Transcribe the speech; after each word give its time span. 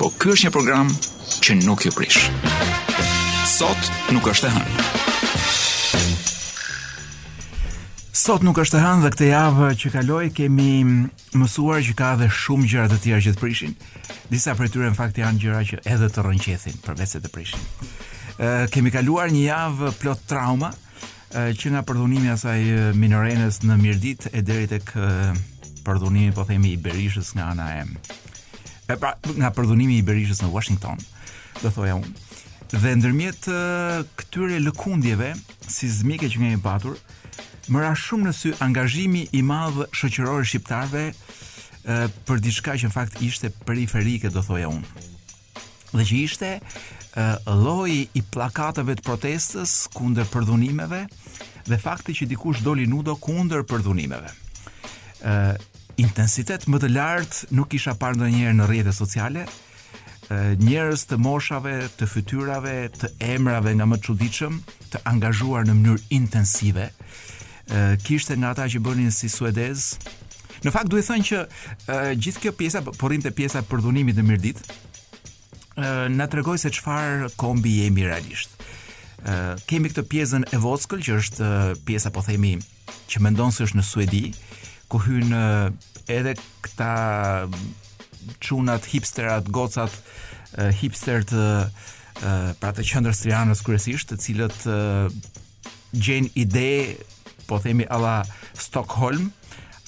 Po 0.00 0.06
ky 0.16 0.30
është 0.32 0.46
një 0.46 0.52
program 0.54 0.88
që 1.44 1.54
nuk 1.60 1.82
ju 1.84 1.90
prish. 1.92 2.22
Sot 3.50 3.88
nuk 4.16 4.30
është 4.32 4.46
e 4.48 4.52
hënë. 4.54 4.84
Sot 8.16 8.46
nuk 8.48 8.56
është 8.62 8.78
e 8.78 8.80
hënë 8.80 9.02
dhe 9.04 9.10
këtë 9.12 9.28
javë 9.28 9.68
që 9.82 9.92
kaloi 9.98 10.30
kemi 10.32 10.70
mësuar 11.36 11.84
që 11.84 11.92
ka 12.00 12.14
edhe 12.16 12.30
shumë 12.32 12.70
gjëra 12.72 12.88
të 12.94 12.98
tjera 13.04 13.18
që 13.26 13.34
të 13.36 13.42
prishin. 13.42 13.74
Disa 14.32 14.54
prej 14.56 14.70
tyre 14.72 14.88
në 14.88 14.96
fakt 15.02 15.20
janë 15.20 15.42
gjëra 15.44 15.60
që 15.68 15.82
edhe 15.92 16.08
të 16.16 16.24
rënqethin 16.30 16.80
përveç 16.86 17.14
të 17.26 17.32
prishin. 17.36 17.68
Ë 18.40 18.70
kemi 18.72 18.94
kaluar 18.96 19.28
një 19.36 19.44
javë 19.50 19.92
plot 20.00 20.24
trauma 20.32 20.72
që 21.60 21.74
nga 21.76 21.84
përdhunimi 21.90 22.32
asaj 22.38 22.56
minorenës 22.96 23.60
në 23.68 23.76
Mirdit 23.84 24.30
e 24.32 24.40
deri 24.40 24.64
tek 24.72 24.96
përdhunimi 25.84 26.32
po 26.40 26.48
themi 26.48 26.72
i 26.72 26.80
Berishës 26.88 27.34
nga 27.36 27.52
ana 27.52 27.68
e 27.76 27.84
pra, 28.98 29.14
nga 29.36 29.50
përdhunimi 29.54 29.98
i 30.00 30.04
Berishës 30.06 30.40
në 30.44 30.50
Washington, 30.54 30.98
do 31.60 31.70
thoja 31.74 31.96
unë. 32.00 32.12
Dhe 32.70 32.92
ndërmjet 32.96 33.48
këtyre 34.18 34.60
lëkundjeve, 34.66 35.32
si 35.66 35.88
zmike 35.90 36.28
që 36.30 36.40
nga 36.42 36.50
i 36.54 36.60
patur, 36.62 36.96
më 37.70 37.82
ra 37.82 37.90
shumë 37.98 38.28
në 38.28 38.34
sy 38.34 38.52
angazhimi 38.62 39.24
i 39.36 39.42
madhë 39.46 39.88
shoqëror 39.94 40.46
shqiptarve 40.46 41.02
e, 41.10 41.12
për 42.26 42.40
diçka 42.42 42.74
që 42.78 42.88
në 42.88 42.94
fakt 42.94 43.20
ishte 43.26 43.50
periferike, 43.66 44.30
do 44.34 44.42
thoja 44.42 44.70
unë. 44.70 45.06
Dhe 45.92 46.06
që 46.06 46.20
ishte 46.24 46.54
lloji 47.50 48.04
i 48.14 48.20
plakatave 48.22 48.94
të 48.94 49.02
protestës 49.02 49.70
kundër 49.90 50.28
përdhunimeve 50.30 51.00
dhe 51.66 51.78
fakti 51.82 52.14
që 52.14 52.28
dikush 52.30 52.60
doli 52.62 52.84
nudo 52.86 53.16
kundër 53.18 53.64
përdhunimeve 53.66 54.30
intensitet 55.98 56.66
më 56.68 56.80
të 56.82 56.90
lartë 56.94 57.50
nuk 57.56 57.72
isha 57.76 57.94
parë 57.98 58.18
ndonjëherë 58.20 58.58
në 58.58 58.68
rrjetet 58.68 58.94
sociale. 58.96 59.44
Njerëz 60.62 61.06
të 61.10 61.18
moshave, 61.18 61.74
të 61.98 62.06
fytyrave, 62.06 62.74
të 63.00 63.10
emrave 63.34 63.72
nga 63.74 63.86
më 63.90 63.96
të 63.98 64.06
çuditshëm, 64.06 64.58
të 64.92 65.02
angazhuar 65.10 65.66
në 65.66 65.74
mënyrë 65.78 66.04
intensive. 66.14 66.90
Kishte 68.06 68.36
nga 68.38 68.52
ata 68.54 68.68
që 68.70 68.82
bënin 68.82 69.10
si 69.14 69.28
suedez. 69.30 69.94
Në 70.62 70.70
fakt 70.74 70.90
duhet 70.92 71.08
thënë 71.08 71.26
që 71.26 72.14
gjithë 72.20 72.42
kjo 72.44 72.52
pjesa, 72.58 72.82
por 72.84 73.08
rrinte 73.10 73.32
pjesa 73.34 73.62
e 73.64 73.66
përdhunimit 73.70 74.18
të 74.18 74.26
mirdit, 74.28 74.60
na 76.12 76.26
tregoi 76.30 76.58
se 76.60 76.70
çfarë 76.70 77.34
kombi 77.40 77.78
jemi 77.82 78.06
realisht. 78.06 78.50
kemi 79.68 79.88
këtë 79.90 80.02
pjesën 80.08 80.44
e 80.54 80.56
voskël 80.56 81.00
që 81.04 81.12
është 81.20 81.46
pjesa 81.84 82.08
po 82.10 82.22
themi 82.24 82.54
që 83.10 83.20
mendon 83.20 83.52
se 83.52 83.64
është 83.66 83.76
në 83.78 83.84
Suedi, 83.84 84.24
ku 84.90 84.98
hyn 85.06 85.32
edhe 86.10 86.34
këta 86.64 86.92
çunat 88.42 88.88
hipsterat 88.92 89.46
gocat 89.54 89.94
hipster 90.82 91.22
të 91.30 91.44
pra 92.60 92.72
të 92.74 92.84
qendrës 92.90 93.22
Tiranës 93.22 93.62
kryesisht 93.66 94.10
të 94.10 94.18
cilët 94.20 94.64
gjejnë 95.94 96.32
ide 96.42 96.66
po 97.48 97.60
themi 97.62 97.86
alla 97.94 98.18
Stockholm 98.58 99.30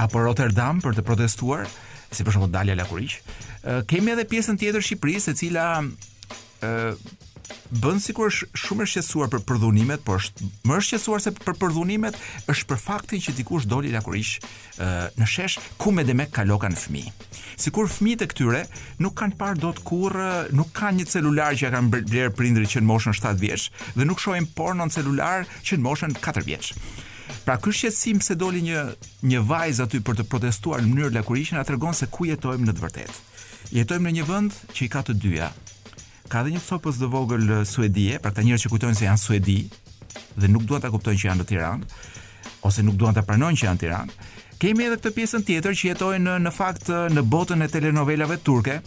apo 0.03 0.23
Rotterdam 0.25 0.81
për 0.83 0.97
të 0.99 1.05
protestuar 1.07 1.67
si 2.13 2.23
për 2.25 2.37
shembull 2.39 2.55
Dalja 2.55 2.79
Lakuriç 2.79 3.19
kemi 3.91 4.15
edhe 4.15 4.29
pjesën 4.31 4.59
tjetër 4.63 4.81
të 4.81 4.87
Shqipërisë 4.89 5.35
e 5.35 5.39
cila 5.43 5.67
bën 7.83 7.99
sikur 8.03 8.29
është 8.31 8.47
shumë 8.61 8.85
e 8.85 8.89
shqetësuar 8.91 9.31
për 9.33 9.43
përdhunimet, 9.49 10.03
por 10.07 10.21
është 10.21 10.47
më 10.69 10.77
e 10.77 10.83
shqetësuar 10.87 11.23
se 11.25 11.33
për 11.37 11.55
përdhunimet 11.61 12.19
është 12.53 12.69
për 12.71 12.81
faktin 12.83 13.23
që 13.25 13.35
dikush 13.39 13.67
doli 13.71 13.91
lakurish 13.95 14.37
në 15.23 15.29
shesh 15.29 15.59
ku 15.81 15.93
me 15.95 16.05
demek 16.07 16.33
ka 16.37 16.45
loka 16.49 16.69
në 16.73 16.79
fëmijë. 16.83 17.13
Sikur 17.63 17.91
fëmijët 17.93 18.25
e 18.25 18.29
këtyre 18.33 18.63
nuk 19.05 19.17
kanë 19.19 19.39
parë 19.41 19.61
dot 19.63 19.81
kurr, 19.87 20.19
nuk 20.57 20.71
kanë 20.77 21.01
një 21.01 21.09
celular 21.15 21.57
që 21.59 21.67
ja 21.67 21.73
kanë 21.75 21.93
bler 21.97 22.33
prindrit 22.37 22.73
që 22.77 22.83
në 22.85 22.91
moshën 22.93 23.19
7 23.19 23.35
vjeç 23.43 23.67
dhe 23.99 24.09
nuk 24.09 24.21
shohin 24.23 24.49
por 24.59 24.77
në 24.79 24.89
celular 24.95 25.47
që 25.65 25.79
në 25.81 25.87
moshën 25.89 26.17
4 26.23 26.47
vjeç. 26.49 26.73
Pra 27.43 27.59
ky 27.59 27.73
shqetësim 27.75 28.21
se 28.23 28.37
doli 28.39 28.63
një 28.69 28.85
një 29.27 29.43
vajzë 29.49 29.89
aty 29.89 30.03
për 30.07 30.21
të 30.21 30.29
protestuar 30.31 30.83
në 30.83 30.93
mënyrë 30.93 31.17
lakurishe 31.19 31.57
na 31.57 31.65
tregon 31.67 31.97
se 31.99 32.07
ku 32.07 32.29
jetojmë 32.29 32.69
në 32.69 32.77
të 32.79 32.85
vërtetë. 32.87 33.21
Jetojmë 33.73 34.09
në 34.09 34.17
një 34.19 34.29
vend 34.31 34.59
që 34.77 34.85
i 34.87 34.91
ka 34.93 35.01
të 35.07 35.15
dyja, 35.23 35.49
ka 36.31 36.43
dhe 36.45 36.51
një 36.55 36.61
copës 36.67 36.99
dhe 37.01 37.09
vogël 37.11 37.47
suedie, 37.69 38.19
pra 38.23 38.31
ta 38.35 38.43
njërë 38.45 38.63
që 38.63 38.73
kujtojnë 38.73 38.99
se 38.99 39.07
janë 39.09 39.23
suedi, 39.23 39.57
dhe 40.39 40.49
nuk 40.51 40.67
duan 40.69 40.81
ta 40.83 40.91
kuptojnë 40.93 41.21
që 41.21 41.29
janë 41.29 41.43
në 41.43 41.49
Tiranë, 41.49 41.91
ose 42.69 42.85
nuk 42.87 42.99
duan 43.01 43.17
ta 43.17 43.25
pranojnë 43.27 43.59
që 43.59 43.67
janë 43.69 43.77
në 43.79 43.83
Tiranë. 43.85 44.17
Kemi 44.63 44.87
edhe 44.87 44.99
këtë 45.01 45.13
pjesën 45.17 45.47
tjetër 45.47 45.75
që 45.79 45.89
jetojnë 45.91 46.25
në, 46.29 46.37
në 46.47 46.53
fakt 46.55 46.91
në 47.17 47.25
botën 47.27 47.65
e 47.65 47.69
telenovelave 47.73 48.37
turke. 48.47 48.79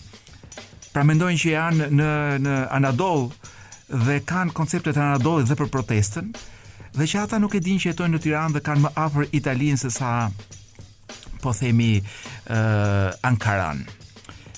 Pra 0.94 1.04
mendojnë 1.04 1.42
që 1.42 1.52
janë 1.52 1.90
në 1.92 2.12
në 2.46 2.54
Anadol 2.78 3.26
dhe 4.06 4.22
kanë 4.26 4.56
konceptet 4.56 4.96
e 4.96 5.04
Anadol 5.04 5.44
dhe 5.46 5.58
për 5.60 5.72
protestën, 5.76 6.32
dhe 6.96 7.08
që 7.12 7.26
ata 7.26 7.42
nuk 7.44 7.58
e 7.58 7.60
dinë 7.60 7.84
që 7.84 7.92
jetojnë 7.92 8.16
në 8.16 8.24
Tiranë 8.24 8.56
dhe 8.56 8.64
kanë 8.64 8.86
më 8.88 8.94
afër 9.04 9.28
Italinë 9.36 9.82
se 9.84 9.92
sa 9.92 10.14
po 11.44 11.52
themi 11.54 11.98
uh, 12.00 13.12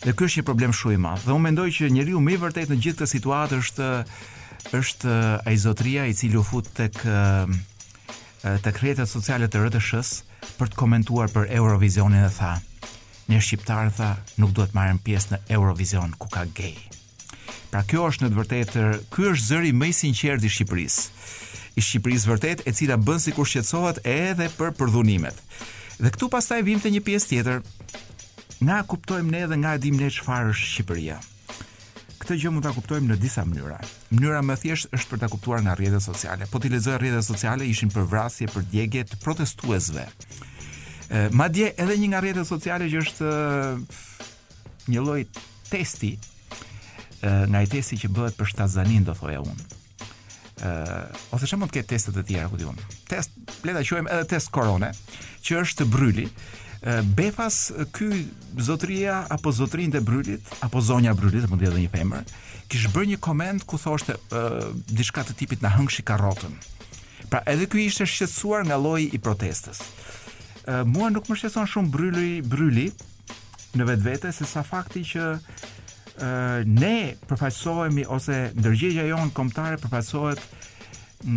Dhe 0.06 0.14
ky 0.14 0.28
është 0.28 0.42
një 0.42 0.46
problem 0.46 0.74
shumë 0.78 0.94
i 0.96 1.00
madh. 1.02 1.24
Dhe 1.26 1.34
unë 1.34 1.46
mendoj 1.48 1.68
që 1.78 1.88
njeriu 1.94 2.20
më 2.22 2.36
i 2.36 2.40
vërtet 2.44 2.70
në 2.72 2.76
gjithë 2.84 2.98
këtë 3.00 3.10
situatë 3.14 3.60
është 3.64 3.88
është 4.78 5.14
ai 5.50 5.56
zotria 5.58 6.04
i 6.12 6.16
cili 6.18 6.36
u 6.38 6.42
fut 6.46 6.68
tek 6.78 7.00
të 7.02 8.74
kretet 8.76 9.10
sociale 9.10 9.48
të 9.50 9.62
RTS-s 9.68 10.58
për 10.60 10.70
të 10.72 10.78
komentuar 10.80 11.32
për 11.34 11.48
Eurovisionin 11.58 12.26
dhe 12.28 12.34
tha 12.38 12.52
një 13.32 13.40
shqiptarë 13.44 13.94
tha 13.98 14.10
nuk 14.42 14.52
duhet 14.58 14.76
marrën 14.78 15.00
pjesë 15.04 15.34
në 15.34 15.40
Eurovision 15.58 16.14
ku 16.22 16.28
ka 16.34 16.44
gej 16.58 16.76
pra 17.72 17.82
kjo 17.88 18.06
është 18.10 18.26
në 18.28 18.32
të 18.32 18.38
vërtetë 18.42 18.84
ky 19.14 19.26
është 19.32 19.46
zëri 19.48 19.72
më 19.76 19.90
i 19.92 19.98
sinqert 20.02 20.44
i 20.48 20.52
Shqipërisë 20.52 21.24
i 21.78 21.84
Shqipërisë 21.88 22.32
vërtet 22.34 22.62
e 22.70 22.76
cila 22.78 23.00
bën 23.08 23.20
sikur 23.24 23.48
shqetësohet 23.50 24.04
edhe 24.12 24.50
për 24.58 24.76
përdhunimet 24.80 25.42
dhe 26.02 26.12
këtu 26.18 26.32
pastaj 26.36 26.60
vim 26.70 26.80
te 26.84 26.92
një 26.94 27.04
pjesë 27.08 27.32
tjetër 27.32 27.64
Nga 28.62 28.78
kuptojmë 28.90 29.30
ne 29.34 29.42
dhe 29.50 29.58
nga 29.62 29.76
e 29.78 29.82
dim 29.82 29.98
ne 30.02 30.08
çfarë 30.10 30.50
është 30.50 30.70
Shqipëria. 30.72 31.18
Këtë 32.24 32.38
gjë 32.42 32.52
mund 32.54 32.66
ta 32.66 32.72
kuptojmë 32.74 33.12
në 33.12 33.18
disa 33.22 33.44
mënyra. 33.46 33.78
Mënyra 34.18 34.40
më 34.46 34.56
thjeshtë 34.64 34.90
është 34.98 35.12
për 35.12 35.22
ta 35.22 35.30
kuptuar 35.32 35.62
nga 35.62 35.76
rrjetet 35.78 36.02
sociale. 36.02 36.48
Po 36.50 36.58
ti 36.62 36.72
lexoj 36.74 36.96
rrjetet 36.98 37.28
sociale 37.28 37.68
ishin 37.70 37.92
për 37.94 38.08
vrasje, 38.10 38.50
për 38.50 38.66
djegje 38.74 39.04
të 39.12 39.20
protestuesve. 39.22 40.08
E, 40.08 41.28
ma 41.38 41.50
dje 41.54 41.70
edhe 41.78 42.00
një 42.02 42.10
nga 42.16 42.24
rrjetet 42.26 42.50
sociale 42.50 42.90
që 42.90 43.04
është 43.06 43.38
një 44.90 45.06
lloj 45.06 45.22
testi 45.70 46.16
e, 46.18 47.30
nga 47.54 47.62
i 47.62 47.70
testi 47.72 48.02
që 48.02 48.10
bëhet 48.12 48.42
për 48.42 48.52
shtazanin 48.56 49.06
do 49.08 49.14
thoja 49.18 49.46
unë 49.46 49.74
ose 51.38 51.46
shumë 51.46 51.68
të 51.70 51.74
ketë 51.76 51.90
testet 51.92 52.16
e 52.18 52.22
tjera 52.26 52.48
këtë 52.50 52.66
unë 52.66 52.86
test, 53.06 53.36
leta 53.68 53.84
qojmë 53.86 54.10
edhe 54.10 54.26
test 54.32 54.50
korone 54.56 54.88
që 55.46 55.60
është 55.60 55.86
bryli 55.86 56.24
Befas 57.18 57.72
ky 57.96 58.22
zotria 58.62 59.24
apo 59.34 59.50
zotrinë 59.52 59.98
e 59.98 60.02
Brylit 60.02 60.44
apo 60.62 60.82
zonja 60.82 61.14
Brylit, 61.18 61.50
mund 61.50 61.62
të 61.62 61.72
jetë 61.72 61.80
një 61.82 61.90
femër, 61.94 62.28
kishte 62.70 62.92
bërë 62.94 63.10
një 63.14 63.18
koment 63.24 63.66
ku 63.66 63.80
thoshte 63.82 64.14
uh, 64.18 64.70
diçka 64.86 65.24
të 65.26 65.34
tipit 65.40 65.64
na 65.66 65.72
hëngshi 65.74 66.06
karrotën. 66.06 66.54
Pra 67.34 67.42
edhe 67.50 67.66
ky 67.68 67.88
ishte 67.90 68.06
shqetësuar 68.08 68.68
nga 68.70 68.78
lloji 68.80 69.10
i 69.10 69.20
protestës. 69.22 69.82
Uh, 70.68 70.86
mua 70.86 71.10
nuk 71.10 71.26
më 71.32 71.40
shqetëson 71.40 71.66
shumë 71.72 71.92
Bryli, 71.92 72.30
Bryli 72.46 72.88
në 73.78 73.90
vetvete 73.90 74.32
se 74.34 74.46
sa 74.50 74.64
fakti 74.66 75.06
që 75.16 75.28
ne 76.66 77.14
përfaqësohemi 77.30 78.02
ose 78.10 78.38
ndërgjegja 78.58 79.04
jonë 79.06 79.36
kombëtare 79.38 79.78
përfaqësohet 79.78 80.40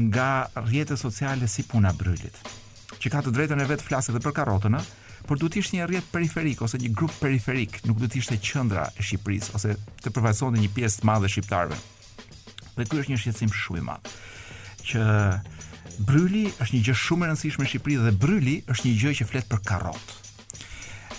nga 0.06 0.28
rrjetet 0.62 0.96
sociale 0.96 1.44
si 1.52 1.66
puna 1.69 1.90
Brylit 1.92 2.38
që 2.96 3.12
ka 3.12 3.20
të 3.26 3.34
drejtën 3.37 3.60
e 3.60 3.66
vet 3.69 3.84
flasë 3.84 4.14
edhe 4.14 4.22
për 4.25 4.32
karrotën, 4.38 4.78
ëh, 4.81 4.87
por 5.30 5.38
duhet 5.38 5.54
të 5.54 5.60
ishte 5.62 5.76
një 5.78 5.84
rrjet 5.86 6.08
periferik 6.10 6.62
ose 6.66 6.78
një 6.82 6.88
grup 6.98 7.12
periferik, 7.22 7.76
nuk 7.86 8.00
duhet 8.00 8.16
të 8.16 8.18
ishte 8.18 8.36
qendra 8.42 8.88
e 8.98 9.04
Shqipërisë 9.06 9.52
ose 9.54 9.76
të 10.02 10.10
përfaqësonte 10.16 10.58
një 10.58 10.70
pjesë 10.74 11.00
të 11.00 11.06
madhe 11.06 11.28
shqiptarëve. 11.30 11.76
Dhe 12.74 12.86
ky 12.90 12.98
është 12.98 13.12
një 13.12 13.20
shqetësim 13.22 13.52
shumë 13.54 13.78
i 13.78 13.84
madh 13.86 14.10
që 14.90 15.06
Bryli 16.08 16.42
është 16.64 16.74
një 16.74 16.80
gjë 16.88 16.96
shumë 17.04 17.26
e 17.26 17.30
rëndësishme 17.30 17.62
në 17.66 17.70
Shqipëri 17.70 18.00
dhe 18.08 18.14
Bryli 18.24 18.56
është 18.74 18.88
një 18.88 19.00
gjë 19.04 19.14
që 19.20 19.28
flet 19.30 19.48
për 19.52 19.62
karrot. 19.70 20.16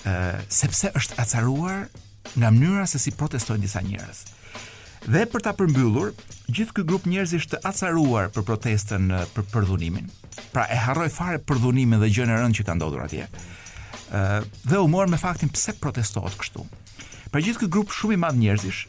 Ë 0.04 0.44
sepse 0.60 0.92
është 1.00 1.16
acaruar 1.24 1.88
nga 2.36 2.52
mënyra 2.52 2.84
se 2.92 3.00
si 3.00 3.16
protestojnë 3.16 3.64
disa 3.64 3.80
njerëz. 3.86 4.22
Dhe 5.08 5.24
për 5.32 5.48
ta 5.48 5.56
përmbyllur, 5.58 6.12
gjithë 6.52 6.76
ky 6.78 6.84
grup 6.90 7.08
njerëzish 7.10 7.48
të 7.54 7.64
acaruar 7.66 8.28
për 8.36 8.44
protestën 8.52 9.08
për 9.38 9.48
përdhunimin. 9.56 10.12
Pra 10.52 10.68
e 10.70 10.78
harroi 10.84 11.08
fare 11.10 11.40
përdhunimin 11.48 12.04
dhe 12.04 12.10
gjën 12.12 12.30
e 12.30 12.38
rëndë 12.42 12.60
që 12.60 12.68
ka 12.68 12.76
ndodhur 12.78 13.02
atje 13.08 13.30
dhe 14.66 14.80
u 14.80 14.88
morën 14.88 15.12
me 15.12 15.18
faktin 15.18 15.50
pse 15.54 15.74
protestohet 15.80 16.36
kështu. 16.40 16.66
Pra 17.32 17.40
gjithë 17.44 17.62
ky 17.64 17.70
grup 17.72 17.94
shumë 17.96 18.18
i 18.18 18.22
madh 18.26 18.40
njerëzish 18.40 18.86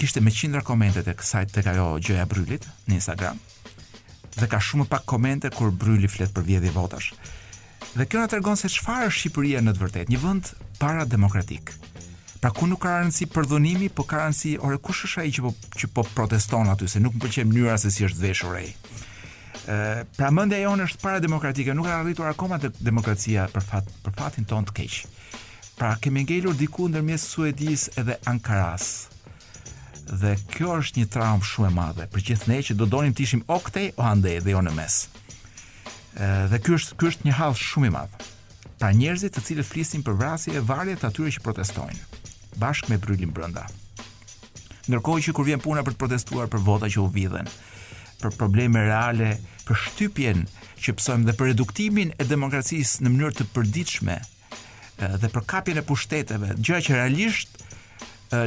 kishte 0.00 0.22
me 0.24 0.32
qindra 0.32 0.62
komente 0.64 1.02
tek 1.04 1.20
saj 1.26 1.50
tek 1.52 1.66
ajo 1.74 1.88
gjëja 2.00 2.24
Brylit 2.30 2.64
në 2.88 2.96
Instagram 2.98 3.40
dhe 4.38 4.46
ka 4.48 4.60
shumë 4.62 4.86
pak 4.88 5.04
komente 5.10 5.50
kur 5.52 5.72
Bryli 5.74 6.08
flet 6.08 6.30
për 6.32 6.46
vjedhje 6.46 6.70
votash. 6.72 7.10
Dhe 7.98 8.06
kjo 8.06 8.20
na 8.22 8.28
tregon 8.30 8.56
se 8.56 8.70
çfarë 8.70 9.08
është 9.08 9.16
Shqipëria 9.18 9.60
në 9.64 9.72
të 9.74 9.82
vërtetë, 9.82 10.10
një 10.12 10.18
vend 10.22 10.50
para 10.78 11.02
demokratik. 11.08 11.72
Pra 12.40 12.52
ku 12.54 12.68
nuk 12.70 12.78
ka 12.84 12.94
rëndësi 13.00 13.26
përdhonimi, 13.34 13.88
po 13.90 14.04
ka 14.06 14.20
rëndësi 14.22 14.52
ore 14.62 14.78
kush 14.78 15.02
është 15.08 15.24
ai 15.24 15.32
që 15.34 15.44
po 15.48 15.52
që 15.80 15.90
po 15.96 16.04
proteston 16.14 16.70
aty 16.70 16.86
se 16.88 17.02
nuk 17.02 17.16
më 17.18 17.24
pëlqen 17.26 17.50
mënyra 17.50 17.74
se 17.82 17.90
si 17.90 18.06
është 18.06 18.22
veshur 18.22 18.60
ai 18.60 18.68
pra 20.16 20.30
mendja 20.34 20.58
jonë 20.62 20.86
është 20.88 21.00
para 21.02 21.20
demokratike, 21.22 21.74
nuk 21.74 21.86
kanë 21.86 22.00
arritur 22.02 22.28
akoma 22.30 22.58
te 22.62 22.70
demokracia 22.82 23.46
për 23.52 23.64
fat 23.66 23.90
për 24.04 24.16
fatin 24.18 24.46
ton 24.48 24.66
të 24.68 24.74
keq. 24.78 24.98
Pra 25.78 25.92
kemi 26.02 26.24
ngelur 26.26 26.56
diku 26.58 26.88
ndërmjet 26.90 27.22
Suedis 27.22 27.88
edhe 28.00 28.16
Ankaras. 28.26 29.08
Dhe 30.08 30.36
kjo 30.54 30.78
është 30.80 31.02
një 31.02 31.08
traumë 31.12 31.44
shumë 31.46 31.68
e 31.68 31.74
madhe 31.76 32.06
për 32.12 32.24
gjithë 32.30 32.48
ne 32.50 32.58
që 32.64 32.76
do 32.80 32.86
donim 32.88 33.14
të 33.14 33.24
ishim 33.26 33.42
o 33.52 33.58
këtej 33.64 33.92
o 34.00 34.06
ande 34.08 34.38
dhe 34.40 34.54
jo 34.54 34.62
në 34.64 34.72
mes. 34.78 35.02
Ë 36.16 36.48
dhe 36.54 36.62
ky 36.64 36.74
është 36.78 36.98
ky 36.98 37.10
është 37.12 37.28
një 37.28 37.36
hall 37.38 37.58
shumë 37.60 37.90
i 37.90 37.94
madh. 37.94 38.26
Pra 38.78 38.92
njerëzit 38.94 39.34
të 39.36 39.42
cilët 39.48 39.68
flisin 39.68 40.02
për 40.06 40.16
vrasje 40.18 40.54
e 40.56 40.64
varje 40.66 40.96
të 40.98 41.08
atyre 41.10 41.32
që 41.36 41.44
protestojnë, 41.44 42.22
bashkë 42.62 42.92
me 42.94 42.98
bryllin 43.02 43.32
brënda. 43.34 43.66
Ndërkohë 44.88 45.22
që 45.26 45.34
kur 45.36 45.44
vjen 45.44 45.60
puna 45.60 45.82
për 45.84 45.94
të 45.94 46.00
protestuar 46.00 46.46
për 46.48 46.62
vota 46.64 46.88
që 46.88 47.02
u 47.02 47.10
vidhen, 47.12 47.50
për 48.22 48.34
probleme 48.36 48.82
reale, 48.86 49.34
për 49.68 49.78
shtypjen 49.86 50.44
që 50.82 50.94
pësojmë 50.98 51.28
dhe 51.28 51.36
për 51.38 51.50
reduktimin 51.52 52.12
e 52.20 52.26
demokracisë 52.26 53.02
në 53.04 53.12
mënyrë 53.14 53.36
të 53.40 53.46
përditshme 53.54 54.16
dhe 55.22 55.30
për 55.30 55.44
kapjen 55.50 55.78
e 55.78 55.84
pushteteve, 55.86 56.52
gjëra 56.58 56.80
që 56.86 56.96
realisht 56.96 57.60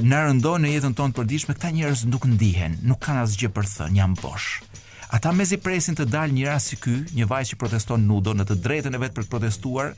në 0.04 0.24
rëndon 0.28 0.62
në 0.66 0.72
jetën 0.76 0.96
tonë 1.00 1.16
përdiqme, 1.18 1.56
këta 1.58 1.72
njërës 1.78 2.04
nuk 2.12 2.28
ndihen, 2.34 2.76
nuk 2.86 3.00
kanë 3.06 3.24
asë 3.26 3.40
gjë 3.44 3.52
për 3.56 3.70
thënë, 3.76 3.98
jam 4.02 4.14
bosh. 4.20 4.60
Ata 5.16 5.32
mezi 5.36 5.58
presin 5.60 5.96
të 5.98 6.06
dalë 6.12 6.36
një 6.38 6.46
rasë 6.50 6.70
si 6.72 6.78
ky, 6.80 6.94
një 7.18 7.26
vajzë 7.28 7.54
që 7.56 7.60
proteston 7.60 8.04
nudo 8.08 8.36
në 8.38 8.46
të 8.48 8.58
drejtën 8.64 8.96
e 8.96 9.00
vetë 9.02 9.16
për 9.18 9.26
të 9.26 9.32
protestuar, 9.34 9.90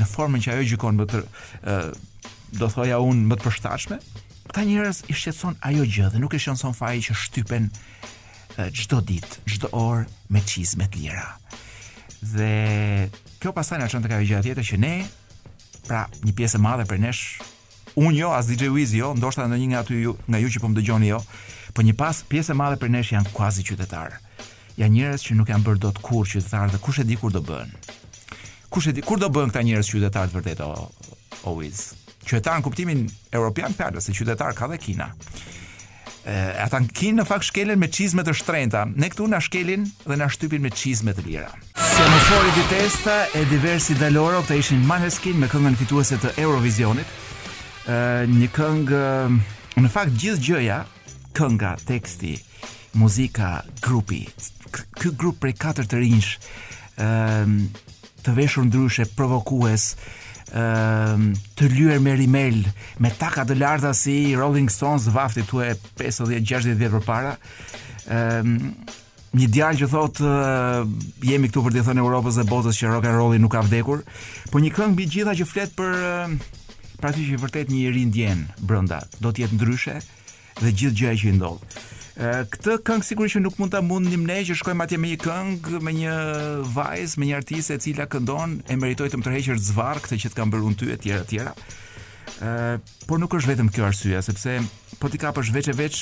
në 0.00 0.08
formën 0.10 0.42
që 0.44 0.54
ajo 0.56 0.66
gjikon 0.72 0.98
më 1.00 1.06
të, 1.12 1.20
do 2.60 2.68
thoja 2.74 2.98
unë, 3.04 3.24
më 3.30 3.38
të 3.40 3.46
përshtatshme, 3.46 4.00
këta 4.50 4.66
njerëz 4.72 5.04
i 5.06 5.16
shqetson 5.20 5.56
ajo 5.70 5.84
gjë 5.88 6.10
dhe 6.16 6.20
nuk 6.24 6.34
i 6.36 6.42
shqetson 6.42 6.76
faji 6.76 7.06
që 7.08 7.16
shtypen 7.24 7.70
çdo 8.72 8.98
ditë, 9.00 9.44
çdo 9.46 9.68
orë 9.72 10.06
me 10.30 10.40
çizme 10.46 10.86
të 10.90 10.98
lira. 11.00 11.28
Dhe 12.22 13.10
kjo 13.40 13.52
pasaj 13.54 13.78
na 13.78 13.88
çon 13.88 14.02
tek 14.02 14.12
ajo 14.12 14.24
gjëja 14.26 14.42
tjetër 14.42 14.64
që 14.66 14.76
ne 14.80 14.94
pra 15.86 16.06
një 16.24 16.34
pjesë 16.36 16.58
e 16.58 16.60
madhe 16.64 16.84
për 16.88 17.00
nesh 17.00 17.40
Unë 17.98 18.20
jo, 18.20 18.28
as 18.30 18.46
DJ 18.46 18.68
Wiz 18.70 18.92
jo, 18.94 19.08
ndoshta 19.18 19.48
ndonjë 19.50 19.66
nga 19.72 19.80
aty 19.82 19.96
ju, 20.04 20.12
nga 20.30 20.38
ju 20.38 20.46
që 20.54 20.60
po 20.62 20.68
më 20.70 20.76
dëgjoni 20.78 21.08
jo, 21.10 21.16
po 21.74 21.82
një 21.82 21.96
pas 21.98 22.20
pjesë 22.30 22.52
e 22.54 22.54
madhe 22.56 22.76
për 22.78 22.92
nesh 22.94 23.10
janë 23.16 23.32
kuazi 23.34 23.64
qytetarë. 23.66 24.20
Janë 24.78 24.94
njerëz 24.94 25.24
që 25.26 25.34
nuk 25.36 25.50
janë 25.50 25.64
bërë 25.66 25.80
dot 25.82 25.98
kurrë 25.98 26.36
qytetar 26.36 26.70
dhe 26.70 26.78
kush 26.78 27.00
e 27.02 27.04
di 27.08 27.16
kur 27.18 27.34
do 27.34 27.42
bën. 27.42 27.74
Kush 28.70 28.86
e 28.92 28.94
di 28.94 29.02
kur 29.02 29.18
do 29.18 29.26
bën 29.34 29.50
këta 29.50 29.64
njerëz 29.66 29.90
qytetar 29.90 30.30
të 30.30 30.38
vërtetë 30.38 30.68
o, 30.70 30.86
o 31.50 31.56
Wiz. 31.58 31.82
Qytetar 32.22 32.60
në 32.62 32.66
kuptimin 32.68 33.02
europian 33.34 33.74
fjalës, 33.74 34.06
se 34.06 34.14
qytetar 34.14 34.54
ka 34.54 34.70
dhe 34.70 34.78
Kina 34.86 35.10
e 36.30 36.62
ata 36.62 36.78
kanë 36.94 37.16
në 37.20 37.24
fakt 37.26 37.48
shkelën 37.48 37.78
me 37.82 37.88
çizme 37.90 38.22
të 38.26 38.34
shtrenta. 38.38 38.84
Ne 38.94 39.08
këtu 39.10 39.24
na 39.30 39.40
shkelin 39.42 39.86
dhe 40.06 40.16
na 40.20 40.28
shtypin 40.30 40.62
me 40.62 40.70
çizme 40.70 41.10
të 41.14 41.24
lira. 41.26 41.48
Semafori 41.74 42.52
i 42.62 42.66
testa 42.70 43.16
e 43.34 43.42
diversi 43.50 43.96
daloro, 43.98 44.38
këta 44.44 44.60
ishin 44.60 44.84
Maneskin 44.86 45.40
me 45.42 45.48
këngën 45.50 45.74
fituese 45.80 46.20
të 46.22 46.30
Eurovisionit. 46.44 47.08
ë 47.90 48.28
një 48.30 48.48
këngë 48.54 49.04
në 49.82 49.90
fakt 49.90 50.14
gjithë 50.20 50.42
gjëja, 50.46 50.78
kënga, 51.34 51.72
teksti, 51.90 52.34
muzika, 53.00 53.50
grupi. 53.82 54.22
Ky 55.00 55.10
grup 55.18 55.40
prej 55.42 55.56
katër 55.58 55.86
të 55.90 55.96
rinj 56.04 56.28
ë 56.96 57.46
të 58.22 58.36
veshur 58.38 58.66
ndryshe 58.68 59.08
provokues, 59.18 59.94
Ehm, 60.50 61.28
të 61.58 61.68
lyer 61.76 62.00
me 62.02 62.16
rimel, 62.18 62.64
me 62.98 63.10
taka 63.20 63.44
të 63.46 63.54
larta 63.60 63.92
si 63.94 64.32
Rolling 64.34 64.70
Stones 64.70 65.06
vafti 65.14 65.44
tu 65.46 65.60
e 65.62 65.76
50-60 66.00 66.74
vjet 66.80 66.96
parë 67.06 67.36
Ëm 68.10 68.56
një 69.38 69.46
djalë 69.54 69.78
që 69.78 69.86
thot 69.92 70.18
uh, 70.26 70.82
jemi 71.22 71.46
këtu 71.52 71.60
për 71.62 71.76
të 71.76 71.84
thënë 71.86 72.02
Europës 72.02 72.40
dhe 72.40 72.44
botës 72.50 72.80
që 72.80 72.88
rock 72.90 73.06
and 73.06 73.14
rolli 73.20 73.38
nuk 73.38 73.52
ka 73.54 73.60
vdekur, 73.62 74.00
po 74.50 74.58
një 74.58 74.72
këngë 74.74 74.90
mbi 74.96 75.06
gjitha 75.06 75.36
që 75.38 75.46
flet 75.46 75.76
për 75.78 75.86
uh, 75.86 76.08
ehm, 76.24 76.34
pra 76.98 77.12
ti 77.14 77.28
që 77.28 77.38
vërtet 77.44 77.70
një 77.70 77.92
rindjen 77.94 78.40
brenda, 78.66 78.98
do 79.22 79.30
të 79.30 79.44
jetë 79.44 79.60
ndryshe 79.60 79.94
dhe 80.02 80.72
gjithë 80.80 80.98
gjëja 80.98 81.20
që 81.20 81.30
i 81.30 81.36
ndodh 81.38 81.78
këtë 82.20 82.72
këngë 82.84 83.06
sigurisht 83.08 83.38
që 83.38 83.40
nuk 83.46 83.54
mund 83.56 83.72
ta 83.72 83.80
mundnim 83.84 84.26
ne 84.28 84.40
që 84.44 84.56
shkojmë 84.60 84.84
atje 84.84 84.98
me 85.00 85.08
një 85.12 85.18
këngë, 85.22 85.78
me 85.80 85.92
një 85.96 86.16
vajzë, 86.74 87.20
me 87.22 87.28
një 87.30 87.36
artiste 87.38 87.76
e 87.76 87.80
cila 87.80 88.04
këndon 88.12 88.58
e 88.70 88.76
meritoj 88.76 89.06
të 89.08 89.20
më 89.20 89.26
tërheqësh 89.26 89.62
zvarr 89.70 90.02
këtë 90.04 90.18
që 90.26 90.32
të 90.32 90.40
kam 90.40 90.52
bërë 90.52 90.74
e 90.92 90.98
ty 91.00 91.14
e 91.16 91.22
tjera, 91.30 91.54
ë 92.44 92.80
por 93.08 93.20
nuk 93.22 93.36
është 93.38 93.52
vetëm 93.54 93.70
kjo 93.72 93.88
arsye, 93.88 94.20
sepse 94.26 94.58
po 95.00 95.08
ti 95.08 95.20
kapësh 95.22 95.52
veç 95.54 95.70
e 95.72 95.76
veç 95.80 96.00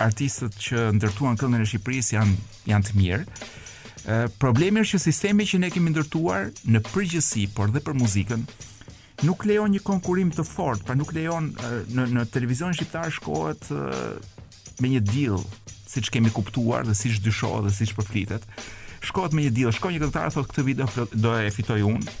artistët 0.00 0.56
që 0.66 0.86
ndërtuan 0.96 1.36
këngën 1.36 1.66
e 1.66 1.68
Shqipërisë 1.68 2.16
janë 2.16 2.40
janë 2.72 2.88
të 2.88 2.96
mirë. 3.02 3.24
ë 4.08 4.24
problemi 4.40 4.80
është 4.80 4.96
që 4.96 5.02
sistemi 5.04 5.44
që 5.44 5.60
ne 5.60 5.68
kemi 5.74 5.92
ndërtuar 5.92 6.48
në 6.64 6.80
përgjithësi, 6.94 7.50
por 7.52 7.68
dhe 7.74 7.82
për 7.84 7.92
muzikën 8.00 8.48
nuk 9.28 9.42
lejon 9.44 9.68
një 9.74 9.82
konkurrim 9.84 10.30
të 10.32 10.46
fortë, 10.48 10.86
pra 10.88 10.94
nuk 10.96 11.12
lejon 11.12 11.52
në 11.92 12.08
në 12.08 12.24
televizion 12.32 12.72
shqiptar 12.72 13.12
shkohet 13.12 13.66
me 14.80 14.90
një 14.96 15.00
deal, 15.04 15.40
siç 15.90 16.10
kemi 16.14 16.32
kuptuar 16.32 16.86
dhe 16.88 16.94
siç 16.96 17.20
dyshohet 17.24 17.68
dhe 17.68 17.72
siç 17.76 17.94
përflitet. 17.96 18.44
Shkohet 19.04 19.32
me 19.36 19.44
një 19.46 19.52
deal, 19.56 19.72
shkon 19.74 19.94
një 19.94 20.02
këngëtar 20.04 20.32
thotë 20.34 20.52
këtë 20.52 20.66
video 20.66 20.88
do 21.24 21.36
e 21.40 21.48
fitoj 21.54 21.80
unë 21.88 22.16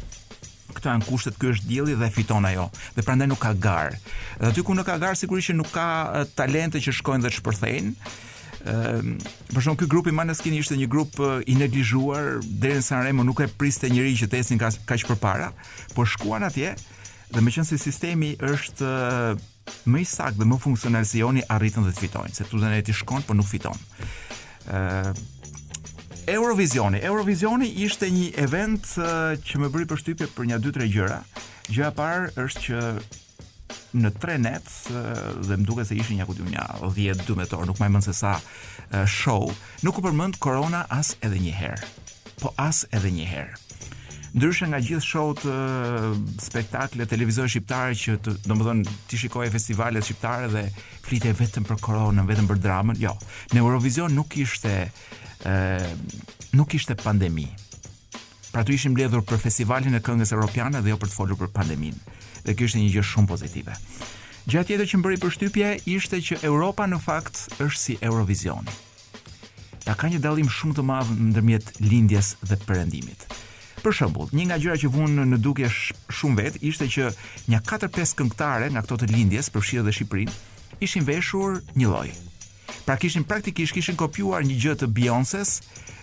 këto 0.70 0.86
janë 0.86 1.06
kushtet, 1.08 1.34
ky 1.40 1.48
është 1.50 1.66
dielli 1.66 1.96
dhe 1.98 2.06
fiton 2.14 2.44
ajo. 2.46 2.68
Dhe 2.94 3.02
prandaj 3.02 3.26
nuk 3.32 3.40
ka 3.42 3.50
gar. 3.58 3.96
Dhe 4.38 4.52
aty 4.52 4.62
ku 4.64 4.76
nuk 4.78 4.86
ka 4.86 4.94
gar 5.02 5.16
sigurisht 5.18 5.50
që 5.50 5.56
nuk 5.58 5.72
ka 5.74 5.88
talente 6.38 6.78
që 6.80 6.94
shkojnë 7.00 7.24
dhe 7.26 7.32
shpërthejnë. 7.40 8.12
Ëm, 8.70 9.08
por 9.50 9.64
shon 9.64 9.76
ky 9.80 9.88
grup 9.90 10.06
i 10.06 10.14
Maneskin 10.14 10.54
ishte 10.60 10.78
një 10.78 10.86
grup 10.92 11.18
i 11.50 11.56
neglizhuar 11.58 12.38
deri 12.46 12.78
në 12.78 12.86
Sanremo 12.86 13.26
nuk 13.26 13.42
e 13.42 13.50
priste 13.50 13.90
njerëj 13.90 14.14
që 14.22 14.30
të 14.30 14.40
ecin 14.44 14.60
kaq 14.62 15.04
përpara, 15.10 15.50
por 15.96 16.06
shkuan 16.06 16.44
atje 16.46 16.74
dhe 17.30 17.62
se 17.64 17.78
sistemi 17.78 18.36
është 18.40 18.84
uh, 18.90 19.38
më 19.90 20.02
i 20.04 20.08
sakt 20.08 20.38
dhe 20.40 20.46
më 20.48 20.58
funksional 20.62 21.06
se 21.08 21.20
joni 21.22 21.42
arritën 21.56 21.84
dhe 21.86 21.92
të 21.94 22.04
fitojnë, 22.06 22.34
se 22.36 22.46
tutën 22.48 22.74
e 22.76 22.82
ti 22.86 22.94
shkon, 22.96 23.24
por 23.26 23.36
nuk 23.38 23.48
fiton. 23.50 23.78
Uh, 24.70 25.12
Eurovisioni. 26.30 27.00
Eurovisioni 27.06 27.68
ishte 27.84 28.10
një 28.12 28.26
event 28.44 28.86
uh, 29.02 29.32
që 29.46 29.60
më 29.64 29.70
bëri 29.74 29.88
përshtypje 29.90 30.28
për 30.36 30.50
një 30.50 30.60
dy 30.62 30.72
tre 30.76 30.86
gjëra. 30.92 31.20
Gjëja 31.72 31.90
parë 31.96 32.30
është 32.44 32.66
që 32.66 32.82
në 34.02 34.12
tre 34.22 34.36
net 34.38 34.68
uh, 34.92 35.16
dhe 35.48 35.58
më 35.58 35.66
duket 35.66 35.88
se 35.90 35.96
ishin 35.98 36.20
një 36.20 36.26
akutim 36.28 36.50
një 36.52 36.66
10 36.98 37.24
12 37.30 37.58
orë, 37.58 37.68
nuk 37.72 37.80
më 37.82 37.88
mend 37.96 38.06
se 38.06 38.14
sa 38.14 38.36
uh, 38.38 39.06
show, 39.10 39.48
nuk 39.82 39.98
u 39.98 40.06
përmend 40.06 40.38
korona 40.44 40.84
as 40.98 41.16
edhe 41.26 41.40
një 41.48 41.56
herë. 41.58 41.90
Po 42.44 42.54
as 42.60 42.84
edhe 42.94 43.10
një 43.16 43.26
herë 43.32 43.58
ndryshe 44.34 44.66
nga 44.70 44.78
gjithë 44.78 45.04
show 45.06 45.32
uh, 45.32 46.12
spektakle 46.38 47.06
televizor 47.10 47.48
shqiptare 47.50 47.96
që 47.98 48.18
domethën 48.46 48.84
ti 49.10 49.18
shikoj 49.18 49.48
festivalet 49.50 50.06
shqiptare 50.06 50.50
dhe 50.52 50.62
flitej 51.06 51.34
vetëm 51.40 51.66
për 51.66 51.80
koronën, 51.82 52.26
vetëm 52.30 52.50
për 52.50 52.60
dramën. 52.62 53.00
Jo, 53.02 53.16
në 53.54 53.62
Eurovision 53.64 54.14
nuk 54.14 54.36
ishte 54.38 54.74
ë 54.90 55.50
uh, 55.50 55.98
nuk 56.54 56.74
ishte 56.78 56.94
pandemi. 57.00 57.48
Pra 58.50 58.64
tu 58.66 58.74
ishim 58.74 58.94
mbledhur 58.94 59.22
për 59.26 59.38
festivalin 59.38 59.94
e 59.94 60.02
këngës 60.02 60.32
europiane 60.34 60.80
dhe 60.82 60.92
jo 60.92 60.98
për 60.98 61.10
të 61.10 61.16
folur 61.16 61.38
për 61.38 61.50
pandemin. 61.54 61.98
Dhe 62.46 62.54
kjo 62.58 62.70
është 62.70 62.80
një 62.82 62.92
gjë 62.96 63.04
shumë 63.10 63.30
pozitive. 63.30 63.76
Gjatë 64.50 64.70
tjetër 64.72 64.88
që 64.90 64.98
më 64.98 65.04
bëri 65.06 65.18
për 65.22 65.34
shtypje, 65.36 65.68
ishte 65.94 66.20
që 66.26 66.40
Europa 66.48 66.86
në 66.88 66.98
fakt 67.04 67.44
është 67.62 67.78
si 67.80 67.96
Eurovision. 68.00 68.66
Ta 69.84 69.94
ka 69.94 70.10
një 70.10 70.18
dalim 70.24 70.50
shumë 70.50 70.76
të 70.78 70.86
madhë 70.90 71.14
në 71.18 71.28
ndërmjet 71.32 71.70
lindjes 71.86 72.32
dhe 72.42 72.58
perëndimit. 72.66 73.28
Për 73.80 73.94
shembull, 73.96 74.28
një 74.36 74.44
nga 74.50 74.56
gjërat 74.60 74.82
që 74.82 74.88
vun 74.92 75.14
në 75.32 75.36
dukje 75.40 75.68
shumë 75.72 76.36
vet 76.36 76.56
ishte 76.68 76.84
që 76.94 77.06
një 77.48 77.60
4-5 77.64 78.10
këngëtare 78.18 78.66
nga 78.74 78.82
këto 78.84 78.98
të 79.00 79.06
lindjes 79.08 79.48
përfshirë 79.54 79.84
dhe 79.86 79.94
Shqipërinë 79.96 80.80
ishin 80.84 81.06
veshur 81.08 81.54
një 81.80 81.86
lloj. 81.88 82.10
Pra 82.84 82.98
kishin 83.00 83.24
praktikisht 83.30 83.72
kishin 83.76 83.96
kopjuar 84.00 84.44
një 84.44 84.58
gjë 84.62 84.74
të 84.82 84.88
Beyoncé's 84.98 85.54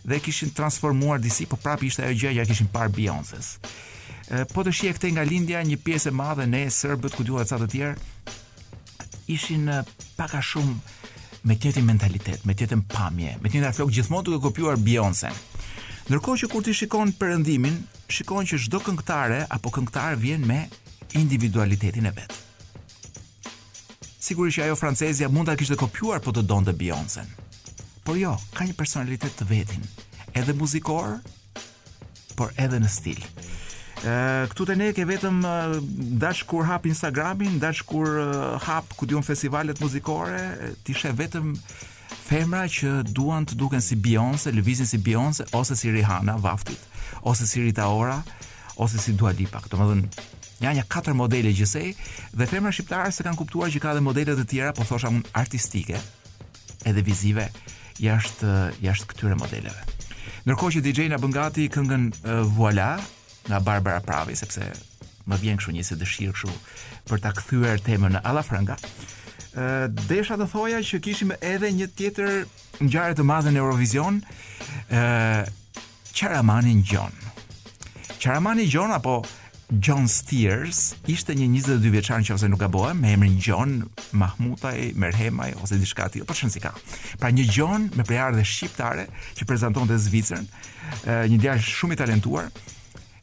dhe 0.10 0.18
kishin 0.26 0.56
transformuar 0.58 1.22
disi, 1.22 1.46
po 1.46 1.58
prapë 1.62 1.86
ishte 1.92 2.06
ajo 2.08 2.18
gjë 2.18 2.34
që 2.40 2.48
kishin 2.50 2.72
parë 2.74 2.96
Beyoncé's. 2.98 3.54
Po 4.56 4.66
të 4.66 4.74
shihe 4.74 4.96
këtë 4.98 5.14
nga 5.16 5.26
lindja 5.30 5.62
një 5.70 5.78
pjesë 5.86 6.10
e 6.12 6.18
madhe 6.18 6.48
ne 6.50 6.64
serbët 6.74 7.14
ku 7.18 7.28
duhet 7.30 7.52
ca 7.52 7.62
të 7.62 7.68
tjerë 7.76 9.22
ishin 9.38 9.70
pak 10.18 10.34
a 10.34 10.42
shumë 10.42 10.80
me 11.48 11.56
tjetin 11.56 11.86
mentalitet, 11.88 12.42
me 12.46 12.58
tjetin 12.58 12.82
pamje, 12.92 13.38
me 13.44 13.52
tjetin 13.54 13.70
flok 13.78 13.94
gjithmonë 13.94 14.30
duke 14.32 14.46
kopjuar 14.48 14.78
Beyoncé. 14.82 15.30
Ndërkohë 16.08 16.40
që 16.40 16.48
kur 16.48 16.64
ti 16.64 16.72
shikon 16.72 17.10
perëndimin, 17.20 17.82
shikon 18.16 18.46
që 18.48 18.58
çdo 18.66 18.80
këngëtare 18.86 19.42
apo 19.52 19.74
këngëtar 19.76 20.14
vjen 20.22 20.46
me 20.48 20.62
individualitetin 21.20 22.06
e 22.08 22.14
vet. 22.16 22.36
Sigurisht 24.24 24.62
që 24.62 24.66
ajo 24.70 24.78
francezja 24.80 25.28
mund 25.28 25.52
ta 25.52 25.58
kishte 25.60 25.76
kopjuar 25.80 26.24
po 26.24 26.32
të 26.32 26.46
donte 26.48 26.72
Beyoncé. 26.80 27.26
Por 28.08 28.16
jo, 28.16 28.32
ka 28.56 28.64
një 28.64 28.78
personalitet 28.80 29.36
të 29.42 29.50
vetin, 29.50 29.84
edhe 30.40 30.56
muzikor, 30.56 31.18
por 32.40 32.56
edhe 32.56 32.80
në 32.80 32.94
stil. 32.96 33.20
Ëh, 34.08 34.48
këtu 34.54 34.70
te 34.70 34.80
ne 34.80 34.90
ke 34.96 35.04
vetëm 35.12 35.44
dash 36.24 36.46
kur 36.48 36.64
hap 36.72 36.88
Instagramin, 36.88 37.60
dash 37.60 37.84
kur 37.88 38.14
hap 38.64 38.96
ku 38.96 39.12
diun 39.12 39.28
festivalet 39.28 39.84
muzikore, 39.84 40.40
ti 40.88 40.96
sheh 40.96 41.18
vetëm 41.20 41.52
femra 42.28 42.66
që 42.68 42.90
duan 43.16 43.46
të 43.48 43.56
duken 43.56 43.80
si 43.84 43.96
Beyoncé, 44.04 44.52
lëvizin 44.52 44.88
si 44.90 45.00
Beyoncé 45.04 45.46
ose 45.56 45.78
si 45.80 45.92
Rihanna 45.94 46.34
vaftit, 46.44 46.80
ose 47.24 47.48
si 47.48 47.62
Rita 47.64 47.86
Ora, 47.88 48.18
ose 48.84 49.00
si 49.00 49.16
Dua 49.16 49.32
Lipa. 49.32 49.62
Kjo 49.64 49.80
më 49.80 49.88
dhan 49.92 50.02
Ja, 50.58 50.72
një 50.74 50.88
katër 50.90 51.14
modele 51.14 51.52
gjithsej 51.54 51.92
dhe 52.34 52.46
femra 52.50 52.72
shqiptare 52.74 53.12
s'e 53.14 53.22
kanë 53.24 53.38
kuptuar 53.38 53.70
që 53.70 53.80
ka 53.82 53.92
edhe 53.94 54.02
modele 54.02 54.34
të 54.40 54.46
tjera, 54.50 54.72
po 54.74 54.84
thosha 54.90 55.12
un 55.14 55.20
artistike, 55.38 56.00
edhe 56.90 57.02
vizive 57.06 57.44
jashtë 58.02 58.52
jashtë 58.82 59.08
këtyre 59.12 59.38
modeleve. 59.38 59.86
Ndërkohë 60.48 60.74
që 60.76 60.82
DJ 60.88 61.08
na 61.14 61.20
bën 61.22 61.36
gati 61.36 61.68
këngën 61.70 62.10
uh, 62.10 62.42
Voila 62.58 62.96
nga 63.48 63.62
Barbara 63.62 64.02
Pravi 64.02 64.34
sepse 64.36 64.66
më 65.30 65.38
vjen 65.44 65.62
kështu 65.62 65.76
një 65.78 65.86
se 65.92 66.00
dëshirë 66.02 66.34
kështu 66.34 67.06
për 67.12 67.22
ta 67.24 67.36
kthyer 67.38 67.86
temën 67.86 68.18
në 68.18 68.26
Alla 68.26 68.42
Franga, 68.44 68.82
desha 70.10 70.38
të 70.38 70.46
thoja 70.52 70.82
që 70.86 71.00
kishim 71.02 71.32
edhe 71.42 71.72
një 71.74 71.88
tjetër 71.98 72.36
ngjarje 72.86 73.18
të 73.18 73.24
madhe 73.26 73.50
në 73.54 73.62
Eurovision, 73.64 74.20
ë 74.92 75.48
Qaramani 76.18 76.76
Gjon. 76.86 77.14
Qaramani 78.22 78.68
Gjon 78.70 78.94
apo 78.96 79.20
John 79.84 80.06
Steers 80.08 80.94
ishte 81.12 81.36
një 81.36 81.50
22 81.58 81.90
vjeçar 81.92 82.22
që 82.24 82.38
ose 82.38 82.48
nuk 82.50 82.62
e 82.66 82.70
bëhem 82.72 83.02
me 83.04 83.12
emrin 83.14 83.36
John 83.44 83.82
Mahmutaj, 84.16 84.94
Merhemaj 84.96 85.52
ose 85.60 85.78
diçka 85.82 86.08
tjetër, 86.08 86.28
po 86.30 86.36
çon 86.38 86.54
si 86.54 86.62
ka. 86.64 86.72
Pra 87.20 87.34
një 87.36 87.48
John 87.58 87.90
me 87.98 88.06
prejardhë 88.08 88.46
shqiptare 88.48 89.08
që 89.38 89.48
prezantonte 89.50 89.98
Zvicrën, 90.06 90.46
një 91.30 91.42
djalë 91.44 91.66
shumë 91.68 91.98
i 91.98 92.02
talentuar, 92.04 92.48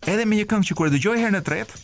edhe 0.04 0.26
me 0.28 0.38
një 0.40 0.48
këngë 0.50 0.68
që 0.70 0.74
kur 0.78 0.90
e 0.90 0.94
dëgjoj 0.96 1.16
herën 1.22 1.38
e 1.40 1.44
tretë, 1.46 1.82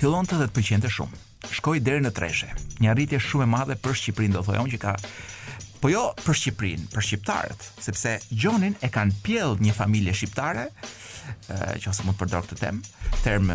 fillon 0.00 0.26
të 0.26 0.40
dhe 0.42 0.48
të 0.50 0.58
pëlqente 0.58 0.90
shumë 0.90 1.20
shkoi 1.62 1.78
deri 1.78 2.02
në 2.02 2.10
Treshe. 2.10 2.48
Një 2.82 2.90
arritje 2.90 3.20
shumë 3.22 3.44
e 3.44 3.50
madhe 3.52 3.76
për 3.78 3.94
Shqipërinë 4.00 4.34
do 4.34 4.40
të 4.42 4.56
unë 4.64 4.72
që 4.72 4.78
ka 4.82 4.94
po 5.78 5.90
jo 5.92 6.00
për 6.20 6.34
Shqipërinë, 6.40 6.88
për 6.90 7.04
shqiptarët, 7.06 7.66
sepse 7.82 8.16
Gjonin 8.34 8.74
e 8.82 8.88
kanë 8.90 9.18
pjell 9.22 9.54
një 9.62 9.74
familje 9.76 10.14
shqiptare, 10.18 10.64
që 11.78 11.92
ose 11.92 12.02
mund 12.06 12.18
të 12.18 12.20
përdor 12.24 12.44
këtë 12.48 12.58
term, 12.64 12.80
term 13.22 13.50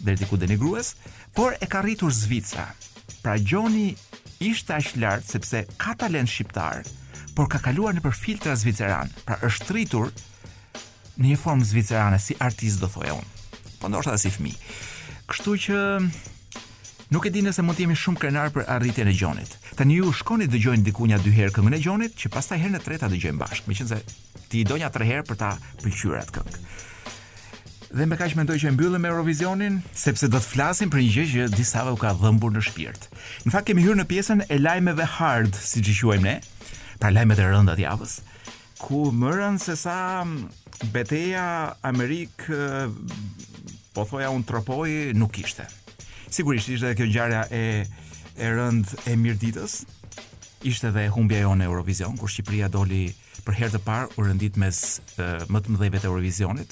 deri 0.00 0.18
diku 0.22 0.38
denigrues, 0.40 0.94
por 1.36 1.56
e 1.64 1.68
ka 1.68 1.82
rritur 1.84 2.12
Zvicra. 2.12 2.70
Pra 3.22 3.36
Gjoni 3.38 3.90
ishte 4.42 4.74
aq 4.78 4.94
lart 5.00 5.28
sepse 5.28 5.66
ka 5.80 5.92
talent 6.00 6.32
shqiptar, 6.32 6.82
por 7.36 7.52
ka 7.52 7.60
kaluar 7.64 7.92
nëpër 7.96 8.16
filtra 8.16 8.56
zviceran. 8.56 9.12
Pra 9.28 9.36
është 9.44 9.76
rritur 9.76 10.08
në 11.20 11.32
një 11.34 11.38
formë 11.40 11.68
zvicerane 11.68 12.18
si 12.20 12.36
artist 12.40 12.80
do 12.80 12.88
thojë 12.92 13.12
unë. 13.20 13.80
Po 13.80 13.92
ndoshta 13.92 14.16
si 14.20 14.32
fëmijë. 14.32 14.76
Kështu 15.28 15.54
që 15.66 15.80
Nuk 17.12 17.26
e 17.28 17.30
di 17.34 17.42
nëse 17.44 17.60
mund 17.60 17.76
të 17.76 17.82
jemi 17.84 17.94
shumë 18.00 18.20
krenar 18.22 18.48
për 18.54 18.64
arritjen 18.72 19.08
e 19.10 19.12
Gjonit. 19.12 19.50
Tani 19.76 19.98
ju 19.98 20.08
shkoni 20.16 20.46
të 20.46 20.54
dëgjojnë 20.54 20.84
diku 20.86 21.04
nja 21.04 21.18
dy 21.20 21.28
herë 21.36 21.52
këngën 21.58 21.74
e 21.76 21.80
Gjonit, 21.84 22.12
që 22.16 22.28
pastaj 22.32 22.56
herën 22.62 22.78
e 22.78 22.78
tretë 22.80 23.02
ta 23.02 23.10
dëgjojmë 23.12 23.40
bashkë, 23.42 23.68
meqense 23.68 23.98
ti 24.48 24.62
i 24.62 24.64
donja 24.64 24.88
tre 24.94 25.04
herë 25.04 25.26
për 25.28 25.38
ta 25.42 25.50
pëlqyer 25.82 26.14
atë 26.18 26.34
këngë. 26.38 26.60
Dhe 27.98 28.06
më 28.08 28.18
kaq 28.22 28.36
mendoj 28.38 28.56
që 28.62 28.70
e 28.70 28.72
mbyllim 28.78 29.08
Eurovisionin, 29.10 29.76
sepse 29.92 30.30
do 30.32 30.40
të 30.40 30.48
flasim 30.54 30.94
për 30.94 31.02
një 31.02 31.10
gjë 31.12 31.26
që 31.34 31.50
disa 31.58 31.84
u 31.92 31.98
ka 32.00 32.14
dhëmbur 32.22 32.56
në 32.56 32.64
shpirt. 32.70 33.04
Në 33.44 33.52
fakt 33.58 33.68
kemi 33.68 33.84
hyrë 33.84 33.98
në 34.00 34.08
pjesën 34.08 34.44
e 34.48 34.58
lajmeve 34.62 35.08
hard, 35.18 35.52
siç 35.60 35.92
i 35.92 35.98
quajmë 36.00 36.24
ne, 36.24 36.34
pa 37.02 37.12
lajmet 37.12 37.44
e 37.44 37.50
rënda 37.52 37.76
të 37.76 37.84
javës, 37.90 38.16
ku 38.80 39.10
më 39.12 39.58
se 39.68 39.76
sa 39.84 40.00
beteja 40.96 41.44
Amerik 41.84 42.48
po 43.92 44.08
thoja 44.08 44.32
un 44.32 44.48
tropoi 44.48 45.12
nuk 45.12 45.36
kishte 45.36 45.68
sigurisht 46.34 46.68
ishte 46.72 46.94
kjo 46.96 47.06
ngjarja 47.06 47.42
e 47.52 47.64
e 48.40 48.48
rënd 48.48 48.88
e 49.10 49.16
mirditës. 49.20 49.72
Ishte 50.68 50.88
edhe 50.88 51.06
humbja 51.12 51.42
jonë 51.42 51.60
në 51.60 51.66
Eurovision 51.68 52.16
kur 52.16 52.30
Shqipëria 52.32 52.70
doli 52.72 53.10
për 53.44 53.56
herë 53.58 53.72
të 53.74 53.80
parë 53.84 54.14
u 54.16 54.24
rëndit 54.26 54.56
mes 54.62 54.78
më 55.50 55.60
të 55.60 55.74
mëdhejve 55.74 56.00
të 56.00 56.08
Eurovisionit, 56.08 56.70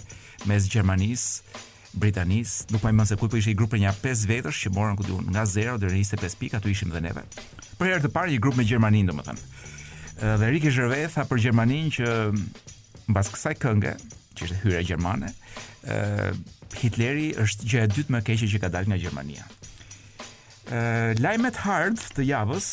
mes 0.49 0.69
Gjermanisë, 0.71 1.59
Britanis, 2.01 2.53
nuk 2.71 2.85
më 2.87 2.93
imën 2.95 3.09
se 3.11 3.17
kuj 3.21 3.29
po 3.33 3.37
ishe 3.41 3.51
i 3.53 3.57
grupi 3.59 3.81
për 3.83 4.15
5 4.15 4.23
vetër, 4.31 4.55
që 4.55 4.71
morën 4.73 4.97
ku 5.01 5.05
unë 5.17 5.35
nga 5.35 5.43
0 5.47 5.75
dhe 5.83 5.89
25 5.91 6.37
pika, 6.39 6.61
tu 6.63 6.71
ishim 6.71 6.89
dhe 6.95 7.01
neve. 7.03 7.27
Për 7.81 7.87
herë 7.91 8.05
të 8.07 8.13
parë, 8.15 8.33
i 8.33 8.39
grupë 8.39 8.63
me 8.63 8.65
Gjermanin, 8.69 9.07
dhe 9.07 9.13
më 9.13 9.37
Dhe 10.21 10.51
Riki 10.53 10.71
Zhërve 10.71 11.01
tha 11.09 11.25
për 11.25 11.41
Gjermanin 11.41 11.91
që 11.91 12.07
në 13.11 13.23
kësaj 13.33 13.57
kënge, 13.63 13.97
që 14.39 14.47
është 14.47 14.59
hyrja 14.65 14.85
gjermane, 14.93 15.33
ë 15.91 15.99
uh, 16.31 16.41
Hitleri 16.71 17.33
është 17.35 17.67
gjëja 17.67 17.87
e 17.89 17.91
dytë 17.91 18.13
më 18.15 18.19
e 18.21 18.25
keqe 18.29 18.47
që 18.53 18.59
ka 18.63 18.69
dalë 18.71 18.93
nga 18.93 18.97
Gjermania. 19.03 19.45
ë 20.71 20.77
uh, 20.79 21.17
Lajmet 21.19 21.57
hard 21.65 21.99
të 22.15 22.27
javës 22.29 22.69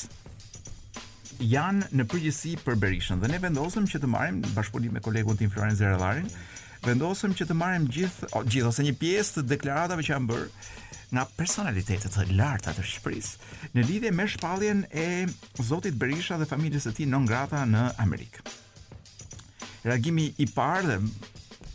janë 1.42 1.88
në 1.98 2.04
përgjithësi 2.12 2.52
për 2.62 2.76
Berishën 2.84 3.24
dhe 3.24 3.32
ne 3.32 3.40
vendosëm 3.42 3.88
që 3.90 4.02
të 4.04 4.10
marrim 4.12 4.44
bashkëpunim 4.54 4.94
me 4.94 5.02
kolegun 5.08 5.40
tim 5.40 5.50
Florian 5.50 5.78
Zerellarin, 5.80 6.28
vendosëm 6.86 7.34
që 7.40 7.48
të 7.50 7.58
marrim 7.58 7.88
gjithë 7.96 8.30
gjithë 8.38 8.70
ose 8.70 8.86
një 8.86 8.94
pjesë 9.02 9.38
të 9.40 9.44
deklaratave 9.56 10.06
që 10.06 10.14
janë 10.14 10.30
bërë 10.34 10.68
nga 11.08 11.24
personalitetet 11.40 12.14
të 12.14 12.26
larta 12.38 12.76
të 12.78 12.86
Shqipërisë 12.86 13.72
në 13.74 13.88
lidhje 13.90 14.12
me 14.14 14.28
shpalljen 14.30 14.84
e 14.92 15.08
Zotit 15.64 15.98
Berisha 15.98 16.38
dhe 16.38 16.46
familjes 16.54 16.86
së 16.86 16.94
tij 17.00 17.10
në 17.10 17.24
ngrata 17.26 17.64
në 17.66 17.88
Amerikë. 18.06 18.46
Reagimi 19.90 20.28
i 20.38 20.46
parë 20.58 20.86
dhe 20.92 21.00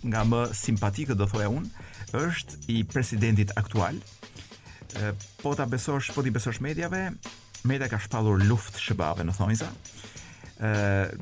nga 0.09 0.25
më 0.27 0.43
simpatikët 0.57 1.19
do 1.19 1.27
thoja 1.31 1.51
unë, 1.53 1.69
është 2.19 2.59
i 2.75 2.83
presidentit 2.89 3.55
aktual. 3.57 3.99
Ë 4.99 5.13
po 5.41 5.55
ta 5.57 5.67
besosh, 5.69 6.11
po 6.15 6.25
ti 6.27 6.33
besosh 6.35 6.61
mediave, 6.65 7.09
media 7.69 7.89
ka 7.91 8.01
shpallur 8.03 8.43
luftë 8.49 8.83
shëbave 8.87 9.25
në 9.27 9.37
thonjza. 9.39 9.69
Ë 10.63 10.71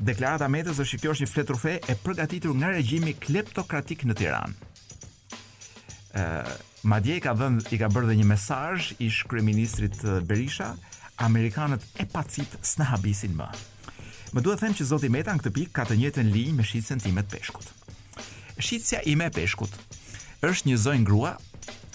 deklarata 0.01 0.49
Metës 0.53 0.81
është 0.81 0.95
që 0.97 1.01
kjo 1.01 1.13
është 1.15 1.25
një 1.25 1.31
fletrufe 1.31 1.75
e 1.89 1.95
përgatitur 2.03 2.57
nga 2.57 2.73
regjimi 2.75 3.15
kleptokratik 3.21 4.03
në 4.09 4.17
Tiranë. 4.21 4.69
Ë 6.17 6.27
madje 6.91 7.19
ka 7.23 7.35
dhënë 7.37 7.65
i 7.73 7.79
ka 7.79 7.91
bërë 7.93 8.09
dhe 8.09 8.17
një 8.21 8.29
mesazh 8.33 8.95
ish 8.99 9.23
kryeministrit 9.29 9.99
Berisha, 10.27 10.73
amerikanët 11.21 11.85
e 12.01 12.07
pacit 12.09 12.57
s'na 12.65 12.89
habisin 12.95 13.35
më. 13.37 13.47
Më 14.31 14.41
duhet 14.41 14.61
të 14.61 14.65
them 14.65 14.75
që 14.79 14.87
zoti 14.89 15.09
Meta 15.11 15.33
në 15.35 15.43
këtë 15.43 15.55
pikë 15.57 15.75
ka 15.75 15.83
të 15.89 15.97
njëjtën 15.99 16.29
linjë 16.33 16.55
me 16.57 16.65
shitjen 16.65 17.01
time 17.03 17.23
të 17.23 17.35
peshkut. 17.37 17.69
Shitja 18.59 18.99
i 19.05 19.15
me 19.15 19.29
peshkut. 19.31 19.69
Është 20.41 20.71
një 20.71 20.77
zonjë 20.81 21.05
grua, 21.07 21.35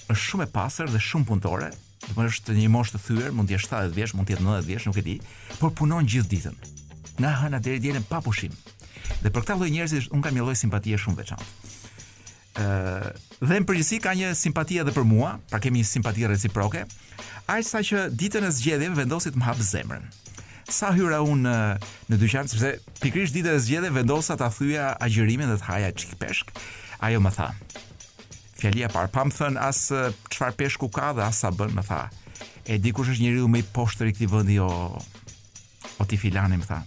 është 0.07 0.23
shumë 0.23 0.47
e 0.47 0.53
pastër 0.55 0.91
dhe 0.93 1.01
shumë 1.03 1.29
punëtore. 1.31 1.71
Do 1.71 2.07
të 2.07 2.15
thotë 2.15 2.31
është 2.33 2.55
një 2.57 2.69
moshë 2.73 2.95
të 2.95 3.01
thyer, 3.07 3.31
mund 3.35 3.49
të 3.51 3.57
jetë 3.57 3.67
70 3.67 3.97
vjeç, 3.97 4.13
mund 4.15 4.29
të 4.29 4.37
jetë 4.37 4.45
90 4.47 4.69
vjeç, 4.71 4.85
nuk 4.87 4.99
e 5.01 5.07
di, 5.07 5.17
por 5.61 5.73
punon 5.75 6.07
gjithë 6.07 6.31
ditën. 6.33 6.59
Nga 7.19 7.33
hëna 7.43 7.63
deri 7.65 7.83
dielën 7.83 8.07
pa 8.07 8.21
pushim. 8.23 8.55
Dhe 9.25 9.33
për 9.35 9.43
këtë 9.45 9.57
lloj 9.59 9.71
njerëzish 9.75 10.11
un 10.15 10.23
kam 10.23 10.37
një 10.37 10.45
lloj 10.47 10.55
simpatie 10.61 10.99
shumë 11.03 11.19
veçantë. 11.23 11.49
Ëh, 12.63 13.41
dhe 13.43 13.59
në 13.59 13.67
përgjithësi 13.69 13.99
ka 14.05 14.15
një 14.17 14.31
simpati 14.39 14.79
edhe 14.83 14.95
për 14.97 15.05
mua, 15.09 15.33
pra 15.51 15.59
kemi 15.63 15.83
një 15.83 15.91
simpati 15.91 16.29
reciproke. 16.31 16.85
sa 17.63 17.79
që 17.89 18.11
ditën 18.21 18.45
e 18.45 18.51
zgjedhjeve 18.51 18.95
vendosit 18.97 19.35
të 19.35 19.39
më 19.39 19.45
hap 19.49 19.59
zemrën 19.59 20.05
sa 20.73 20.91
hyra 20.95 21.21
unë 21.23 21.45
në, 21.45 21.57
në 22.11 22.17
dyqan 22.19 22.49
sepse 22.51 22.73
pikrisht 23.01 23.35
ditën 23.37 23.55
e 23.55 23.61
zgjedhjeve 23.63 23.93
vendosa 24.01 24.35
ta 24.39 24.49
thyja 24.51 24.97
agjërimin 25.05 25.51
dhe 25.53 25.59
të 25.61 25.69
haja 25.69 25.93
çik 25.95 26.17
peshk. 26.19 26.51
Ajo 27.07 27.21
më 27.23 27.33
tha. 27.37 27.49
Fjalia 28.57 28.89
par, 28.89 29.11
pa 29.13 29.25
më 29.29 29.37
thën 29.37 29.59
as 29.61 29.85
çfarë 30.33 30.57
peshku 30.59 30.89
ka 30.93 31.13
dhe 31.19 31.25
as 31.27 31.43
sa 31.45 31.53
bën, 31.55 31.73
më 31.77 31.85
tha. 31.87 32.01
E 32.67 32.79
di 32.83 32.91
kush 32.93 33.13
është 33.15 33.27
njeriu 33.27 33.47
më 33.53 33.63
i 33.63 33.67
poshtër 33.77 34.11
i 34.11 34.15
këtij 34.17 34.31
vendi 34.33 34.57
o 34.63 34.71
o 35.99 36.05
ti 36.05 36.19
filani 36.21 36.59
më 36.61 36.67
tha. 36.71 36.81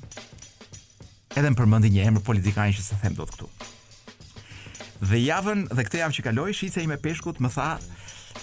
Edhe 1.37 1.49
më 1.53 1.59
përmendi 1.61 1.93
një 1.93 2.09
emër 2.11 2.25
politikan 2.25 2.73
që 2.75 2.81
s'e 2.83 2.99
them 3.03 3.15
dot 3.17 3.31
këtu. 3.35 3.47
Dhe 5.07 5.21
javën 5.23 5.67
dhe 5.71 5.85
këtë 5.87 6.01
javë 6.03 6.17
që 6.17 6.25
kaloi 6.27 6.51
i 6.51 6.71
ime 6.83 6.97
peshkut 6.97 7.39
më 7.39 7.49
tha 7.53 7.69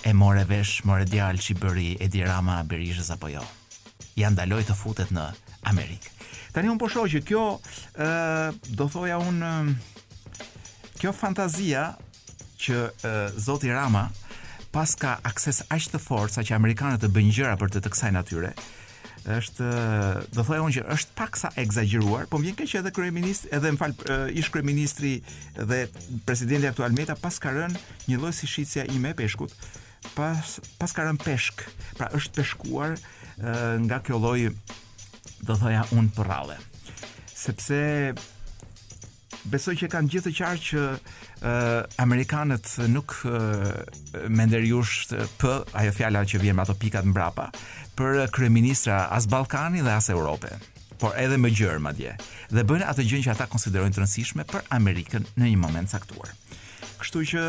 e 0.06 0.12
morë 0.14 0.46
vesh, 0.48 0.80
morë 0.88 1.04
djalë 1.12 1.60
bëri 1.60 1.90
Edi 2.00 2.24
Rama 2.24 2.62
Berishës 2.64 3.12
apo 3.12 3.28
jo 3.28 3.44
ja 4.16 4.30
ndaloj 4.32 4.64
të 4.66 4.76
futet 4.80 5.10
në 5.14 5.26
Amerikë. 5.70 6.12
Tani 6.56 6.70
un 6.72 6.80
po 6.80 6.88
shoh 6.92 7.08
që 7.12 7.20
kjo 7.28 7.42
ë 8.00 8.76
do 8.78 8.86
thoja 8.92 9.18
un 9.20 9.74
kjo 10.96 11.10
fantazia 11.12 11.90
që 12.56 12.76
e, 13.04 13.10
Zoti 13.36 13.68
Rama 13.68 14.06
pas 14.72 14.94
ka 15.00 15.18
akses 15.28 15.58
aq 15.72 15.90
të 15.92 15.98
fortë 16.00 16.38
sa 16.38 16.44
që 16.46 16.54
amerikanët 16.56 17.02
të 17.04 17.10
bëjnë 17.12 17.34
gjëra 17.36 17.58
për 17.60 17.74
të 17.74 17.82
të 17.84 17.92
kësaj 17.92 18.10
natyre 18.16 18.52
është 19.36 19.68
do 20.36 20.44
thoya 20.46 20.62
unë 20.62 20.76
që 20.78 20.82
është 20.94 21.14
paksa 21.18 21.50
egzageruar, 21.60 22.28
por 22.30 22.38
vjen 22.44 22.54
keq 22.56 22.76
edhe 22.78 22.92
kryeminist, 22.96 23.48
edhe 23.52 23.72
më 23.74 23.80
fal 23.80 23.94
ish 24.38 24.52
kryeministri 24.54 25.16
dhe 25.58 25.82
presidenti 26.24 26.68
aktual 26.70 26.94
Meta 26.96 27.16
pas 27.18 27.36
ka 27.42 27.50
rënë 27.50 27.82
një 28.06 28.20
lloj 28.22 28.30
si 28.38 28.46
shitja 28.48 28.84
i 28.94 29.00
me 29.02 29.10
peshkut. 29.18 29.50
Pas 30.14 30.60
pas 30.78 30.94
ka 30.94 31.08
rënë 31.08 31.20
peshk. 31.26 31.64
Pra 31.98 32.06
është 32.14 32.36
peshkuar 32.38 32.94
nga 33.84 33.98
kjo 34.00 34.18
lloj 34.20 34.48
do 35.46 35.56
thoya 35.58 35.84
un 35.96 36.08
për 36.12 36.26
rrallë. 36.28 36.56
Sepse 37.36 37.78
besoj 39.46 39.76
që 39.78 39.90
kanë 39.92 40.10
gjithë 40.10 40.32
të 40.32 40.36
qartë 40.38 40.64
që 40.70 40.84
uh, 40.88 41.82
amerikanët 42.02 42.70
nuk 42.90 43.18
uh, 43.28 43.68
menderjush 44.32 45.12
p 45.38 45.50
ajo 45.50 45.92
fjala 45.94 46.24
që 46.26 46.40
vjen 46.42 46.56
me 46.56 46.64
ato 46.64 46.74
pikat 46.74 47.06
mbrapa 47.06 47.50
për 47.96 48.24
kryeministra 48.34 49.04
as 49.14 49.28
Balkani 49.30 49.84
dhe 49.86 49.92
as 49.94 50.10
Europe 50.10 50.50
por 50.98 51.12
edhe 51.20 51.36
më 51.38 51.52
gjerë 51.54 51.82
madje 51.84 52.16
dhe 52.50 52.64
bën 52.66 52.82
atë 52.88 53.06
gjënë 53.06 53.28
që 53.28 53.34
ata 53.36 53.46
konsiderojnë 53.52 53.94
të 53.94 54.02
rëndësishme 54.02 54.46
për 54.50 54.66
Amerikën 54.80 55.28
në 55.36 55.52
një 55.52 55.60
moment 55.60 55.92
caktuar. 55.94 56.32
Kështu 56.98 57.22
që 57.36 57.44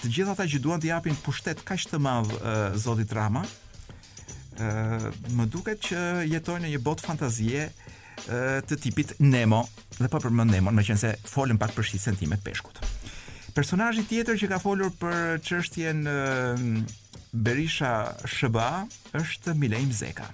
të 0.00 0.10
gjithë 0.14 0.32
ata 0.32 0.48
që 0.50 0.62
duan 0.64 0.80
të 0.82 0.94
japin 0.94 1.18
pushtet 1.26 1.60
kaq 1.66 1.84
të 1.90 2.00
madh 2.02 2.32
uh, 2.38 2.78
zotit 2.78 3.12
Rama, 3.14 3.44
më 4.60 5.46
duket 5.50 5.80
që 5.88 6.00
jetoj 6.30 6.58
në 6.62 6.70
një 6.74 6.80
botë 6.86 7.06
fantazie 7.08 7.66
të 8.24 8.78
tipit 8.78 9.14
Nemo 9.18 9.64
dhe 9.98 10.08
pa 10.08 10.20
përmend 10.22 10.50
Nemo, 10.54 10.70
më 10.74 10.84
qense 10.86 11.14
folën 11.26 11.58
pak 11.58 11.72
për 11.74 11.88
shitjen 11.90 12.16
time 12.20 12.38
të 12.38 12.44
peshkut. 12.46 12.78
Personazhi 13.54 14.04
tjetër 14.10 14.38
që 14.40 14.48
ka 14.52 14.58
folur 14.62 14.92
për 15.00 15.40
çështjen 15.46 16.04
Berisha 17.34 18.12
SBA 18.26 18.70
është 19.18 19.54
Milaim 19.58 19.90
Zeka, 19.94 20.26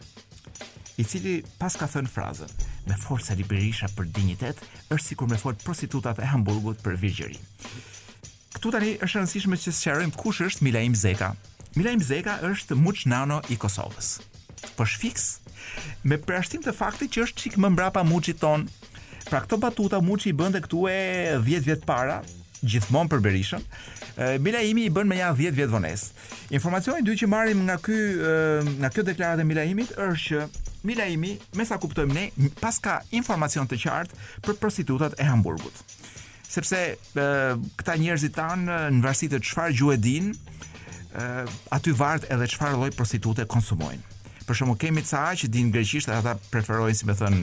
i 1.00 1.04
cili 1.08 1.38
pas 1.60 1.72
ka 1.80 1.88
thënë 1.88 2.10
frazën: 2.14 2.48
"Me 2.88 2.96
forca 3.00 3.32
e 3.32 3.42
Berisha 3.48 3.88
për 3.96 4.04
dinjitet 4.16 4.56
është 4.92 5.06
sikur 5.14 5.28
me 5.32 5.38
fort 5.40 5.64
prostitutat 5.64 6.18
e 6.20 6.28
Hamburgut 6.28 6.82
për 6.84 7.00
virgjëri." 7.00 7.40
Ktu 8.52 8.70
tani 8.74 8.98
është 9.00 9.16
rëndësishme 9.20 9.56
që 9.56 9.68
të 9.72 9.76
sqarojmë 9.80 10.16
kush 10.20 10.42
është 10.48 10.64
Milaim 10.64 10.92
Zeka. 10.94 11.34
Milajm 11.76 12.00
Zeka 12.02 12.32
është 12.42 12.74
Muç 12.74 13.04
Nano 13.06 13.36
i 13.46 13.54
Kosovës. 13.60 14.16
Po 14.74 14.82
shfix 14.90 15.36
me 16.02 16.16
përshtim 16.18 16.64
të 16.64 16.72
faktit 16.74 17.12
që 17.14 17.22
është 17.28 17.38
çik 17.44 17.58
më 17.62 17.70
mbrapa 17.76 18.02
Muçit 18.02 18.40
ton. 18.42 18.64
Pra 19.30 19.38
këto 19.44 19.58
batuta 19.62 20.00
Muçi 20.02 20.32
i 20.32 20.34
bënte 20.34 20.58
këtu 20.64 20.80
e 20.90 20.96
10 21.36 21.68
vjet 21.68 21.84
para, 21.86 22.24
gjithmonë 22.66 23.12
për 23.12 23.22
Berishën. 23.26 23.62
Milajimi 24.42 24.88
i 24.88 24.90
bën 24.90 25.06
me 25.12 25.20
ja 25.20 25.30
10 25.30 25.54
vjet 25.54 25.70
vonesë. 25.70 26.10
Informacioni 26.58 27.04
i 27.04 27.06
dytë 27.06 27.22
që 27.22 27.30
marrim 27.38 27.62
nga 27.68 27.78
ky 27.86 28.00
nga 28.80 28.90
kjo 28.90 29.06
deklaratë 29.12 29.44
e 29.46 29.50
Milajimit 29.52 29.94
është 29.94 30.26
që 30.26 30.70
Milajimi, 30.90 31.34
me 31.54 31.64
sa 31.68 31.78
kuptojmë 31.78 32.18
ne, 32.18 32.26
pas 32.58 32.74
ka 32.82 32.98
informacion 33.14 33.68
të 33.70 33.78
qartë 33.84 34.18
për 34.42 34.58
prostitutat 34.58 35.14
e 35.22 35.28
Hamburgut. 35.28 35.76
Sepse 36.50 36.78
e, 36.96 37.24
këta 37.78 37.94
njerëzit 38.00 38.32
tanë 38.34 38.78
në 38.96 39.04
varësi 39.04 39.28
të 39.30 39.42
çfarë 39.44 39.76
gjuhë 39.76 39.98
din, 40.00 40.32
aty 41.68 41.92
vart 41.96 42.26
edhe 42.30 42.46
çfarë 42.50 42.76
lloj 42.78 42.92
prostitute 42.94 43.44
konsumojnë. 43.50 44.02
Për 44.46 44.56
shkakun 44.60 44.78
kemi 44.80 45.02
ca 45.06 45.30
që 45.36 45.50
din 45.52 45.70
greqisht 45.74 46.08
dhe 46.10 46.16
ata 46.20 46.36
preferojnë 46.52 46.96
si 46.98 47.06
më 47.08 47.16
thën 47.20 47.40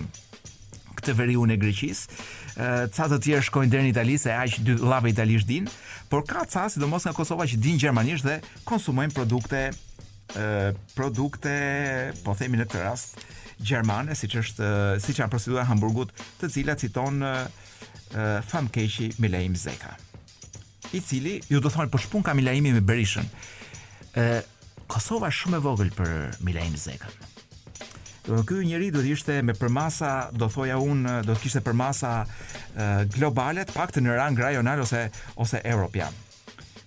këtë 0.97 1.13
veriun 1.13 1.51
e 1.53 1.59
Greqis, 1.61 2.07
ca 2.57 3.05
të 3.09 3.19
tjerë 3.21 3.43
shkojnë 3.45 3.69
deri 3.69 3.85
në 3.85 3.93
Itali 3.93 4.15
se 4.17 4.31
aq 4.33 4.55
dy 4.65 4.79
llapa 4.81 5.07
italisht 5.11 5.45
din, 5.45 5.67
por 6.09 6.23
ka 6.25 6.41
ca 6.49 6.63
sidomos 6.73 7.05
nga 7.05 7.13
Kosova 7.13 7.45
që 7.45 7.59
din 7.61 7.77
gjermanisht 7.77 8.25
dhe 8.25 8.39
konsumojnë 8.65 9.13
produkte 9.13 9.65
produkte, 10.97 11.53
po 12.25 12.33
themi 12.35 12.57
në 12.59 12.65
këtë 12.65 12.81
rast, 12.83 13.21
gjermane, 13.63 14.11
siç 14.19 14.33
është 14.41 14.67
siç 15.05 15.21
janë 15.21 15.31
prostituta 15.31 15.63
Hamburgut, 15.69 16.09
të 16.41 16.49
cilat 16.55 16.81
citon 16.83 17.21
famkeqi 18.49 19.13
Milaim 19.23 19.55
Zeka. 19.55 19.93
I 20.97 21.03
cili 21.03 21.37
ju 21.51 21.61
do 21.61 21.69
thonë 21.69 21.89
po 21.93 21.97
shpun 22.01 22.23
ka 22.25 22.33
Milaimi 22.33 22.73
me 22.73 22.81
Berishën. 22.81 23.25
Kosova 24.89 25.27
është 25.29 25.41
shumë 25.43 25.57
e 25.59 25.61
vogël 25.63 25.89
për 25.93 26.11
Milaim 26.45 26.73
Zekën. 26.73 27.11
Do 28.25 28.33
të 28.39 28.43
thotë 28.49 28.63
njëri 28.65 28.87
do 28.91 29.03
të 29.05 29.11
ishte 29.13 29.35
me 29.45 29.53
përmasa, 29.55 30.09
do 30.33 30.47
thoja 30.51 30.79
un, 30.81 31.03
do 31.27 31.35
të 31.35 31.43
kishte 31.43 31.61
përmasa 31.63 32.13
e, 32.25 32.87
globale, 33.13 33.63
të 33.69 33.75
paktën 33.77 34.03
në 34.07 34.15
rang 34.17 34.39
rajonal 34.41 34.81
ose 34.83 35.03
ose 35.43 35.61
europian. 35.69 36.15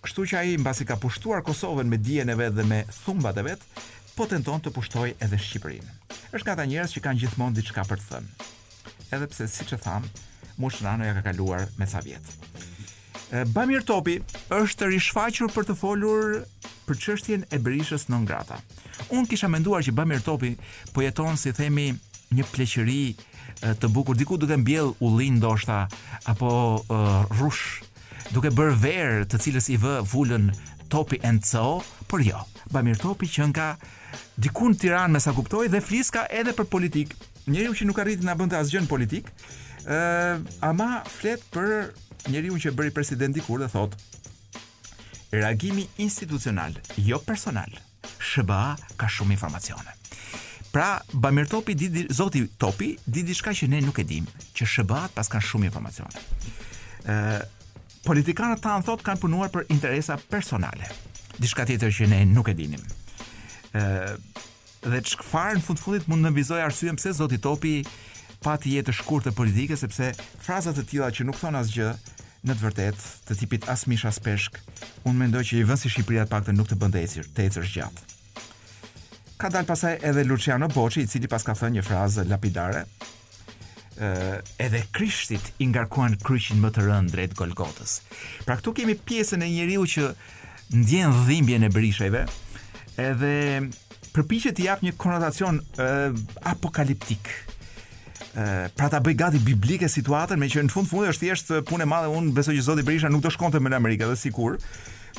Kështu 0.03 0.27
që 0.33 0.39
ai 0.41 0.57
mbasi 0.59 0.89
ka 0.89 0.97
pushtuar 1.01 1.45
Kosovën 1.47 1.89
me 1.93 2.01
dijen 2.03 2.33
e 2.33 2.37
vet 2.41 2.57
dhe 2.57 2.67
me 2.67 2.83
thumbat 3.03 3.39
e 3.41 3.47
vet, 3.47 3.65
po 4.17 4.27
tenton 4.29 4.61
të 4.65 4.75
pushtojë 4.75 5.15
edhe 5.23 5.39
Shqipërinë. 5.41 5.95
Është 6.35 6.45
nga 6.49 6.57
ata 6.57 6.67
njerëz 6.67 6.97
që 6.97 7.05
kanë 7.07 7.23
gjithmonë 7.23 7.59
diçka 7.61 7.87
për 7.89 8.03
të 8.03 8.11
thënë. 8.11 8.51
Edhe 9.17 9.31
pse 9.33 9.47
siç 9.55 9.77
e 9.77 9.81
tham, 9.87 10.09
Mushrano 10.61 11.07
ja 11.09 11.15
ka 11.21 11.25
kaluar 11.31 11.69
me 11.79 11.89
sa 11.89 12.03
vjet. 12.05 12.35
Bamir 13.33 13.81
Topi 13.87 14.17
është 14.55 14.89
rishfaqur 14.91 15.51
për 15.55 15.67
të 15.69 15.75
folur 15.79 16.41
për 16.89 16.99
çështjen 17.03 17.45
e 17.55 17.61
Berishës 17.63 18.09
non 18.11 18.25
grata. 18.27 18.57
Unë 19.15 19.29
kisha 19.31 19.47
menduar 19.49 19.85
që 19.87 19.95
Bamir 19.95 20.23
Topi 20.27 20.57
po 20.95 21.05
jeton 21.05 21.39
si 21.39 21.53
themi 21.55 21.85
një 22.35 22.49
pleqëri 22.51 23.05
të 23.79 23.91
bukur 23.95 24.19
diku 24.19 24.35
duke 24.41 24.59
mbjell 24.65 24.91
ullin 25.07 25.39
ndoshta 25.39 25.85
apo 26.33 26.51
uh, 26.91 27.23
rush 27.41 27.85
duke 28.35 28.51
bërë 28.51 28.77
verë 28.83 29.23
të 29.31 29.41
cilës 29.47 29.71
i 29.71 29.79
vë 29.79 30.01
vullën 30.13 30.51
Topi 30.91 31.21
and 31.23 31.47
por 32.11 32.21
jo. 32.27 32.41
Bamir 32.75 32.99
Topi 32.99 33.27
që 33.31 33.47
nga 33.55 33.71
diku 34.37 34.67
në 34.69 34.75
Tiranë, 34.83 35.15
mesa 35.15 35.31
kuptoj, 35.35 35.69
dhe 35.71 35.81
fliska 35.87 36.27
edhe 36.35 36.51
për 36.59 36.67
politikë 36.71 37.30
njeriu 37.49 37.73
që 37.75 37.87
nuk 37.89 37.99
arriti 38.03 38.27
na 38.27 38.35
bënte 38.37 38.59
asgjën 38.59 38.89
politik, 38.91 39.31
ë 39.85 39.97
uh, 39.97 40.57
ama 40.67 41.01
flet 41.09 41.43
për 41.55 41.93
njeriu 42.33 42.59
që 42.61 42.75
bëri 42.77 42.93
presidenti 42.93 43.41
kur 43.45 43.63
dhe 43.63 43.71
thot 43.73 43.95
reagimi 45.33 45.87
institucional, 46.03 46.75
jo 46.99 47.21
personal. 47.25 47.73
SBA 48.21 48.77
ka 49.01 49.09
shumë 49.11 49.33
informacione. 49.37 49.95
Pra, 50.71 51.01
Bamir 51.13 51.47
Topi, 51.51 51.75
di, 51.75 51.89
di, 51.91 52.03
Zoti 52.15 52.43
Topi, 52.61 52.91
di 53.05 53.23
diçka 53.27 53.51
që 53.55 53.67
ne 53.73 53.81
nuk 53.87 53.99
e 54.03 54.05
dim, 54.07 54.27
që 54.55 54.67
SBA 54.75 55.05
pas 55.17 55.31
kanë 55.33 55.47
shumë 55.49 55.71
informacione. 55.71 56.21
Uh, 57.07 57.39
politikanët 58.05 58.63
ta 58.65 58.77
në 58.79 58.87
thot 58.89 59.03
kanë 59.07 59.23
punuar 59.23 59.51
për 59.55 59.67
interesa 59.73 60.19
personale, 60.31 60.91
diçka 61.43 61.67
tjetër 61.69 61.95
që 62.01 62.11
ne 62.13 62.21
nuk 62.35 62.51
e 62.51 62.55
dinim. 62.61 62.85
Uh, 63.71 64.19
dhe 64.89 65.01
çfarë 65.05 65.59
në 65.59 65.63
fund 65.65 65.81
fundit 65.81 66.07
mund 66.09 66.25
të 66.25 66.33
vizoj 66.39 66.61
arsyeën 66.65 66.97
pse 66.97 67.13
zoti 67.19 67.39
Topi 67.43 67.75
pati 68.45 68.73
jetë 68.79 68.89
të 68.89 68.95
shkurtë 69.01 69.29
të 69.29 69.35
politike 69.37 69.77
sepse 69.77 70.13
fraza 70.41 70.73
të 70.77 70.87
tilla 70.89 71.11
që 71.13 71.27
nuk 71.29 71.37
thon 71.41 71.59
asgjë 71.59 71.91
në 72.49 72.55
të 72.57 72.61
vërtet 72.65 73.09
të 73.29 73.37
tipit 73.43 73.67
as 73.69 73.83
mish 73.91 74.07
as 74.09 74.21
peshk 74.25 74.57
unë 75.05 75.19
mendoj 75.21 75.43
që 75.51 75.59
i 75.61 75.67
vënë 75.69 75.83
si 75.83 75.93
Shqipëria 75.93 76.25
të 76.25 76.33
paktën 76.33 76.57
nuk 76.57 76.71
të 76.71 76.79
bënte 76.81 77.03
ecir 77.05 77.29
të 77.37 77.47
ecësh 77.51 77.75
gjatë 77.75 78.09
ka 79.41 79.49
dalë 79.53 79.69
pasaj 79.71 79.95
edhe 80.05 80.21
Luciano 80.29 80.67
Bocci, 80.69 81.01
i 81.05 81.09
cili 81.09 81.29
pas 81.33 81.45
ka 81.47 81.55
thënë 81.57 81.77
një 81.79 81.85
frazë 81.87 82.25
lapidare 82.29 82.83
ë 84.01 84.11
edhe 84.65 84.83
krishtit 84.97 85.53
i 85.65 85.69
ngarkuan 85.71 86.17
kryqin 86.25 86.61
më 86.61 86.71
të 86.75 86.83
rënd 86.87 87.13
drejt 87.15 87.33
Golgotës. 87.39 87.97
Pra 88.47 88.57
këtu 88.57 88.73
kemi 88.77 88.95
pjesën 89.09 89.41
e 89.45 89.49
njeriu 89.49 89.85
që 89.95 90.11
ndjen 90.77 91.17
dhimbjen 91.27 91.65
e 91.69 91.71
brishajve, 91.73 92.23
edhe 93.01 93.33
përpiqet 94.17 94.57
të 94.59 94.65
jap 94.67 94.81
një 94.85 94.95
konotacion 95.01 95.59
uh, 95.79 96.11
apokaliptik. 96.51 97.31
Uh, 98.31 98.69
pra 98.79 98.87
ta 98.93 99.01
bëj 99.03 99.17
gati 99.19 99.41
biblike 99.43 99.89
situatën, 99.91 100.39
me 100.39 100.49
që 100.51 100.67
në 100.69 100.73
fund 100.75 100.89
fundi 100.91 101.11
është 101.11 101.25
thjesht 101.29 101.53
punë 101.71 101.87
e 101.87 101.91
madhe 101.91 102.11
unë 102.15 102.35
besoj 102.37 102.55
që 102.57 102.65
Zoti 102.69 102.85
Berisha 102.87 103.11
nuk 103.11 103.25
do 103.25 103.33
shkonte 103.35 103.59
në 103.63 103.75
Amerikë 103.79 104.11
dhe 104.13 104.19
sikur, 104.21 104.59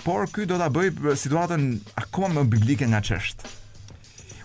por 0.05 0.27
ky 0.31 0.45
do 0.47 0.59
ta 0.61 0.69
bëj 0.71 1.15
situatën 1.19 1.65
akoma 2.03 2.31
më 2.39 2.45
biblike 2.55 2.87
nga 2.91 3.03
çësht. 3.03 3.43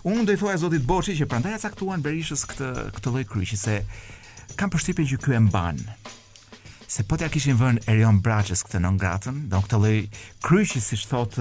Unë 0.07 0.27
do 0.29 0.35
i 0.35 0.39
thoya 0.39 0.59
Zotit 0.61 0.83
Boshi 0.87 1.15
që 1.19 1.27
prandaj 1.31 1.55
e 1.57 1.61
caktuan 1.63 2.03
Berishës 2.05 2.45
këtë 2.51 2.67
këtë 2.99 3.11
lloj 3.15 3.25
kryqi 3.31 3.57
se 3.59 3.79
kam 4.59 4.71
përshtypjen 4.71 5.09
që 5.13 5.17
ky 5.23 5.35
e 5.37 5.41
mban 5.47 5.81
se 6.87 7.03
po 7.07 7.17
t'ja 7.19 7.27
kishin 7.31 7.57
vënë 7.59 7.81
Erion 7.91 8.21
Braçës 8.23 8.61
këtë 8.63 8.79
në 8.85 8.93
ngatën, 8.95 9.37
do 9.51 9.59
këtë 9.63 9.79
lloj 9.81 10.01
kryqi 10.45 10.79
siç 10.83 11.03
thot 11.09 11.35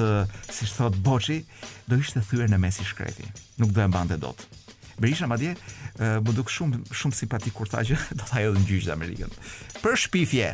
siç 0.51 0.73
thot 0.75 0.97
Boçi, 1.07 1.39
do 1.87 1.99
ishte 2.03 2.23
thyer 2.29 2.51
në 2.51 2.59
mes 2.63 2.81
i 2.83 2.87
shkreti. 2.87 3.27
Nuk 3.63 3.71
do 3.77 3.85
e 3.85 3.87
mbante 3.87 4.19
dot. 4.23 4.43
Berisha 4.99 5.29
madje 5.31 5.53
më 6.01 6.35
duk 6.37 6.51
shumë 6.51 6.81
shumë 6.91 7.19
simpatik 7.23 7.55
kur 7.55 7.71
tha 7.71 7.85
që 7.87 7.99
do 8.19 8.25
ta 8.27 8.41
hedhë 8.43 8.59
në 8.59 8.71
gjyq 8.73 8.91
Amerikën. 8.97 9.35
Për 9.85 10.01
shpifje. 10.07 10.51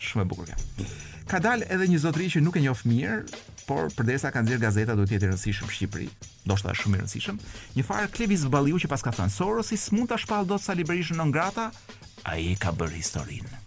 Shumë 0.00 0.24
e 0.24 0.28
bukur 0.30 0.50
kjo. 0.50 0.86
Ka 1.30 1.40
dalë 1.42 1.66
edhe 1.74 1.88
një 1.90 1.98
zotëri 2.06 2.30
që 2.36 2.42
nuk 2.44 2.56
e 2.58 2.62
njoh 2.64 2.84
mirë, 2.84 3.22
por 3.66 3.90
përderisa 3.94 4.30
ka 4.34 4.40
nxjerr 4.42 4.62
gazeta 4.68 4.94
duhet 4.98 5.10
të 5.12 5.16
jetë 5.16 5.28
e 5.28 5.28
rëndësishëm 5.30 5.68
në 5.68 5.74
Shqipëri, 5.76 6.08
ndoshta 6.46 6.72
është 6.72 6.80
shumë 6.80 6.98
i 6.98 7.02
rëndësishëm. 7.04 7.38
Një 7.76 7.86
farë 7.86 8.08
Klevis 8.16 8.46
Balliu 8.50 8.80
që 8.82 8.90
pas 8.90 9.04
ka 9.06 9.12
thënë 9.14 9.34
Sorosi 9.36 9.78
s'mund 9.78 10.10
ta 10.10 10.18
shpall 10.18 10.48
dot 10.50 10.64
sa 10.64 10.74
librerishën 10.74 11.20
në 11.22 11.28
ngrata, 11.30 11.68
ai 12.34 12.54
ka 12.58 12.72
bërë 12.74 12.98
historinë. 12.98 13.58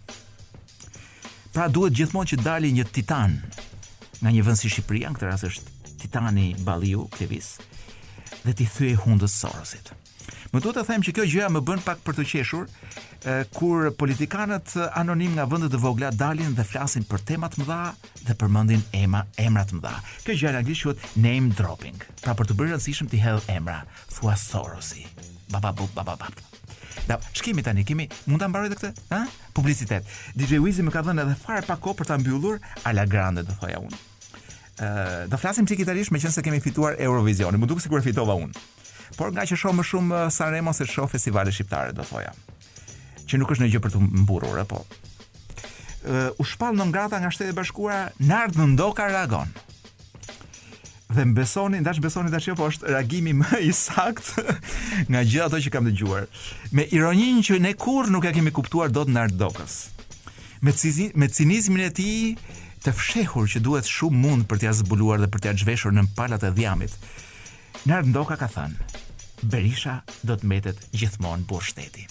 Pra 1.54 1.68
duhet 1.70 1.94
gjithmonë 1.94 2.32
që 2.32 2.38
dali 2.42 2.72
një 2.74 2.88
titan 2.96 3.36
nga 4.24 4.32
një 4.34 4.44
vend 4.48 4.58
si 4.58 4.72
Shqipëria, 4.74 5.12
në 5.12 5.20
këtë 5.20 5.28
rast 5.30 5.46
është 5.52 5.72
Titani 6.02 6.46
Balliu 6.66 7.04
Klevis, 7.14 7.52
dhe 8.42 8.54
ti 8.58 8.66
thye 8.66 8.96
hundës 9.04 9.36
Sorosit. 9.44 9.92
Më 10.54 10.62
duhet 10.64 10.80
të 10.80 10.84
them 10.88 11.04
që 11.06 11.14
kjo 11.14 11.26
gjëja 11.30 11.50
më 11.54 11.62
bën 11.68 11.84
pak 11.86 12.02
për 12.06 12.18
të 12.18 12.26
qeshur 12.32 12.66
kur 13.56 13.92
politikanët 14.00 14.74
anonim 15.00 15.36
nga 15.38 15.46
vende 15.52 15.70
të 15.72 15.80
vogla 15.84 16.10
dalin 16.24 16.56
dhe 16.58 16.66
flasin 16.66 17.06
për 17.10 17.24
tema 17.34 17.52
të 17.54 17.62
mëdha 17.62 17.80
dhe 18.26 18.38
përmendin 18.42 18.82
emra 19.04 19.22
emra 19.46 19.66
të 19.68 19.78
mëdha. 19.78 19.94
Kjo 20.26 20.40
gjë 20.40 20.56
anglisht 20.58 20.88
quhet 20.88 21.06
name 21.22 21.54
dropping. 21.58 22.02
Pra 22.24 22.34
për 22.34 22.50
të 22.50 22.58
bërë 22.58 22.74
rëndësishëm 22.74 23.14
ti 23.14 23.22
hedh 23.24 23.52
emra, 23.54 23.84
thua 24.16 24.34
Sorosi. 24.42 25.06
Baba 25.54 25.70
bu 25.72 25.86
baba 25.94 26.18
baba. 26.18 26.50
Da, 27.08 27.18
shkemi 27.36 27.64
tani, 27.64 27.84
kemi 27.86 28.08
mund 28.30 28.40
ta 28.42 28.48
mbaroj 28.48 28.72
këtë, 28.74 28.92
ha? 29.12 29.24
Publicitet. 29.58 30.08
DJ 30.38 30.60
Wizi 30.64 30.86
më 30.86 30.94
ka 30.96 31.02
dhënë 31.08 31.26
edhe 31.26 31.36
fare 31.40 31.64
pa 31.68 31.76
kohë 31.82 31.98
për 32.00 32.10
ta 32.10 32.18
mbyllur 32.22 32.60
Ala 32.90 33.06
Grande 33.10 33.44
do 33.44 33.56
thoja 33.60 33.82
unë. 33.84 34.00
Ë, 34.80 34.86
uh, 34.86 35.20
do 35.32 35.40
flasim 35.42 35.68
çik 35.70 35.84
italisht 35.84 36.14
se 36.34 36.42
kemi 36.44 36.60
fituar 36.62 36.96
Eurovisionin. 37.00 37.60
Mund 37.60 37.70
duket 37.70 37.84
sikur 37.84 38.00
e 38.00 38.04
fitova 38.04 38.34
unë. 38.36 38.54
Por 39.18 39.32
nga 39.32 39.42
që 39.46 39.56
shoh 39.58 39.74
më 39.76 39.84
shumë 39.84 40.22
Sanremo 40.32 40.74
se 40.74 40.86
shoh 40.86 41.10
festivale 41.12 41.52
shqiptare 41.52 41.92
do 41.94 42.04
thoja. 42.04 42.32
Që 43.28 43.38
nuk 43.38 43.52
është 43.52 43.64
në 43.66 43.70
gjë 43.74 43.84
për 43.86 43.94
të 43.94 44.02
mburur, 44.24 44.58
apo. 44.64 44.86
Ë, 46.08 46.32
uh, 46.32 46.40
u 46.40 46.44
shpall 46.48 46.78
në 46.78 46.88
ngrata 46.92 47.20
nga 47.22 47.30
Shtetet 47.32 47.56
Bashkuara, 47.56 48.10
në 48.20 48.34
ardhmë 48.48 48.72
ndoka 48.74 49.04
Aragon 49.06 49.52
dhe 51.14 51.26
mbesoni, 51.26 51.80
ndash 51.82 52.00
besoni 52.00 52.32
tash 52.32 52.48
jo, 52.48 52.56
po 52.58 52.68
është 52.72 52.90
reagimi 52.94 53.34
më 53.38 53.60
i 53.68 53.72
sakt 53.76 54.34
nga 55.12 55.22
gjithë 55.22 55.46
ato 55.46 55.60
që 55.64 55.72
kam 55.74 55.88
dëgjuar. 55.90 56.26
Me 56.78 56.86
ironinë 56.98 57.44
që 57.48 57.60
ne 57.64 57.74
kurrë 57.80 58.12
nuk 58.14 58.28
e 58.30 58.34
kemi 58.36 58.54
kuptuar 58.56 58.92
dot 58.94 59.12
Nard 59.14 59.36
Dokës. 59.40 59.76
Me 60.64 60.72
cizin, 60.72 61.12
me 61.20 61.28
cinizmin 61.30 61.86
e 61.86 61.92
tij 61.92 62.34
të 62.84 62.94
fshehur 62.98 63.48
që 63.52 63.62
duhet 63.64 63.88
shumë 63.90 64.22
mund 64.24 64.48
për 64.50 64.62
t'ia 64.64 64.74
zbuluar 64.80 65.22
dhe 65.22 65.30
për 65.32 65.44
t'ia 65.46 65.54
zhveshur 65.62 65.94
në 65.96 66.06
palat 66.18 66.44
e 66.44 66.52
dhjamit. 66.56 66.94
Nard 67.88 68.14
ka 68.30 68.48
thënë, 68.48 69.00
Berisha 69.44 70.02
do 70.24 70.38
të 70.40 70.46
mbetet 70.48 70.78
gjithmonë 70.96 71.44
burr 71.48 71.64
shteti. 71.68 72.08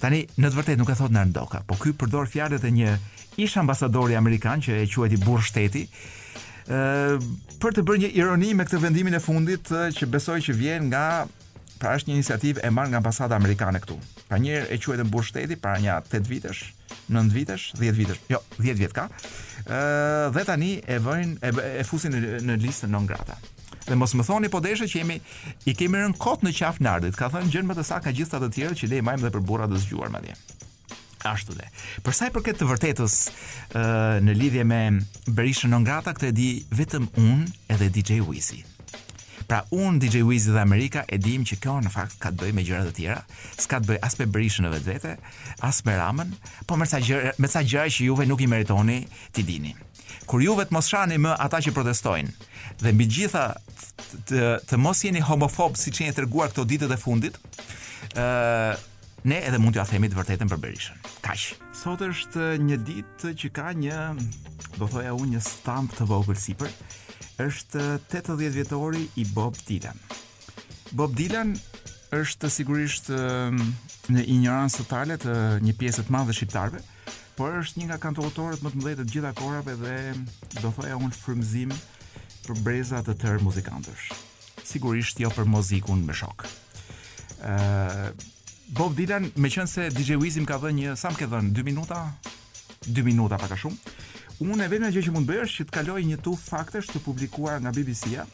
Tani, 0.00 0.24
në 0.36 0.50
të 0.50 0.56
vërtetë 0.58 0.80
nuk 0.80 0.90
e 0.92 0.96
thot 0.98 1.12
Nard 1.14 1.32
Ndoka, 1.32 1.62
po 1.66 1.76
ky 1.80 1.94
përdor 1.96 2.28
fjalët 2.28 2.64
e 2.64 2.70
një 2.76 2.90
ish 3.40 3.56
ambasadori 3.62 4.16
amerikan 4.18 4.60
që 4.60 4.82
e 4.82 4.88
quajti 4.92 5.22
burr 5.24 5.40
shteti, 5.44 5.86
për 6.68 7.74
të 7.76 7.82
bërë 7.84 8.02
një 8.04 8.10
ironi 8.16 8.52
me 8.56 8.64
këtë 8.64 8.78
vendimin 8.84 9.14
e 9.14 9.20
fundit 9.20 9.68
që 9.98 10.06
besoj 10.12 10.38
që 10.46 10.52
vjen 10.56 10.86
nga 10.90 11.06
pra 11.80 11.96
është 11.98 12.10
një 12.10 12.14
iniciativë 12.18 12.62
e 12.64 12.70
marrë 12.72 12.88
nga 12.94 12.98
ambasada 13.02 13.36
amerikane 13.36 13.80
këtu. 13.82 13.96
Pra 14.30 14.38
një 14.40 14.62
e 14.72 14.78
quhet 14.80 15.00
në 15.02 15.08
burg 15.12 15.26
shteti 15.28 15.56
pra 15.60 15.74
një 15.82 15.92
8 16.00 16.28
vitesh, 16.30 16.70
9 17.12 17.28
vitesh, 17.34 17.74
10 17.76 17.98
vitesh. 17.98 18.20
Jo, 18.32 18.40
10 18.56 18.80
vjet 18.80 18.94
ka. 18.96 19.08
dhe 20.34 20.44
tani 20.46 20.80
e 20.86 20.98
vojnë 20.98 21.36
e, 21.42 21.52
e 21.80 21.84
fusin 21.84 22.14
në, 22.14 22.40
në 22.46 22.56
listën 22.64 22.88
non 22.92 23.06
grata. 23.06 23.36
Dhe 23.84 23.96
mos 24.00 24.14
më 24.16 24.24
thoni 24.24 24.48
po 24.48 24.62
deshë 24.64 24.86
që 24.88 25.00
jemi 25.02 25.18
i 25.68 25.74
kemi 25.76 25.98
rënë 26.00 26.16
kot 26.16 26.40
në 26.44 26.54
qafë 26.56 26.80
nardit. 26.86 27.16
Ka 27.18 27.28
thënë 27.28 27.50
gjën 27.52 27.68
më 27.68 27.76
të 27.76 27.84
sa 27.84 28.00
ka 28.00 28.12
gjithë 28.16 28.38
ata 28.38 28.48
të 28.48 28.54
tjerë 28.56 28.78
që 28.80 28.90
lejmë 28.94 29.10
më 29.18 29.26
dhe 29.26 29.34
për 29.36 29.44
burra 29.44 29.68
të 29.68 29.82
zgjuar 29.84 30.12
madje 30.14 30.36
ashtu 31.28 31.54
dhe. 31.56 31.66
Për 32.04 32.16
sa 32.16 32.28
i 32.28 32.32
përket 32.34 32.58
të 32.60 32.68
vërtetës, 32.68 33.14
ë 33.76 33.84
në 34.24 34.36
lidhje 34.40 34.66
me 34.68 34.80
Berishën 35.28 35.72
non 35.72 35.86
këtë 35.86 36.30
e 36.30 36.32
di 36.36 36.48
vetëm 36.76 37.08
unë 37.20 37.74
edhe 37.74 37.90
DJ 37.90 38.20
Wizzy. 38.26 38.62
Pra 39.48 39.62
unë 39.76 40.00
DJ 40.00 40.22
Wizzy 40.24 40.54
dhe 40.54 40.60
Amerika 40.64 41.02
e 41.12 41.18
dim 41.20 41.42
që 41.44 41.58
kjo 41.60 41.76
në 41.84 41.90
fakt 41.92 42.14
ka 42.22 42.30
të 42.32 42.40
bëjë 42.42 42.54
me 42.56 42.62
gjëra 42.64 42.84
të 42.88 42.94
tjera, 42.96 43.18
s'ka 43.60 43.76
të 43.80 43.90
bëjë 43.90 44.02
as 44.08 44.14
me 44.20 44.26
Berishën 44.32 44.70
vetë 44.74 44.88
vetë, 44.90 45.12
as 45.68 45.82
me 45.84 45.96
Ramën, 46.00 46.30
po 46.68 46.78
me 46.80 46.88
sa 46.88 47.00
gjëra, 47.04 47.34
me 47.42 47.50
sa 47.52 47.60
gjëra 47.64 47.90
që 47.92 48.06
juve 48.10 48.24
nuk 48.30 48.40
i 48.44 48.48
meritoni 48.48 49.02
ti 49.36 49.44
dini. 49.44 49.74
Kur 50.24 50.40
ju 50.40 50.54
të 50.56 50.72
mos 50.72 50.88
shani 50.88 51.18
më 51.20 51.34
ata 51.42 51.58
që 51.60 51.72
protestojnë 51.76 52.50
dhe 52.80 52.92
mbi 52.96 53.04
gjitha 53.12 53.42
të, 54.30 54.38
të 54.64 54.76
mos 54.80 55.02
jeni 55.04 55.20
homofob 55.28 55.76
si 55.76 55.92
që 55.92 56.06
një 56.06 56.28
këto 56.32 56.64
ditët 56.64 56.94
e 56.94 56.96
fundit, 56.96 57.36
ne 59.24 59.40
edhe 59.48 59.58
mund 59.60 59.74
t'ja 59.76 59.84
themi 59.88 60.10
të 60.12 60.18
vërtetën 60.18 60.50
për 60.52 60.60
Berishën. 60.60 61.00
Kaq. 61.24 61.54
Sot 61.74 62.02
është 62.04 62.54
një 62.62 62.76
ditë 62.86 63.32
që 63.40 63.50
ka 63.56 63.70
një, 63.78 64.00
do 64.76 64.88
thoya 64.88 65.14
unë, 65.16 65.30
një 65.36 65.42
stamp 65.44 65.94
të 65.96 66.06
vogël 66.10 66.38
sipër. 66.40 66.72
Është 67.44 67.84
80 68.12 68.52
vjetori 68.54 69.06
i 69.18 69.24
Bob 69.34 69.56
Dylan. 69.66 69.96
Bob 70.94 71.16
Dylan 71.18 71.54
është 72.14 72.50
sigurisht 72.60 73.08
ehm, 73.10 73.56
në 74.14 74.22
ignorancë 74.36 74.84
totale 74.84 75.16
të 75.18 75.34
një 75.66 75.74
pjesë 75.80 76.04
të 76.06 76.14
madhe 76.14 76.36
shqiptarëve, 76.36 76.84
por 77.34 77.56
është 77.58 77.80
një 77.80 77.88
nga 77.88 77.98
kantautorët 78.04 78.62
më 78.62 78.70
të 78.74 78.82
mëdhenj 78.84 79.00
të 79.08 79.14
gjitha 79.16 79.32
kohërave 79.40 79.74
dhe 79.80 79.96
do 80.60 80.70
thoya 80.76 81.00
unë 81.00 81.18
frymëzim 81.18 81.74
për 82.44 82.60
breza 82.62 83.00
të 83.02 83.16
tërë 83.24 83.42
muzikantësh. 83.48 84.12
Sigurisht 84.64 85.18
jo 85.20 85.32
për 85.34 85.50
muzikun 85.50 86.04
me 86.06 86.14
shok. 86.14 86.46
Ëh, 87.42 87.50
ehm, 87.54 88.22
Bob 88.74 88.96
Dylan, 88.98 89.28
me 89.38 89.46
qënë 89.54 89.68
se 89.70 89.84
DJ 89.94 90.16
Wizim 90.18 90.44
ka 90.48 90.56
dhe 90.58 90.72
një, 90.74 90.96
sa 90.98 91.12
më 91.12 91.18
ke 91.20 91.26
dhe 91.30 91.38
2 91.58 91.62
minuta? 91.62 92.00
2 92.88 93.04
minuta 93.06 93.36
ka 93.38 93.54
shumë. 93.54 93.92
Unë 94.42 94.66
e 94.66 94.80
me 94.82 94.90
gjë 94.90 95.04
që 95.06 95.12
mund 95.14 95.30
është 95.30 95.60
që 95.60 95.66
të 95.68 95.74
kaloj 95.76 96.00
një 96.08 96.16
tu 96.26 96.32
faktesh 96.34 96.88
të 96.90 97.02
publikuar 97.04 97.60
nga 97.62 97.70
BBC-a. 97.70 98.24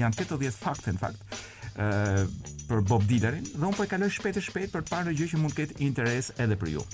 Janë 0.00 0.24
80 0.26 0.58
fakte 0.58 0.90
në 0.90 0.98
fakt. 1.04 1.38
Ëh, 1.78 2.26
për 2.66 2.82
Bob 2.90 3.06
Dylanin 3.06 3.46
dhe 3.46 3.62
unë 3.62 3.78
po 3.78 3.86
e 3.86 3.90
kaloj 3.92 4.10
shpejt 4.18 4.40
e 4.40 4.44
shpejt 4.48 4.74
për 4.74 4.84
të 4.84 4.90
parë 4.90 5.14
gjë 5.20 5.30
që 5.36 5.42
mund 5.44 5.54
ketë 5.54 5.78
interes 5.86 6.32
edhe 6.42 6.58
për 6.58 6.74
ju. 6.74 6.84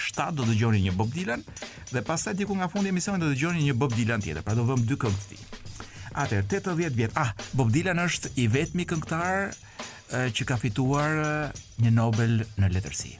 7 0.00 0.30
do 0.40 0.48
dëgjoni 0.48 0.80
një 0.88 0.96
Bob 0.96 1.12
Dylan 1.12 1.44
dhe 1.92 2.04
pastaj 2.08 2.38
diku 2.40 2.56
nga 2.56 2.72
fundi 2.72 2.88
e 2.88 2.96
emisionit 2.96 3.20
do 3.26 3.34
dëgjoni 3.36 3.68
një 3.68 3.76
Bob 3.84 3.92
Dylan 4.00 4.24
tjetër. 4.24 4.40
Pra 4.48 4.56
do 4.56 4.64
vëmë 4.72 4.88
dy 4.88 4.96
këngë 5.04 5.20
të 5.26 5.34
tij. 5.36 5.51
Atëherë 6.18 6.48
80 6.60 6.92
vjet. 6.96 7.14
Ah, 7.16 7.32
Bob 7.56 7.72
Dylan 7.72 8.00
është 8.02 8.32
i 8.42 8.48
vetmi 8.52 8.84
këngëtar 8.88 9.52
që 10.36 10.44
ka 10.48 10.58
fituar 10.60 11.52
një 11.82 11.92
Nobel 11.96 12.42
në 12.60 12.68
letërsi. 12.74 13.16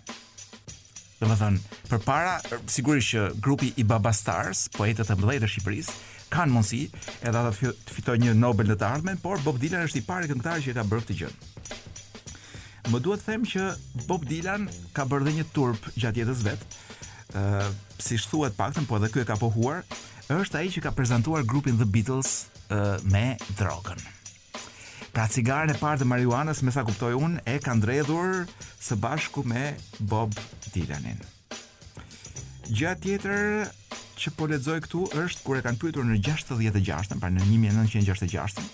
për 1.21 1.59
përpara 1.89 2.41
sigurisht 2.67 3.13
që 3.15 3.23
grupi 3.41 3.73
i 3.77 3.85
Baba 3.85 4.13
Stars, 4.13 4.69
poetët 4.77 5.11
e 5.11 5.15
mëdhtë 5.15 5.41
të 5.45 5.49
Shqipërisë, 5.53 5.93
kanë 6.35 6.51
mundësi 6.53 6.81
edhe 7.23 7.39
ata 7.39 7.53
të 7.55 7.91
fitojnë 7.95 8.25
një 8.27 8.35
Nobel 8.43 8.69
në 8.73 8.77
të 8.81 8.87
ardhmen, 8.89 9.19
por 9.23 9.39
Bob 9.45 9.59
Dylan 9.63 9.87
është 9.87 9.99
i 10.01 10.07
pari 10.09 10.29
këngëtar 10.31 10.59
që 10.65 10.71
e 10.73 10.77
ka 10.81 10.85
bërë 10.85 11.03
këtë 11.07 11.17
gjë. 11.21 11.31
Më 12.93 13.01
duhet 13.05 13.21
të 13.23 13.27
them 13.31 13.45
që 13.47 13.65
Bob 14.09 14.25
Dylan 14.27 14.67
ka 14.93 15.05
bërë 15.07 15.25
dhe 15.29 15.33
një 15.39 15.45
turp 15.55 15.81
gjatë 15.97 16.25
jetës 16.25 16.43
vet. 16.45 16.61
Ëh, 17.33 17.41
uh, 17.41 17.69
siç 18.03 18.27
thuhet 18.29 18.57
paktën, 18.59 18.85
po 18.91 18.97
edhe 18.99 19.09
ky 19.15 19.21
e 19.21 19.25
ka 19.31 19.37
pohuar, 19.39 19.85
është 20.29 20.59
ai 20.59 20.69
që 20.75 20.81
ka 20.83 20.91
prezantuar 20.93 21.45
grupin 21.47 21.77
The 21.79 21.87
Beatles 21.89 22.51
me 23.03 23.37
drogën. 23.57 23.99
Pra 25.13 25.27
cigaren 25.29 25.75
e 25.75 25.77
parë 25.79 25.99
të 26.01 26.07
marijuanës, 26.09 26.63
me 26.65 26.73
sa 26.73 26.85
kuptoj 26.89 27.13
unë, 27.19 27.43
e 27.45 27.59
ka 27.61 27.75
ndredhur 27.77 28.47
së 28.83 28.97
bashku 29.01 29.43
me 29.45 29.75
Bob 30.01 30.33
Dylanin. 30.73 31.19
Gja 32.73 32.95
tjetër 32.97 33.67
që 34.23 34.33
po 34.39 34.47
lexoj 34.49 34.79
këtu 34.87 35.03
është 35.25 35.45
kur 35.45 35.61
e 35.61 35.65
kanë 35.67 35.81
pyetur 35.83 36.07
në 36.09 36.21
66 36.31 37.19
pra 37.21 37.29
në 37.29 37.45
1966 37.45 38.65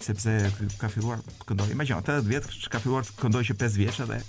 sepse 0.00 0.32
ka 0.80 0.88
filluar 0.90 1.20
të 1.22 1.48
këndoj, 1.50 1.70
imagjino, 1.74 2.00
80 2.00 2.28
vjet 2.28 2.50
ka 2.72 2.80
filluar 2.80 3.04
të 3.06 3.16
këndoj 3.20 3.42
që 3.50 3.58
5 3.60 3.80
vjeç 3.80 4.00
edhe 4.04 4.20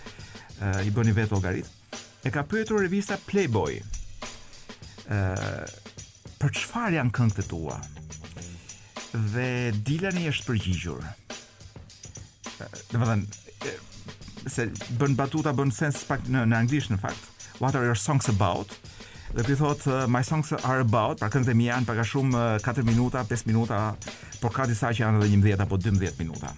i 0.88 0.91
bëni 0.93 1.13
vetë 1.17 1.36
logarit. 1.36 1.67
E 2.24 2.30
ka 2.32 2.45
pyetur 2.47 2.80
revista 2.86 3.19
Playboy. 3.28 3.82
ë 5.12 5.17
për 6.39 6.50
çfarë 6.58 6.95
janë 6.95 7.12
këngët 7.13 7.47
tua? 7.52 7.80
dhe 9.13 9.71
Dilani 9.84 10.28
është 10.32 10.47
përgjigjur. 10.47 11.08
Do 12.93 13.00
të 13.00 13.02
thënë 13.02 13.74
se 14.52 14.65
bën 14.97 15.13
batuta 15.19 15.54
bën 15.54 15.71
sens 15.74 16.02
pak 16.08 16.24
në 16.32 16.45
në 16.50 16.62
anglisht 16.63 16.93
në 16.93 17.00
fakt. 17.02 17.28
What 17.62 17.76
are 17.78 17.86
your 17.86 18.00
songs 18.00 18.30
about? 18.32 18.74
Dhe 19.36 19.43
ti 19.47 19.56
thot 19.56 19.84
uh, 19.88 20.06
my 20.12 20.24
songs 20.28 20.50
are 20.58 20.82
about, 20.82 21.21
pra 21.21 21.30
këngët 21.32 21.54
e 21.54 21.56
mia 21.56 21.76
janë 21.76 21.88
pak 21.88 22.00
a 22.02 22.06
shumë 22.08 22.41
4 22.63 22.82
uh, 22.82 22.88
minuta, 22.88 23.21
5 23.30 23.45
minuta, 23.47 23.78
por 24.41 24.52
ka 24.56 24.65
disa 24.67 24.89
që 24.91 25.06
janë 25.06 25.21
edhe 25.21 25.30
11 25.38 25.65
apo 25.67 25.78
12 25.80 26.17
minuta. 26.19 26.52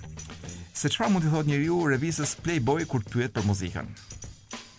Se 0.74 0.90
çfarë 0.90 1.14
mund 1.14 1.26
të 1.28 1.34
thotë 1.36 1.52
njeriu 1.52 1.82
revistës 1.92 2.34
Playboy 2.42 2.86
kur 2.90 3.04
pyet 3.14 3.36
për 3.36 3.46
muzikën? 3.46 3.92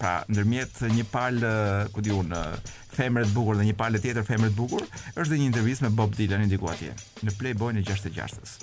Pra, 0.00 0.16
ndërmjet 0.30 0.82
një 0.90 1.04
palë, 1.12 1.52
uh, 1.52 1.84
ku 1.94 2.02
diun, 2.02 2.34
femër 2.94 3.28
të 3.28 3.34
bukur 3.34 3.58
dhe 3.58 3.66
një 3.68 3.74
palë 3.78 4.00
tjetër 4.02 4.26
femër 4.28 4.52
të 4.54 4.58
bukur, 4.58 4.84
është 5.18 5.30
dhe 5.32 5.38
një 5.40 5.48
intervistë 5.50 5.86
me 5.88 5.92
Bob 5.98 6.14
Dylan 6.16 6.44
i 6.46 6.50
diku 6.50 6.70
atje, 6.70 6.94
në 7.26 7.34
Playboy 7.40 7.74
në 7.76 7.82
66-s. 7.88 8.58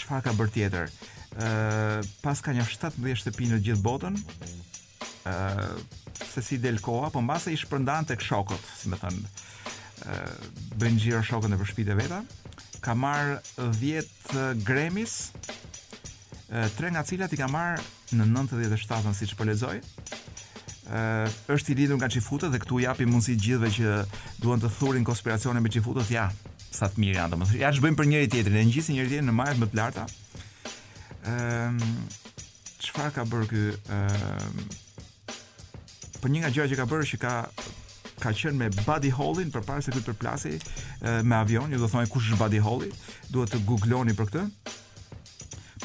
Çfarë 0.00 0.26
ka 0.28 0.36
bërë 0.38 0.54
tjetër? 0.56 0.94
uh, 1.34 1.98
pas 2.22 2.38
ka 2.42 2.52
një 2.56 2.62
17 2.70 3.20
shtëpi 3.20 3.50
në 3.52 3.58
gjithë 3.66 3.82
botën. 3.84 4.16
uh, 5.26 5.74
se 6.32 6.42
si 6.42 6.58
del 6.62 6.80
koha, 6.82 7.10
po 7.10 7.20
mbase 7.22 7.52
i 7.54 7.58
shpërndan 7.58 8.08
tek 8.10 8.22
shokët, 8.22 8.64
si 8.78 8.90
më 8.92 9.00
thon, 9.02 9.18
ë 9.18 10.14
uh, 10.14 10.32
bën 10.80 10.98
xhiro 11.00 11.22
shokët 11.26 11.50
nëpër 11.52 11.68
shtëpitë 11.70 11.98
veta. 12.00 12.22
Ka 12.84 12.92
marr 12.94 13.38
10 13.56 14.62
gremis, 14.66 15.30
uh, 16.50 16.68
tre 16.76 16.90
nga 16.92 17.04
cilat 17.06 17.32
i 17.32 17.40
ka 17.40 17.48
marr 17.48 17.80
në 18.14 18.26
97-ën 18.34 19.16
siç 19.18 19.32
po 19.34 19.46
lexoj. 19.48 19.78
Uh, 20.84 21.24
është 21.48 21.70
i 21.72 21.74
lidhur 21.78 21.96
nga 21.96 22.10
Çifutët 22.12 22.52
dhe 22.52 22.58
këtu 22.60 22.76
japi 22.82 23.06
mundësi 23.08 23.38
të 23.38 23.42
gjithëve 23.42 23.68
që 23.76 23.92
duan 24.42 24.60
të 24.60 24.68
thurin 24.76 25.06
konspiracione 25.08 25.62
me 25.64 25.70
Çifutët, 25.72 26.10
ja, 26.12 26.26
sa 26.76 26.90
të 26.92 27.00
mirë 27.00 27.16
janë 27.22 27.30
domethënë. 27.32 27.60
Ja 27.62 27.70
ç'bëjmë 27.72 27.96
për 28.00 28.08
njëri 28.10 28.28
tjetrin, 28.34 28.58
e 28.60 28.64
ngjisin 28.68 28.98
njëri 28.98 29.12
tjetrin 29.14 29.30
në 29.32 29.36
majat 29.38 29.62
më 29.62 29.68
të 29.72 29.78
larta. 29.78 30.04
Ehm, 31.32 31.80
çfarë 32.84 33.14
ka 33.16 33.24
bërë 33.32 33.48
ky? 33.54 33.62
Ehm, 33.96 34.60
uh, 36.20 36.28
një 36.28 36.40
nga 36.44 36.52
gjërat 36.56 36.74
që 36.74 36.78
ka 36.82 36.86
bërë 36.92 37.08
që 37.14 37.18
ka 37.24 37.32
ka 38.24 38.30
qenë 38.36 38.58
me 38.60 38.68
Buddy 38.84 39.10
Holly 39.16 39.48
përpara 39.52 39.80
se 39.84 39.92
ky 39.92 40.00
të 40.02 40.12
përplasi 40.14 40.54
uh, 40.60 41.20
me 41.28 41.36
avion, 41.40 41.66
ju 41.72 41.80
do 41.82 41.88
të 41.88 41.92
thonë 41.96 42.08
kush 42.12 42.28
është 42.30 42.38
Buddy 42.44 42.60
Holly, 42.64 42.88
duhet 43.32 43.52
të 43.56 43.64
googloni 43.68 44.12
për 44.20 44.30
këtë. 44.34 44.46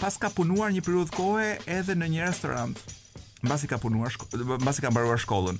Pas 0.03 0.15
ka 0.19 0.27
punuar 0.31 0.71
një 0.75 0.83
periudhë 0.85 1.11
kohe 1.15 1.49
edhe 1.79 1.95
në 1.95 2.07
një 2.19 2.29
restorant. 2.33 2.75
uh, 2.79 2.95
mbasi 3.43 3.67
ka 3.67 3.77
punuar 3.77 4.11
mbasi 4.59 4.81
ka 4.83 4.91
mbaruar 4.91 5.19
shkollën 5.19 5.57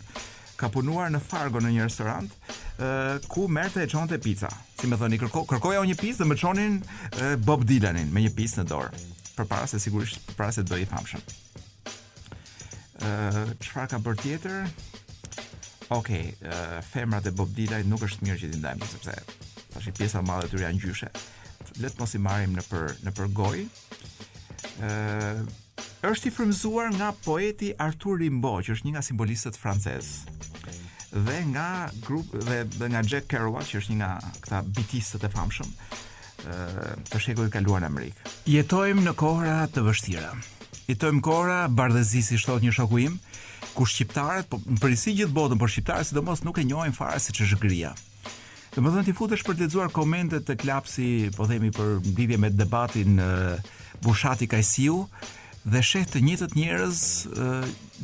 ka 0.59 0.67
punuar 0.71 1.07
në 1.13 1.21
Fargo 1.23 1.61
në 1.63 1.69
një 1.71 1.83
restorant, 1.85 2.27
ë 2.35 2.79
uh, 2.83 3.27
ku 3.31 3.45
merrte 3.47 3.79
e 3.79 3.87
çonte 3.87 4.17
pica. 4.19 4.49
Si 4.75 4.89
më 4.91 4.97
thoni, 4.99 5.15
kërko, 5.21 5.45
kërkoja 5.47 5.79
unë 5.79 5.93
një 5.93 5.97
picë 6.01 6.17
dhe 6.19 6.25
më 6.27 6.35
çonin 6.41 6.73
uh, 6.83 7.29
Bob 7.47 7.63
Dylanin 7.63 8.11
me 8.11 8.19
një 8.25 8.33
picë 8.35 8.57
në 8.59 8.65
dorë. 8.67 8.99
Përpara 9.37 9.69
se 9.71 9.79
sigurisht 9.79 10.33
para 10.35 10.51
se 10.51 10.65
do 10.67 10.75
i 10.75 10.83
famshëm. 10.89 11.23
ë 12.99 13.13
uh, 13.13 13.53
çfarë 13.63 13.93
ka 13.93 14.01
bër 14.03 14.19
tjetër? 14.19 14.67
Okej, 15.95 15.95
okay, 15.95 16.27
ë 16.43 16.51
uh, 16.51 16.75
femrat 16.89 17.31
e 17.31 17.33
Bob 17.39 17.55
Dylanit 17.55 17.87
nuk 17.87 18.03
është 18.09 18.27
mirë 18.27 18.41
që 18.43 18.51
t'i 18.51 18.59
ndajmë 18.59 18.91
sepse 18.91 19.15
tash 19.71 19.87
i 19.87 19.95
pjesa 19.95 20.19
më 20.27 20.41
e 20.43 20.51
tyre 20.51 20.67
janë 20.67 20.83
gjyshe. 20.83 21.11
Le 21.79 21.87
të 21.87 22.03
mos 22.03 22.19
i 22.19 22.23
marrim 22.27 22.59
në 22.59 22.67
për 22.67 22.93
në 23.07 23.15
për 23.15 23.31
gojë. 23.39 23.65
ë 24.83 24.91
uh, 24.91 25.65
është 26.07 26.29
i 26.29 26.33
frymzuar 26.33 26.93
nga 26.95 27.09
poeti 27.25 27.73
Arthur 27.75 28.19
Rimbaud, 28.23 28.63
që 28.65 28.75
është 28.75 28.87
një 28.87 28.93
nga 28.95 29.01
simbolistët 29.03 29.57
francezë. 29.59 30.37
Dhe 31.25 31.39
nga 31.49 31.89
grupi 32.05 32.39
dhe, 32.45 32.61
dhe 32.77 32.87
nga 32.93 33.01
Jack 33.03 33.27
Kerouac, 33.31 33.67
që 33.67 33.81
është 33.81 33.91
një 33.91 33.97
nga 33.99 34.11
këta 34.39 34.61
bitistët 34.77 35.25
e 35.27 35.31
famshëm, 35.33 35.73
të 37.09 37.19
shekullit 37.19 37.49
i 37.51 37.55
kaluar 37.57 37.83
në 37.83 37.89
Amerikë. 37.91 38.31
Jetojmë 38.47 39.03
në 39.09 39.15
kohra 39.19 39.57
të 39.73 39.83
vështira. 39.89 40.31
Jetojmë 40.89 41.23
kohra 41.27 41.57
bardhëzisi 41.73 42.37
shtohet 42.41 42.63
një 42.65 42.75
shoku 42.79 43.01
im, 43.05 43.17
ku 43.75 43.85
shqiptarët, 43.89 44.47
po 44.49 44.61
në 44.63 44.79
përgjithësi 44.79 45.15
gjithë 45.19 45.35
botën, 45.35 45.59
por 45.61 45.69
shqiptarët 45.71 46.07
sidomos 46.13 46.45
nuk 46.47 46.61
e 46.63 46.67
njohin 46.69 46.95
fare 46.95 47.19
siç 47.21 47.43
është 47.43 47.59
gria. 47.65 47.91
Domethënë 48.77 49.09
ti 49.09 49.17
futesh 49.17 49.43
për 49.43 49.57
të 49.59 49.65
lexuar 49.67 49.91
komentet 49.91 50.45
të 50.47 50.55
klapsi, 50.63 51.11
po 51.35 51.49
themi 51.49 51.73
për 51.75 51.99
mbledhje 52.07 52.37
me 52.39 52.51
debatin 52.55 53.19
Bushati 54.05 54.47
Kajsiu, 54.47 55.01
dhe 55.69 55.81
sheh 55.85 56.03
të 56.09 56.21
njëjtët 56.25 56.55
njerëz 56.57 57.01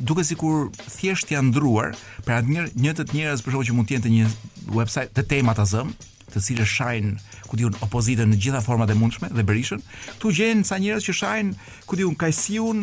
duke 0.06 0.24
sikur 0.28 0.68
thjesht 0.98 1.32
janë 1.34 1.50
ndruar, 1.52 1.94
pra 2.26 2.40
të 2.44 2.68
njëjtët 2.78 3.14
njerëz 3.16 3.42
për 3.44 3.54
shkak 3.56 3.70
që 3.70 3.76
mund 3.78 3.90
të 3.90 3.96
jenë 3.96 4.06
të 4.06 4.14
një 4.16 4.28
website 4.76 5.14
të 5.16 5.26
tema 5.32 5.54
të 5.58 5.66
zëm, 5.72 5.90
të 6.34 6.42
cilës 6.42 6.68
shajnë, 6.76 7.10
ku 7.46 7.56
diun, 7.58 7.74
opozitën 7.86 8.28
në 8.32 8.36
gjitha 8.42 8.60
format 8.60 8.90
e 8.90 8.96
mundshme 8.98 9.28
dhe 9.30 9.44
berishën, 9.46 9.80
këtu 10.16 10.32
gjenë 10.38 10.66
sa 10.68 10.76
njerëz 10.82 11.04
që 11.06 11.14
shajnë, 11.20 11.54
ku 11.86 11.96
diun, 12.00 12.16
kajsiun 12.18 12.80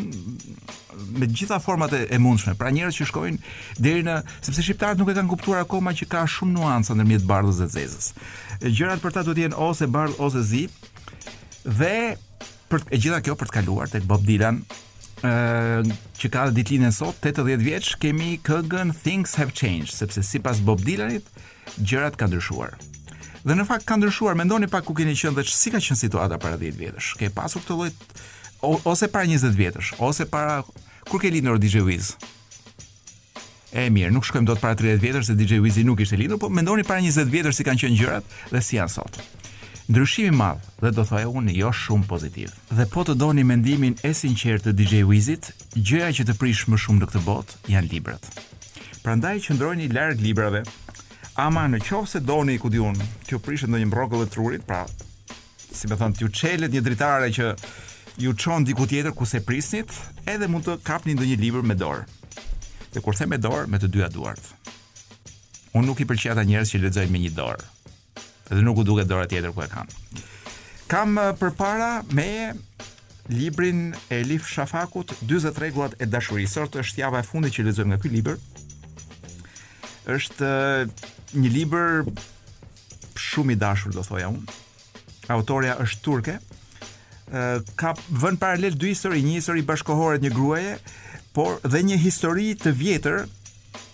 me 1.19 1.27
gjitha 1.27 1.57
format 1.61 1.91
e 2.01 2.19
mundshme. 2.23 2.55
Pra 2.57 2.71
njerëz 2.73 2.97
që 3.01 3.07
shkojnë 3.11 3.55
deri 3.83 4.05
në, 4.07 4.17
sepse 4.45 4.63
shqiptarët 4.63 5.01
nuk 5.01 5.11
e 5.11 5.17
kanë 5.19 5.29
kuptuar 5.33 5.65
akoma 5.65 5.93
që 5.99 6.07
ka 6.11 6.23
shumë 6.33 6.55
nuanca 6.55 6.95
ndërmjet 6.95 7.27
bardhës 7.29 7.59
dhe 7.59 7.69
zezës. 7.75 8.13
Gjërat 8.63 9.03
për 9.03 9.17
ta 9.19 9.25
të 9.27 9.35
jenë 9.43 9.59
ose 9.67 9.89
bardh 9.91 10.23
ose 10.23 10.41
zi. 10.49 10.63
Dhe 11.67 11.93
për 12.73 12.87
e 12.89 12.97
gjitha 13.01 13.19
kjo 13.25 13.35
për 13.37 13.49
të 13.51 13.55
kaluar 13.59 13.91
tek 13.91 14.05
Bob 14.09 14.23
Dylan 14.27 14.61
ë 15.23 15.33
që 16.19 16.31
ka 16.33 16.47
ditëlindjen 16.55 16.95
sot 16.95 17.19
80 17.23 17.61
vjeç 17.63 17.91
kemi 18.01 18.37
këngën 18.45 18.93
Things 19.03 19.37
Have 19.39 19.53
Changed 19.57 19.93
sepse 19.93 20.23
sipas 20.31 20.61
Bob 20.65 20.81
Dylanit 20.83 21.27
gjërat 21.77 22.17
kanë 22.19 22.33
ndryshuar. 22.35 22.73
Dhe 23.43 23.57
në 23.59 23.65
fakt 23.67 23.85
kanë 23.87 24.01
ndryshuar, 24.05 24.37
mendoni 24.39 24.67
pak 24.71 24.85
ku 24.87 24.95
keni 24.97 25.13
qenë 25.19 25.37
dhe 25.39 25.45
si 25.49 25.71
ka 25.73 25.81
qenë 25.83 25.99
situata 25.99 26.39
para 26.41 26.57
10 26.59 26.79
vjetësh. 26.79 27.13
Ke 27.19 27.29
pasur 27.33 27.63
këtë 27.63 27.75
lloj 27.75 27.91
ose 28.87 29.09
para 29.11 29.27
20 29.29 29.55
vjetësh, 29.59 29.93
ose 30.03 30.27
para 30.33 30.61
kur 31.09 31.21
ke 31.23 31.31
lindur 31.31 31.59
DJ 31.61 31.83
Wiz. 31.87 32.13
E 33.73 33.87
mirë, 33.91 34.13
nuk 34.13 34.25
shkojmë 34.27 34.47
dot 34.49 34.61
para 34.63 34.75
30 34.79 35.01
vjetësh 35.03 35.31
se 35.31 35.37
DJ 35.39 35.59
Wiz 35.63 35.79
i 35.81 35.85
nuk 35.87 36.03
ishte 36.03 36.19
lindur, 36.19 36.39
po 36.39 36.49
mendoni 36.49 36.85
para 36.87 37.03
20 37.03 37.31
vjetësh 37.33 37.59
si 37.59 37.67
kanë 37.67 37.83
qenë 37.83 37.99
gjërat 38.01 38.37
dhe 38.53 38.63
si 38.63 38.79
janë 38.79 38.93
sot 38.99 39.19
ndryshimi 39.89 40.31
madh 40.31 40.63
dhe 40.81 40.91
do 40.95 41.03
thoja 41.03 41.27
unë 41.27 41.53
jo 41.57 41.69
shumë 41.75 42.05
pozitiv. 42.07 42.51
Dhe 42.71 42.85
po 42.91 43.03
të 43.03 43.17
doni 43.19 43.43
mendimin 43.43 43.97
e 44.07 44.13
sinqert 44.15 44.63
të 44.63 44.71
DJ 44.79 45.01
Wizit, 45.09 45.49
gjëja 45.75 46.11
që 46.19 46.25
të 46.29 46.35
prish 46.39 46.63
më 46.71 46.79
shumë 46.79 47.01
në 47.03 47.09
këtë 47.09 47.23
botë 47.25 47.57
janë 47.73 47.89
librat. 47.91 48.29
Prandaj 49.03 49.33
qëndroni 49.43 49.89
larg 49.91 50.23
librave. 50.23 50.63
Ama 51.43 51.65
në 51.67 51.81
qovë 51.83 52.11
se 52.13 52.21
do 52.23 52.37
një 52.47 52.55
këtë 52.63 52.81
unë, 52.87 53.09
t'ju 53.27 53.41
prishet 53.43 53.71
në 53.73 53.81
një 53.83 53.89
mbrogë 53.91 54.21
dhe 54.23 54.29
trurit, 54.35 54.63
pra, 54.69 54.83
si 55.73 55.89
me 55.89 55.97
thonë, 55.97 56.15
t'ju 56.19 56.29
qelet 56.39 56.71
një 56.71 56.83
dritare 56.85 57.31
që 57.35 57.49
ju 58.23 58.35
qonë 58.39 58.67
diku 58.69 58.87
tjetër 58.87 59.15
ku 59.17 59.25
se 59.27 59.41
prisnit, 59.43 59.89
edhe 60.29 60.47
mund 60.47 60.69
të 60.69 60.77
kapni 60.85 61.17
ndë 61.17 61.27
një 61.33 61.39
libër 61.43 61.65
me 61.65 61.75
dorë. 61.75 62.05
Dhe 62.93 63.01
kur 63.01 63.15
the 63.17 63.25
me 63.25 63.37
dorë, 63.41 63.67
me 63.67 63.79
të 63.81 63.89
dyja 63.89 64.09
duartë. 64.13 64.53
Unë 65.73 65.87
nuk 65.89 65.99
i 65.99 66.05
përqia 66.05 66.37
ta 66.37 66.43
njerës 66.45 66.69
që 66.75 66.83
lezoj 66.85 67.09
me 67.09 67.19
një 67.25 67.33
dorë 67.33 67.63
dhe 68.49 68.61
nuk 68.61 68.77
u 68.79 68.83
duket 68.83 69.07
dora 69.07 69.27
tjetër 69.27 69.51
ku 69.53 69.63
e 69.63 69.69
kam. 69.71 69.87
Kam 70.91 71.17
eh, 71.17 71.31
përpara 71.39 72.03
me 72.13 72.53
librin 73.31 73.93
e 74.11 74.19
Elif 74.19 74.47
Shafakut 74.49 75.13
40 75.23 75.57
rregullat 75.61 75.93
e 76.01 76.05
dashurisë. 76.09 76.53
Sot 76.57 76.75
është 76.83 77.03
java 77.05 77.21
e 77.23 77.27
fundit 77.27 77.55
që 77.55 77.67
lexojmë 77.69 77.93
nga 77.93 78.01
ky 78.03 78.11
libër. 78.11 78.39
Është 80.15 80.49
eh, 80.49 81.05
një 81.39 81.53
libër 81.59 82.03
shumë 83.19 83.55
i 83.55 83.61
dashur, 83.61 83.95
do 83.95 84.03
thoja 84.05 84.29
unë. 84.33 84.59
Autoria 85.33 85.77
është 85.81 86.03
turke. 86.05 86.35
Eh, 87.33 87.57
ka 87.79 87.93
vënë 88.09 88.41
paralel 88.41 88.75
dy 88.77 88.91
histori, 88.91 89.23
një 89.25 89.39
histori 89.39 89.63
bashkohore 89.65 90.19
të 90.19 90.27
një 90.27 90.35
gruaje, 90.35 90.75
por 91.33 91.55
dhe 91.63 91.79
një 91.87 91.95
histori 92.03 92.51
të 92.59 92.75
vjetër, 92.77 93.23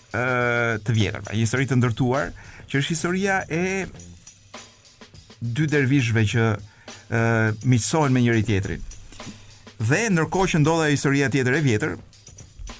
të 0.09 0.89
vjetër, 0.95 1.27
një 1.29 1.37
histori 1.43 1.67
të 1.69 1.75
ndërtuar, 1.77 2.31
që 2.67 2.79
është 2.81 2.91
historia 2.95 3.35
e 3.53 3.61
dy 5.41 5.67
dervishve 5.71 6.23
që 6.33 6.45
uh, 6.55 7.19
miqësohen 7.63 8.13
me 8.13 8.21
njëri 8.25 8.43
tjetrin. 8.47 8.81
Dhe 9.79 10.01
ndërkohë 10.11 10.53
që 10.55 10.61
ndodha 10.63 10.89
historia 10.91 11.29
tjetër 11.31 11.59
e 11.59 11.63
vjetër, 11.63 11.93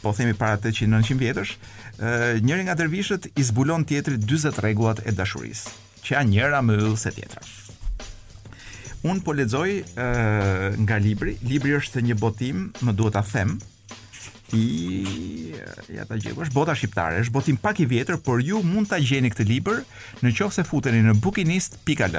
po 0.03 0.11
themi 0.15 0.33
para 0.35 0.57
800-900 0.59 1.19
vjetësh, 1.23 1.53
uh, 1.53 2.33
njëri 2.43 2.65
nga 2.67 2.75
dervishët 2.79 3.29
i 3.39 3.43
zbulon 3.47 3.85
tjetrit 3.87 4.19
40 4.27 4.59
rregullat 4.63 5.01
e 5.07 5.11
dashurisë, 5.15 5.71
që 6.03 6.15
janë 6.17 6.31
njëra 6.35 6.61
më 6.67 6.77
yll 6.83 6.99
se 6.99 7.13
tjetra. 7.15 7.43
Un 9.07 9.21
po 9.23 9.31
lexoj 9.31 9.77
uh, 9.79 10.75
nga 10.83 10.97
libri, 10.99 11.37
libri 11.47 11.71
është 11.79 12.01
një 12.03 12.17
botim, 12.19 12.67
më 12.83 12.95
duhet 12.99 13.15
ta 13.15 13.23
them 13.23 13.55
i 14.51 15.53
ja 15.93 16.03
ta 16.09 16.17
gjej 16.17 16.33
bota 16.55 16.73
shqiptare 16.75 17.19
është 17.21 17.31
botim 17.35 17.57
pak 17.61 17.79
i 17.83 17.85
vjetër 17.85 18.17
por 18.25 18.41
ju 18.41 18.59
mund 18.65 18.89
ta 18.89 18.97
gjeni 18.97 19.29
këtë 19.29 19.45
libër 19.45 19.83
nëse 20.25 20.65
futeni 20.65 21.03
në 21.05 21.13
bookinist.al. 21.21 22.17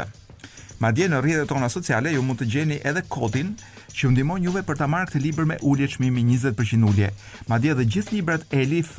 Madje 0.81 1.11
në 1.13 1.19
rrjetet 1.21 1.51
tona 1.53 1.67
sociale 1.69 2.09
ju 2.15 2.23
mund 2.25 2.41
të 2.41 2.47
gjeni 2.55 2.77
edhe 2.89 3.03
kodin 3.13 3.51
që 3.93 4.01
ju 4.01 4.09
ndihmon 4.15 4.41
juve 4.47 4.63
për 4.65 4.79
ta 4.81 4.87
marrë 4.89 5.11
këtë 5.13 5.21
libër 5.21 5.49
me 5.51 5.57
ulje 5.69 5.91
çmimi 5.93 6.23
20% 6.25 6.87
ulje. 6.89 7.11
Madje 7.53 7.73
edhe 7.75 7.85
gjithë 7.85 8.15
librat 8.17 8.47
Elif 8.57 8.95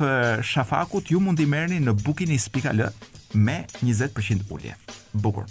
Shafakut 0.46 1.10
ju 1.10 1.18
mund 1.18 1.40
i 1.42 1.46
merrni 1.50 1.80
në 1.82 1.96
bookinis.al 2.04 2.84
me 3.34 3.64
20% 3.80 4.46
ulje. 4.54 4.76
Bukur. 5.12 5.48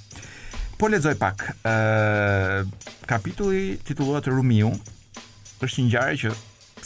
Po 0.80 0.88
lexoj 0.88 1.18
pak. 1.20 1.44
Ë 1.68 2.64
kapitulli 3.12 3.76
titullohet 3.84 4.30
Rumiu. 4.32 4.72
Është 5.60 5.82
një 5.82 5.90
ngjarje 5.90 6.22
që 6.22 6.32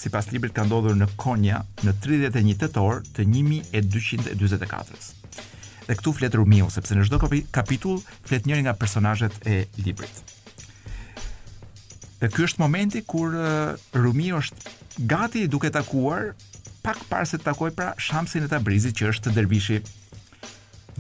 sipas 0.02 0.32
librit 0.34 0.58
ka 0.58 0.66
ndodhur 0.66 0.98
në 0.98 1.12
Konja 1.22 1.62
në 1.86 1.94
31 2.02 2.58
tetor 2.66 3.04
të 3.14 3.28
1244. 3.36 5.14
Dhe 5.88 5.96
këtu 6.00 6.14
flet 6.18 6.34
Rumiu, 6.34 6.68
sepse 6.74 6.96
në 6.98 7.04
çdo 7.06 7.20
kapitull 7.54 8.00
flet 8.26 8.48
njëri 8.50 8.64
nga 8.66 8.74
personazhet 8.78 9.36
e 9.46 9.66
librit. 9.86 10.24
Dhe 12.22 12.30
ky 12.34 12.46
është 12.48 12.62
momenti 12.64 13.04
kur 13.06 13.36
Rumiu 13.94 14.40
është 14.42 15.06
gati 15.12 15.44
duke 15.52 15.70
takuar 15.76 16.32
pak 16.86 17.02
parë 17.10 17.28
se 17.32 17.38
të 17.42 17.46
takoj 17.52 17.70
pra 17.78 17.92
Shamsin 18.02 18.46
e 18.46 18.50
Tabrizit 18.50 18.98
që 18.98 19.10
është 19.14 19.28
të 19.28 19.34
dervishi. 19.38 19.78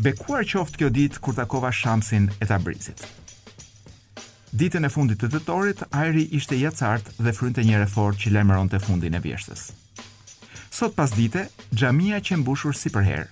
Bekuar 0.02 0.46
qoftë 0.46 0.82
kjo 0.82 0.90
ditë 0.98 1.22
kur 1.24 1.38
takova 1.38 1.72
Shamsin 1.74 2.30
e 2.44 2.50
Tabrizit. 2.50 3.06
Ditën 4.56 4.86
e 4.86 4.90
fundit 4.92 5.20
të 5.20 5.30
tëtorit, 5.34 5.82
ajri 5.98 6.28
ishte 6.38 6.56
jacartë 6.60 7.18
dhe 7.26 7.34
frynte 7.38 7.66
një 7.68 7.82
refor 7.84 8.16
që 8.18 8.32
lemëron 8.38 8.70
të 8.72 8.80
fundin 8.86 9.18
e 9.18 9.22
vjeshtës. 9.24 9.68
Sot 10.76 10.96
pas 10.96 11.12
dite, 11.16 11.48
gjamia 11.74 12.20
që 12.24 12.40
mbushur 12.42 12.76
si 12.76 12.90
për 12.92 13.06
herë, 13.08 13.30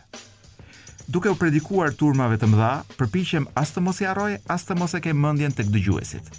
Duke 1.07 1.27
u 1.29 1.35
predikuar 1.35 1.91
turmave 1.99 2.37
të 2.39 2.47
mëdha, 2.47 2.71
përpiqem 2.95 3.47
as 3.59 3.73
të 3.75 3.81
mos 3.83 3.97
i 3.99 4.05
harroj, 4.07 4.37
as 4.47 4.63
të 4.63 4.77
mos 4.79 4.93
e 4.95 5.01
kem 5.03 5.19
mendjen 5.19 5.51
tek 5.51 5.67
dëgjuesit. 5.71 6.29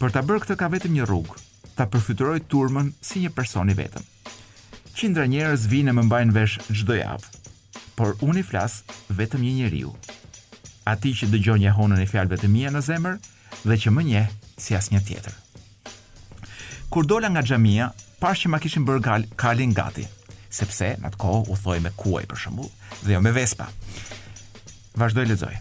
Për 0.00 0.10
ta 0.12 0.22
bërë 0.26 0.42
këtë 0.44 0.56
ka 0.58 0.68
vetëm 0.72 0.96
një 0.96 1.06
rrugë, 1.06 1.38
ta 1.78 1.86
përfytyroj 1.86 2.40
turmën 2.50 2.90
si 3.00 3.22
një 3.22 3.30
person 3.36 3.70
i 3.70 3.76
vetëm. 3.78 4.06
Qindra 4.96 5.26
njerëz 5.30 5.66
vinë 5.70 5.94
më 5.94 6.04
mbajnë 6.08 6.34
vesh 6.34 6.58
çdo 6.74 6.98
javë, 6.98 7.34
por 7.94 8.18
unë 8.26 8.42
i 8.42 8.44
flas 8.50 8.80
vetëm 9.18 9.44
një 9.46 9.54
njeriu. 9.60 9.94
Ati 10.92 11.14
që 11.20 11.30
dëgjon 11.30 11.62
një 11.62 11.76
honën 11.78 12.02
e 12.02 12.10
fjalëve 12.10 12.40
të 12.42 12.50
mia 12.50 12.74
në 12.74 12.82
zemër 12.88 13.16
dhe 13.62 13.78
që 13.86 13.94
më 13.94 14.06
njeh 14.10 14.34
si 14.58 14.74
asnjë 14.78 15.04
tjetër. 15.06 15.38
Kur 16.90 17.06
dola 17.06 17.30
nga 17.30 17.46
xhamia, 17.46 17.92
pashë 18.18 18.46
që 18.46 18.50
ma 18.52 18.62
kishin 18.62 18.86
bërë 18.86 19.24
kalin 19.36 19.74
gati 19.74 20.08
sepse 20.58 20.92
në 21.04 21.10
të 21.14 21.18
kohë 21.20 21.52
u 21.52 21.56
thoi 21.60 21.78
me 21.84 21.92
kuaj 22.00 22.24
për 22.30 22.38
shëmbu, 22.44 22.66
dhe 23.04 23.14
jo 23.16 23.22
me 23.26 23.32
vespa. 23.36 23.66
Vazhdoj 25.00 25.26
lezoj. 25.32 25.54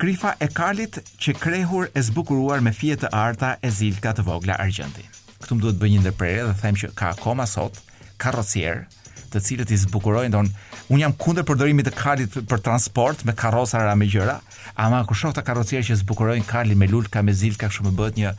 Krifa 0.00 0.34
e 0.44 0.50
kalit 0.52 0.98
që 1.22 1.36
krehur 1.40 1.88
e 1.96 2.02
zbukuruar 2.04 2.60
me 2.64 2.74
fije 2.76 2.98
të 3.04 3.12
arta 3.16 3.54
e 3.64 3.70
zilka 3.72 4.12
të 4.12 4.26
vogla 4.28 4.58
argjenti. 4.60 5.06
Këtu 5.40 5.56
më 5.56 5.64
duhet 5.64 5.80
bëj 5.80 5.92
një 5.94 6.02
ndërprerje 6.04 6.46
dhe 6.50 6.54
them 6.60 6.76
që 6.82 6.92
ka 6.98 7.14
akoma 7.14 7.46
sot 7.48 7.80
karrocier 8.20 8.84
të 9.32 9.40
cilët 9.46 9.72
i 9.74 9.78
zbukurojnë 9.86 10.32
don 10.36 10.50
un 10.92 11.00
jam 11.00 11.14
kundër 11.22 11.46
përdorimit 11.48 11.88
të 11.88 11.94
kalit 11.98 12.36
për 12.50 12.62
transport 12.68 13.24
me 13.26 13.34
karrosa 13.36 13.80
ra 13.82 13.96
me 13.98 14.06
gjëra, 14.08 14.36
ama 14.84 15.00
kur 15.08 15.16
shoh 15.18 15.34
ta 15.34 15.42
karrocier 15.44 15.82
që 15.84 15.96
zbukurojnë 16.04 16.46
kalin 16.48 16.78
me 16.80 16.88
lulka 16.92 17.24
me 17.26 17.32
zilka 17.36 17.68
kështu 17.70 17.88
më 17.88 17.94
bëhet 17.98 18.20
një 18.20 18.34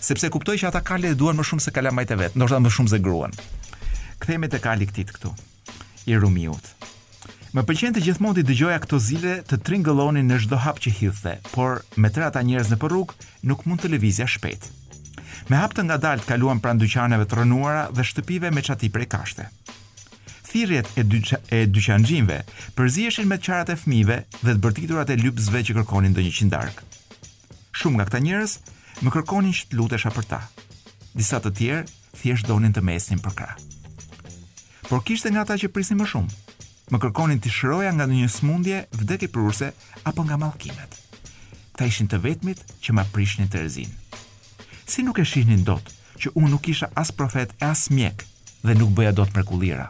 sepse 0.00 0.30
kuptoj 0.32 0.56
që 0.62 0.70
ata 0.70 0.80
kalet 0.86 1.18
duan 1.20 1.36
më 1.38 1.44
shumë 1.50 1.64
se 1.66 1.74
kalamajt 1.76 2.14
e 2.16 2.20
vet, 2.22 2.38
ndoshta 2.38 2.62
më 2.64 2.72
shumë 2.76 2.94
se 2.94 3.02
gruan 3.04 3.34
kthehemi 4.20 4.50
tek 4.52 4.66
Ali 4.68 4.86
këtit 4.88 5.12
këtu 5.16 5.30
i 6.10 6.18
Rumiut. 6.20 6.68
Më 7.50 7.64
pëlqen 7.66 7.96
të 7.96 8.04
gjithmonë 8.04 8.36
të 8.40 8.44
dëgjoja 8.50 8.76
këto 8.84 8.98
zile 9.02 9.32
të 9.50 9.56
tringëllonin 9.66 10.28
në 10.30 10.36
çdo 10.44 10.60
hap 10.64 10.78
që 10.82 10.92
hidhte, 11.00 11.32
por 11.50 11.80
me 11.98 12.12
tre 12.14 12.28
ata 12.28 12.44
njerëz 12.46 12.70
në 12.72 12.78
rrugë 12.84 13.16
nuk 13.50 13.64
mund 13.66 13.82
të 13.82 13.90
lëvizja 13.94 14.28
shpejt. 14.30 14.68
Me 15.50 15.58
hap 15.58 15.72
të 15.74 15.82
ngadalt 15.88 16.28
kaluam 16.28 16.60
pranë 16.62 16.78
dyqaneve 16.84 17.26
të 17.26 17.40
rënuara 17.40 17.88
dhe 17.96 18.04
shtëpive 18.06 18.52
me 18.54 18.62
çati 18.62 18.90
prej 18.94 19.08
kashte. 19.10 19.48
Thirrjet 20.50 20.86
e 20.98 21.02
dyqa, 21.06 21.40
e 21.50 21.64
dyqanxhinve 21.70 22.38
përziheshin 22.78 23.26
me 23.30 23.38
qarat 23.38 23.72
e 23.74 23.76
fëmijëve 23.78 24.18
dhe 24.44 24.52
të 24.54 24.62
bërtiturat 24.64 25.10
e 25.14 25.18
lypsve 25.22 25.64
që 25.66 25.76
kërkonin 25.80 26.14
ndonjë 26.14 26.36
qindark. 26.38 26.84
Shumë 27.78 27.98
nga 27.98 28.08
këta 28.10 28.22
njerëz 28.26 28.56
më 29.02 29.14
kërkonin 29.16 29.54
që 29.58 29.66
të 29.70 29.78
lutesha 29.80 30.14
për 30.14 30.26
ta. 30.34 30.40
Disa 31.18 31.42
të 31.42 31.54
tjerë 31.58 31.84
thjesht 32.20 32.46
donin 32.50 32.74
të 32.74 32.82
mesnin 32.86 33.22
për 33.22 33.36
krah 33.42 33.58
por 34.90 35.00
kishte 35.06 35.30
nga 35.30 35.44
ata 35.46 35.54
që 35.54 35.68
prisnin 35.70 36.00
më 36.02 36.06
shumë. 36.10 36.36
Më 36.90 36.98
kërkonin 37.02 37.38
të 37.42 37.50
shëroja 37.54 37.90
nga 37.94 38.06
një 38.10 38.26
smundje, 38.36 38.78
vdekje 38.98 39.28
prurse 39.34 39.68
apo 40.10 40.24
nga 40.26 40.34
mallkimet. 40.42 40.96
Ta 41.78 41.86
ishin 41.86 42.10
të 42.10 42.18
vetmit 42.24 42.64
që 42.82 42.96
ma 42.96 43.04
prishnin 43.14 43.48
të 43.48 43.60
Si 44.90 45.02
nuk 45.06 45.18
e 45.18 45.24
shihnin 45.24 45.62
dot 45.64 45.86
që 46.20 46.32
unë 46.34 46.50
nuk 46.50 46.66
isha 46.68 46.88
as 47.02 47.12
profet 47.14 47.50
e 47.62 47.64
as 47.70 47.86
mjek 47.94 48.24
dhe 48.66 48.74
nuk 48.74 48.90
bëja 48.96 49.12
dot 49.14 49.30
mrekullira. 49.34 49.86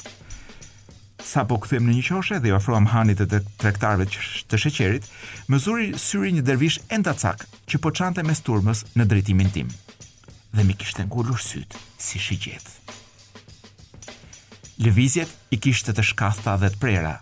Sa 1.30 1.44
po 1.48 1.56
këthim 1.58 1.86
në 1.88 1.92
një 1.96 2.04
qoshe 2.10 2.36
dhe 2.40 2.48
i 2.48 2.52
ofruam 2.52 2.90
hanit 2.92 3.24
e 3.24 3.26
të 3.32 3.40
trektarve 3.62 4.04
të 4.50 4.56
sheqerit, 4.62 5.08
më 5.48 5.56
zuri 5.64 5.86
syri 5.96 6.36
një 6.36 6.44
dervish 6.44 6.76
cak, 7.22 7.46
që 7.68 7.76
po 7.80 7.88
qante 7.96 8.20
me 8.22 8.34
sturmës 8.36 8.84
në 8.96 9.04
drejtimin 9.10 9.48
tim. 9.56 9.68
Dhe 10.52 10.62
mi 10.68 10.74
kishtë 10.76 11.08
ngullur 11.08 11.40
sytë 11.40 11.76
si 11.96 12.18
shigjetë. 12.20 12.98
Lëvizjet 14.80 15.28
i 15.52 15.58
kishte 15.60 15.92
të 15.92 16.00
shkatha 16.10 16.54
dhe 16.56 16.70
të 16.72 16.78
prera, 16.80 17.16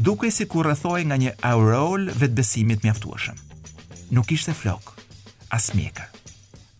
duke 0.00 0.30
si 0.32 0.46
kur 0.48 0.64
rëthoj 0.64 1.02
nga 1.04 1.18
një 1.20 1.34
aureol 1.44 2.06
vetbesimit 2.20 2.80
mjaftuashëm. 2.86 3.36
Nuk 4.16 4.30
ishte 4.32 4.54
flok, 4.56 4.94
as 5.52 5.66
mjekër, 5.76 6.06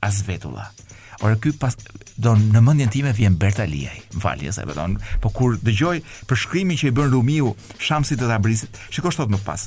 as 0.09 0.23
vetula. 0.25 0.65
Orë 1.21 1.37
ky 1.45 1.53
pas 1.61 1.77
do 2.25 2.33
në 2.41 2.63
mendjen 2.65 2.95
time 2.95 3.13
vjen 3.19 3.37
Berta 3.43 3.67
Liaj, 3.69 3.99
mfalje 4.17 4.55
se 4.57 4.65
vetëm, 4.71 4.95
po 5.21 5.29
kur 5.37 5.59
dëgjoj 5.67 5.99
përshkrimin 6.31 6.81
që 6.81 6.89
i 6.89 6.95
bën 6.97 7.13
Rumiu 7.13 7.53
Shamsit 7.85 8.23
të 8.23 8.31
Tabrizit, 8.33 8.81
shikosh 8.95 9.19
sot 9.21 9.35
më 9.35 9.43
pas. 9.45 9.67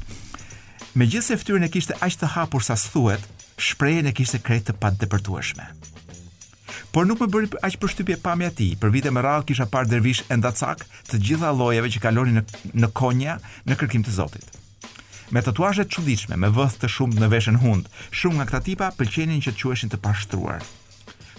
Megjithëse 0.97 1.37
fytyrën 1.43 1.69
e 1.69 1.69
kishte 1.69 1.99
aq 2.01 2.17
të 2.17 2.31
hapur 2.33 2.65
sa 2.65 2.79
thuhet, 2.81 3.21
shprehjen 3.61 4.09
e 4.09 4.15
kishte 4.17 4.41
krejt 4.41 4.71
të 4.71 4.79
padepërtueshme 4.81 5.69
por 6.95 7.05
nuk 7.07 7.19
më 7.21 7.27
bëri 7.31 7.47
aq 7.67 7.75
përshtypje 7.81 8.17
pamja 8.23 8.49
e 8.51 8.55
tij. 8.57 8.71
Për 8.81 8.93
vite 8.93 9.11
më 9.11 9.23
radh 9.23 9.45
kisha 9.47 9.67
parë 9.71 9.89
dervish 9.91 10.23
endacak 10.33 10.85
të 11.11 11.19
gjitha 11.25 11.51
llojeve 11.55 11.89
që 11.93 12.01
kalonin 12.03 12.39
në 12.39 12.45
në 12.81 12.89
konja 12.95 13.37
në 13.67 13.77
kërkim 13.79 14.05
të 14.05 14.13
Zotit. 14.19 14.47
Me 15.33 15.41
tatuazhe 15.43 15.83
të 15.83 15.95
çuditshme, 15.97 16.35
me 16.39 16.47
vëth 16.55 16.77
të 16.81 16.87
shumë 16.93 17.19
në 17.19 17.29
veshën 17.33 17.57
hund, 17.63 17.89
shumë 18.15 18.37
nga 18.37 18.45
këta 18.47 18.61
tipa 18.69 18.91
pëlqenin 18.99 19.41
që 19.43 19.51
të 19.57 19.61
quheshin 19.65 19.91
të 19.91 19.99
pashtruar. 20.03 20.63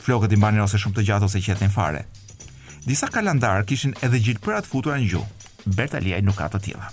Flokët 0.05 0.35
i 0.35 0.37
mbanin 0.37 0.61
ose 0.67 0.77
shumë 0.81 0.99
të 0.99 1.07
gjatë 1.09 1.29
ose 1.31 1.41
qetën 1.47 1.73
fare. 1.73 2.05
Disa 2.85 3.09
kalendar 3.13 3.65
kishin 3.69 3.97
edhe 4.05 4.21
gjilpërat 4.21 4.69
futura 4.69 4.99
në 5.01 5.09
gjuhë. 5.15 5.37
Bertalia 5.73 6.21
nuk 6.25 6.37
ka 6.39 6.51
të 6.53 6.61
tilla. 6.69 6.93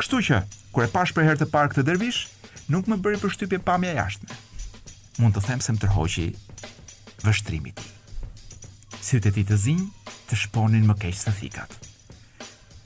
Kështu 0.00 0.22
që 0.30 0.40
kur 0.72 0.84
e 0.86 0.90
pash 0.92 1.12
për 1.16 1.28
herë 1.28 1.42
të 1.44 1.50
parë 1.52 1.74
këtë 1.74 1.84
dervish, 1.88 2.24
nuk 2.72 2.88
më 2.88 2.98
bëri 3.04 3.20
përshtypje 3.22 3.60
pamja 3.64 3.92
jashtme. 4.00 4.32
Mund 5.20 5.36
të 5.36 5.44
them 5.48 5.60
se 5.64 5.74
më 5.76 5.80
tërhoqi 5.84 6.28
vështrimi 7.24 7.72
ti. 7.76 7.86
Sytë 9.02 9.30
e 9.30 9.34
ti 9.38 9.44
të 9.46 9.58
zinjë 9.64 10.12
të 10.28 10.38
shponin 10.44 10.86
më 10.88 10.96
keqë 11.02 11.20
së 11.22 11.34
thikat. 11.40 11.76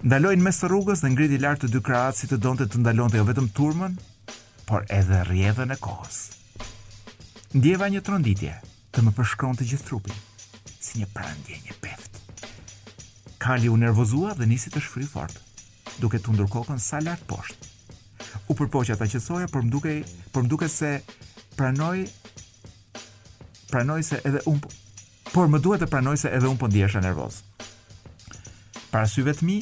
Ndalojnë 0.06 0.42
mes 0.42 0.58
të 0.58 0.68
rrugës 0.72 1.02
dhe 1.02 1.12
ngridi 1.14 1.38
lartë 1.42 1.66
të 1.68 1.72
dy 1.76 1.80
kratë 1.88 2.18
si 2.18 2.28
të 2.30 2.38
donte 2.42 2.66
të 2.66 2.80
ndalonte 2.82 3.20
jo 3.20 3.26
vetëm 3.28 3.48
turmën, 3.56 3.94
por 4.66 4.84
edhe 4.96 5.22
rjedhën 5.28 5.74
e 5.74 5.78
kohës. 5.82 6.18
Ndjeva 7.54 7.88
një 7.92 8.02
tronditje 8.06 8.54
të 8.94 9.04
më 9.04 9.12
përshkron 9.16 9.58
të 9.58 9.66
gjithë 9.72 9.86
trupin, 9.88 10.18
si 10.82 11.00
një 11.02 11.10
prandje 11.14 11.58
një 11.66 11.76
peft. 11.82 12.20
Kali 13.42 13.68
u 13.70 13.76
nervozua 13.76 14.34
dhe 14.38 14.46
nisi 14.46 14.70
të 14.70 14.82
shfry 14.82 15.06
fort, 15.10 15.36
duke 16.02 16.18
të 16.18 16.34
ndurkokën 16.34 16.78
kokën 16.78 16.82
sa 16.82 17.02
lartë 17.02 17.28
poshtë. 17.30 17.70
U 18.50 18.56
përpoqja 18.58 18.96
ta 18.98 19.06
qësoja, 19.10 19.48
por 19.52 19.62
më 19.62 19.72
duke, 19.72 19.94
por 20.32 20.46
më 20.46 20.68
se 20.70 20.92
pranoj 21.56 22.06
pranoj 23.72 24.02
se 24.04 24.20
edhe 24.28 24.40
un 24.52 24.60
po, 24.60 24.68
por 25.32 25.48
më 25.50 25.60
duhet 25.64 25.80
të 25.82 25.88
pranoj 25.92 26.18
se 26.22 26.30
edhe 26.36 26.48
un 26.50 26.58
po 26.60 26.68
ndihesha 26.68 27.00
nervoz. 27.04 27.38
Para 28.92 29.08
syve 29.08 29.32
të 29.36 29.48
mi, 29.48 29.56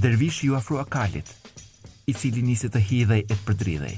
dervish 0.00 0.42
ju 0.44 0.56
afrua 0.58 0.84
kalit, 0.90 1.30
i 2.10 2.12
cili 2.12 2.42
nisi 2.44 2.68
të 2.68 2.82
hidhej 2.86 3.22
e 3.24 3.32
të 3.32 3.40
përdridhej 3.48 3.94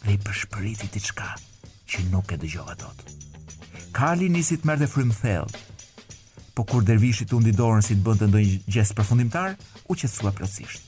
dhe 0.00 0.14
i 0.16 0.18
përshpëriti 0.24 0.86
diçka 0.94 1.34
që 1.92 2.06
nuk 2.08 2.30
e 2.32 2.38
dëgjova 2.40 2.72
dot. 2.80 3.02
Kali 3.92 4.30
nisi 4.32 4.56
të 4.56 4.70
merrte 4.70 4.86
frymë 4.88 5.16
thellë, 5.20 5.60
po 6.56 6.64
kur 6.70 6.86
dervishi 6.88 7.26
tundi 7.28 7.52
dorën 7.52 7.84
si 7.84 7.98
të 7.98 8.06
bënte 8.06 8.28
ndonjë 8.30 8.56
gjest 8.72 8.94
përfundimtar, 8.96 9.58
u 9.92 9.92
qetësua 9.92 10.32
plotësisht. 10.38 10.86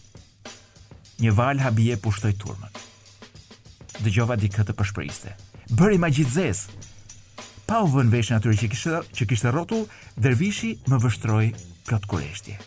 Një 1.22 1.34
val 1.36 1.60
habije 1.62 1.98
pushtoi 2.02 2.32
turmën. 2.40 2.72
Dëgjoha 4.00 4.38
di 4.40 4.48
të 4.56 4.72
përshpëriste. 4.78 5.36
Bëri 5.76 6.00
magjizes, 6.02 6.64
pa 7.72 7.78
u 7.80 7.86
vënë 7.88 8.12
veshën 8.12 8.34
atyre 8.36 8.52
që 8.60 8.66
kishte 8.68 8.98
që 9.16 9.26
kishte 9.30 9.48
rrotull, 9.48 9.86
dervishi 10.22 10.74
më 10.92 10.96
vështroi 11.04 11.46
plot 11.88 12.04
kureshtje. 12.10 12.58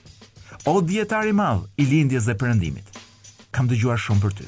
O 0.71 0.79
dietar 0.81 1.27
i 1.29 1.33
madh 1.39 1.61
i 1.77 1.85
lindjes 1.85 2.25
dhe 2.25 2.33
perëndimit. 2.41 2.87
Kam 3.53 3.69
dëgjuar 3.69 4.01
shumë 4.01 4.23
për 4.23 4.33
ty. 4.39 4.47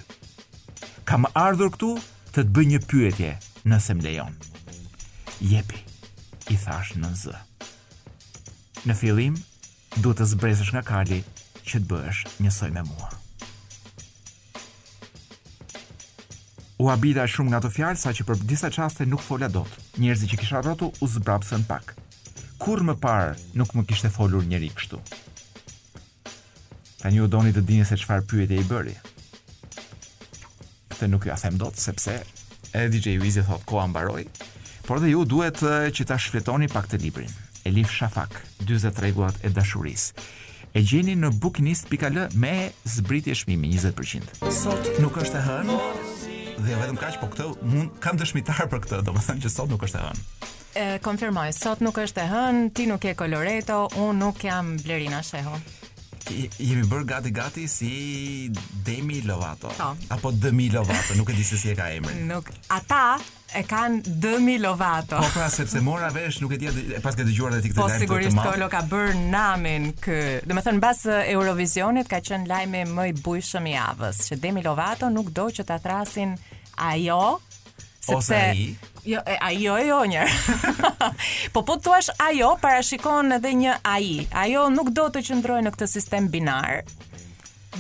Kam 1.05 1.27
ardhur 1.43 1.69
këtu 1.75 1.91
të 2.33 2.41
të 2.41 2.47
bëj 2.55 2.65
një 2.71 2.81
pyetje, 2.89 3.29
nëse 3.69 3.93
më 3.99 4.03
lejon. 4.07 4.33
Jepi, 5.51 5.83
i 6.49 6.57
thash 6.63 6.95
në 6.97 7.13
zë. 7.21 7.37
Në 8.89 8.97
fillim, 8.97 9.37
du 10.01 10.09
të 10.17 10.25
zbresësh 10.33 10.73
nga 10.73 10.81
kali 10.89 11.21
që 11.69 11.83
të 11.83 11.87
bësh 11.91 12.25
njësoj 12.41 12.73
me 12.73 12.85
mua. 12.89 13.13
U 16.77 16.87
abita 16.93 17.23
shumë 17.25 17.51
nga 17.55 17.59
të 17.65 17.69
fjalë 17.73 17.97
sa 17.97 18.11
që 18.13 18.23
për 18.27 18.43
disa 18.49 18.69
qaste 18.69 19.05
nuk 19.09 19.23
fola 19.25 19.47
dot. 19.49 19.71
Njerëzi 19.97 20.27
që 20.33 20.37
kisha 20.41 20.59
rrotu 20.61 20.91
u 21.01 21.07
zbrapsën 21.09 21.63
pak. 21.65 21.95
Kur 22.61 22.83
më 22.85 22.93
parë 23.01 23.31
nuk 23.57 23.71
më 23.73 23.85
kishte 23.89 24.11
folur 24.13 24.45
njeri 24.45 24.69
kështu. 24.77 24.99
Ta 27.01 27.09
një 27.13 27.23
u 27.25 27.29
doni 27.33 27.53
të 27.53 27.63
dini 27.65 27.85
se 27.85 27.97
qëfar 27.97 28.23
pyet 28.29 28.53
e 28.53 28.59
i 28.61 28.65
bëri. 28.69 28.93
Këte 30.93 31.09
nuk 31.09 31.25
ju 31.25 31.33
a 31.33 31.37
them 31.41 31.57
dot, 31.57 31.77
sepse 31.81 32.19
e 32.77 32.85
DJ 32.93 33.17
Wizi 33.23 33.45
thot 33.45 33.63
ko 33.65 33.81
mbaroi, 33.89 34.27
por 34.85 35.01
dhe 35.01 35.09
ju 35.15 35.23
duhet 35.25 35.61
që 35.97 36.05
ta 36.09 36.17
shfletoni 36.19 36.69
pak 36.69 36.89
të 36.91 37.01
librin. 37.01 37.31
Elif 37.65 37.89
Shafak, 37.91 38.35
40 38.69 39.01
regullat 39.03 39.39
e 39.43 39.49
dashurisë 39.49 40.27
e 40.77 40.83
gjeni 40.85 41.15
në 41.17 41.33
bukinist.al 41.41 42.19
me 42.37 42.55
zbritje 42.85 43.33
shmimi 43.41 43.73
20%. 43.77 44.37
Sot 44.53 44.91
nuk 45.01 45.17
është 45.23 45.39
e 45.41 45.45
hënë, 45.47 45.77
dhe 46.57 46.73
jo 46.73 46.79
vetëm 46.81 46.97
kaq, 46.99 47.17
po 47.21 47.27
këtë 47.33 47.47
mund 47.69 47.97
kam 48.03 48.17
dëshmitar 48.19 48.67
për 48.71 48.81
këtë, 48.85 49.01
domethënë 49.07 49.43
që 49.43 49.53
sot 49.53 49.69
nuk 49.73 49.83
është 49.87 49.99
e 49.99 50.05
hënë. 50.05 50.25
E 50.77 50.85
konfirmoj, 51.05 51.47
sot 51.57 51.81
nuk 51.85 51.97
është 52.03 52.23
e 52.23 52.27
hënë, 52.31 52.65
ti 52.77 52.85
nuk 52.89 53.01
ke 53.05 53.13
Coloreto, 53.19 53.83
unë 54.01 54.17
nuk 54.23 54.43
jam 54.47 54.75
Blerina 54.83 55.21
Sheho. 55.25 55.57
I, 56.33 56.49
jemi 56.59 56.83
bërë 56.91 57.07
gati 57.07 57.31
gati 57.31 57.67
si 57.71 57.91
Demi 58.83 59.21
Lovato 59.23 59.71
po. 59.77 59.93
apo 60.11 60.31
Demi 60.35 60.67
Lovato, 60.73 61.15
nuk 61.15 61.31
e 61.31 61.37
di 61.39 61.43
se 61.43 61.55
si 61.57 61.71
e 61.71 61.75
ka 61.77 61.87
emrin. 61.95 62.25
nuk 62.27 62.49
ata 62.67 63.15
e 63.55 63.61
kanë 63.67 64.15
dëmi 64.21 64.57
Lovato. 64.61 65.15
Po 65.19 65.29
pra 65.31 65.47
sepse 65.51 65.79
mora 65.83 66.09
vesh 66.13 66.41
nuk 66.43 66.51
e 66.55 66.59
di 66.59 66.71
pas 67.03 67.15
ke 67.15 67.23
dëgjuar 67.27 67.53
dhe 67.55 67.61
ti 67.63 67.69
këtë 67.71 67.79
lajm. 67.79 67.85
Po 67.85 68.01
sigurisht 68.03 68.41
kolo 68.43 68.67
ka 68.71 68.81
bër 68.91 69.13
namin 69.31 69.91
kë. 70.03 70.19
Do 70.47 70.57
thënë 70.57 70.77
mbas 70.81 71.05
Eurovisionit 71.17 72.09
ka 72.11 72.19
qenë 72.23 72.49
lajme 72.51 72.83
më 72.91 73.05
i 73.11 73.15
bujshëm 73.23 73.69
i 73.71 73.75
javës, 73.77 74.19
që 74.29 74.39
Demi 74.43 74.63
Lovato 74.65 75.09
nuk 75.13 75.31
do 75.35 75.47
që 75.53 75.65
ta 75.69 75.79
thrasin 75.83 76.35
ajo 76.89 77.39
sepse 77.47 78.19
Ose 78.19 78.43
ai. 78.51 78.67
Jo, 79.07 79.21
e, 79.23 79.37
a 79.39 79.53
jo, 79.55 79.71
jo, 79.87 80.01
njërë. 80.11 80.55
po 81.55 81.61
po 81.63 81.77
të 81.79 81.91
ashtë 81.95 82.15
ajo, 82.25 82.49
parashikon 82.59 83.37
edhe 83.37 83.53
një 83.61 83.77
AI 83.87 84.09
Ajo 84.35 84.65
nuk 84.73 84.89
do 84.95 85.05
të 85.13 85.21
qëndroj 85.29 85.61
në 85.63 85.71
këtë 85.77 85.87
sistem 85.87 86.27
binar. 86.33 86.81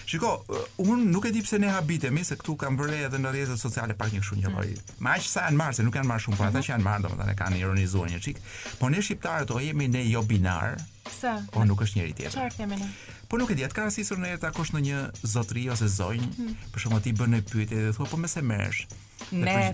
Shiko, 0.09 0.31
uh, 0.47 0.89
un 0.91 1.09
nuk 1.09 1.25
e 1.25 1.31
di 1.33 1.41
pse 1.41 1.57
ne 1.57 1.69
habitemi 1.69 2.23
se 2.25 2.35
këtu 2.37 2.55
kanë 2.61 2.77
bërë 2.79 2.97
edhe 3.07 3.19
në 3.21 3.31
rrjetet 3.33 3.61
sociale 3.61 3.93
pak 3.97 4.11
një 4.13 4.21
kështu 4.21 4.37
një 4.41 4.51
lloj. 4.53 4.65
Mm. 5.05 5.09
sa 5.21 5.45
janë 5.47 5.57
marrë, 5.57 5.77
se 5.79 5.85
nuk 5.85 5.97
janë 5.97 6.09
marrë 6.09 6.25
shumë, 6.25 6.37
por 6.39 6.47
ata 6.49 6.59
mhm. 6.61 6.65
që 6.65 6.71
janë 6.73 6.85
marrë 6.87 7.03
domethënë 7.05 7.37
kanë 7.41 7.59
ironizuar 7.61 8.09
një 8.13 8.21
çik. 8.25 8.41
Po 8.81 8.89
ne 8.89 9.01
shqiptarët 9.05 9.53
o 9.53 9.59
jemi 9.61 9.87
ne 9.87 10.03
jo 10.09 10.21
binar. 10.25 10.77
Sa? 11.13 11.35
Po 11.53 11.65
nuk 11.65 11.85
është 11.85 11.99
njëri 12.01 12.17
tjetër. 12.21 12.37
Çfarë 12.37 12.57
themi 12.61 12.81
ne? 12.81 12.91
Po 13.27 13.37
nuk 13.39 13.49
e 13.49 13.57
di, 13.57 13.63
atë 13.65 13.73
ka 13.73 13.85
rastisur 13.87 14.19
në 14.21 14.33
jetë 14.35 14.49
akosh 14.51 14.71
në 14.75 14.81
një 14.85 14.97
zotri 15.31 15.63
ose 15.73 15.87
zonjë, 15.89 16.27
-hmm. 16.29 16.57
për 16.73 16.83
shumë 16.83 16.99
ati 17.01 17.13
bërë 17.17 17.31
në 17.33 17.39
pyetje 17.49 17.85
dhe 17.85 17.93
thua, 17.97 18.05
po 18.11 18.17
me 18.21 18.27
se 18.29 18.41
mersh? 18.45 18.83
Ne, 19.31 19.73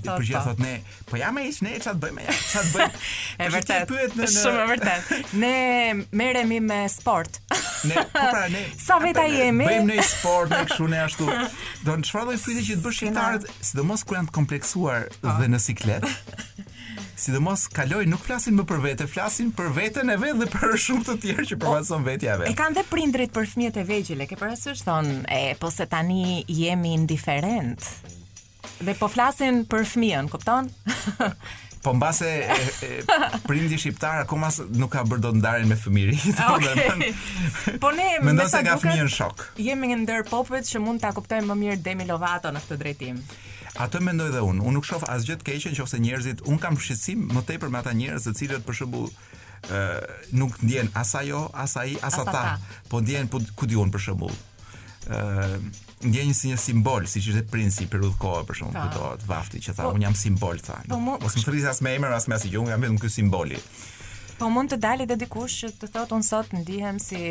ne, 0.57 0.77
po 1.09 1.17
ja 1.17 1.31
me 1.33 1.41
ishë, 1.49 1.63
ne, 1.65 1.71
qatë 1.81 1.97
bëjmë, 2.03 2.21
ja, 2.27 2.35
qatë 2.53 2.69
bëj. 2.71 2.99
e 3.43 3.47
vërtet, 3.51 3.91
shumë 4.31 4.59
e 4.59 4.67
vërtet. 4.69 5.33
Ne 5.43 6.05
merremi 6.21 6.61
me 6.63 6.83
sport. 6.93 7.41
ne, 7.89 7.95
po 8.13 8.25
pra, 8.31 8.45
ne... 8.53 8.61
Sa 8.85 8.99
veta 9.03 9.25
jemi? 9.27 9.65
Bëjmë 9.67 9.91
në 9.97 10.05
sport, 10.07 10.53
ne 10.53 10.61
këshu, 10.69 10.87
ne 10.93 11.01
ashtu. 11.03 11.27
Do 11.85 11.97
në 11.97 12.07
shfarë 12.07 12.29
dojë 12.31 12.43
pyetje 12.45 12.67
që 12.69 12.79
të 12.79 12.85
bësh 12.85 13.01
shqiptarët, 13.01 13.49
si 13.59 13.75
do 13.81 13.87
mos 13.91 14.05
janë 14.07 14.31
të 14.31 14.37
kompleksuar 14.39 15.09
ah. 15.25 15.39
dhe 15.41 15.51
në 15.51 15.59
sikletë, 15.67 16.13
sidomos 17.17 17.65
kaloj 17.73 18.05
nuk 18.09 18.21
flasin 18.25 18.55
më 18.57 18.65
për 18.69 18.81
vete, 18.85 19.07
flasin 19.09 19.51
për 19.55 19.71
veten 19.75 20.11
e 20.13 20.17
vet 20.21 20.37
dhe 20.41 20.47
për 20.53 20.75
shumë 20.85 21.07
të 21.09 21.15
tjerë 21.25 21.47
që 21.51 21.59
përmbajnë 21.63 22.05
vetë 22.07 22.37
vet. 22.43 22.47
E 22.51 22.55
kanë 22.57 22.79
dhe 22.79 22.85
prindrit 22.91 23.33
për 23.35 23.49
fëmijët 23.53 23.81
e 23.83 23.87
vegjël, 23.89 24.23
e 24.25 24.29
ke 24.31 24.39
parasysh 24.39 24.83
thon, 24.87 25.11
e 25.31 25.41
po 25.59 25.71
se 25.73 25.87
tani 25.91 26.41
jemi 26.49 26.95
indiferent. 26.97 27.87
Dhe 28.81 28.95
po 28.97 29.09
flasin 29.11 29.63
për 29.69 29.83
fëmijën, 29.91 30.29
kupton? 30.33 30.69
Po 31.81 31.95
mbase 31.97 32.27
prindi 33.47 33.77
shqiptar 33.81 34.19
akoma 34.27 34.51
nuk 34.77 34.91
ka 34.93 35.01
bërë 35.09 35.23
dot 35.27 35.39
ndarjen 35.41 35.69
me 35.69 35.77
fëmijëri. 35.83 36.19
Okay. 36.59 37.79
po 37.81 37.89
ne 37.91 38.05
me 38.21 38.43
sa 38.49 38.59
duket 38.63 39.39
jemi 39.63 39.93
ndër 40.03 40.25
popujt 40.29 40.67
që 40.67 40.81
mund 40.83 41.01
ta 41.01 41.11
kuptojmë 41.15 41.47
më 41.51 41.55
mirë 41.59 41.77
Demi 41.85 42.05
Lovato 42.09 42.51
në 42.51 42.61
këtë 42.65 42.77
drejtim. 42.81 43.19
Atë 43.79 44.01
mendoj 44.03 44.31
dhe 44.33 44.41
unë. 44.43 44.59
Unë 44.67 44.75
nuk 44.75 44.87
shoh 44.87 45.03
asgjë 45.07 45.37
të 45.41 45.47
keqe 45.47 45.69
nëse 45.71 45.99
njerëzit, 46.03 46.41
un 46.51 46.57
kam 46.59 46.75
shqetësim 46.77 47.21
më 47.31 47.43
tepër 47.47 47.71
me 47.71 47.79
ata 47.79 47.93
njerëz 47.95 48.25
të 48.27 48.33
cilët 48.37 48.65
për 48.67 48.75
shembull 48.81 49.07
ë 49.71 49.83
nuk 50.35 50.57
ndjen 50.65 50.89
as 50.99 51.13
ajo, 51.15 51.45
as 51.53 51.77
ai, 51.79 51.93
as 52.03 52.17
ata, 52.19 52.57
po 52.89 52.99
ndjen 53.05 53.29
po 53.31 53.39
ku 53.55 53.65
diun 53.69 53.91
për 53.93 54.03
shembull. 54.09 54.35
ë 55.07 55.61
ndjen 56.03 56.31
si 56.33 56.49
një 56.51 56.57
simbol, 56.57 57.05
siç 57.07 57.27
ishte 57.29 57.43
princi 57.51 57.87
për 57.89 58.03
udh 58.09 58.15
kohë 58.21 58.43
për 58.49 58.57
shembull, 58.59 58.81
kujtohet 58.89 59.23
vafti 59.29 59.61
që 59.63 59.75
tha, 59.77 59.85
po, 59.87 59.91
un 59.97 60.03
jam 60.05 60.15
simbol 60.19 60.59
tha. 60.65 60.79
Po, 60.89 60.97
mo, 61.01 61.15
mos 61.21 61.35
më 61.37 61.43
thrisë 61.45 61.69
as 61.71 61.79
me 61.85 61.93
emër 61.97 62.15
as 62.17 62.27
me 62.29 62.35
asgjë, 62.35 62.65
jam 62.73 62.83
vetëm 62.85 62.97
ky 63.01 63.09
simboli. 63.13 63.57
Po 64.41 64.49
mund 64.51 64.73
të 64.73 64.81
dalë 64.83 65.05
edhe 65.07 65.15
dikush 65.23 65.57
që 65.63 65.71
të 65.81 65.89
thotë 65.95 66.17
un 66.19 66.25
sot 66.27 66.51
ndihem 66.57 66.97
si 67.01 67.21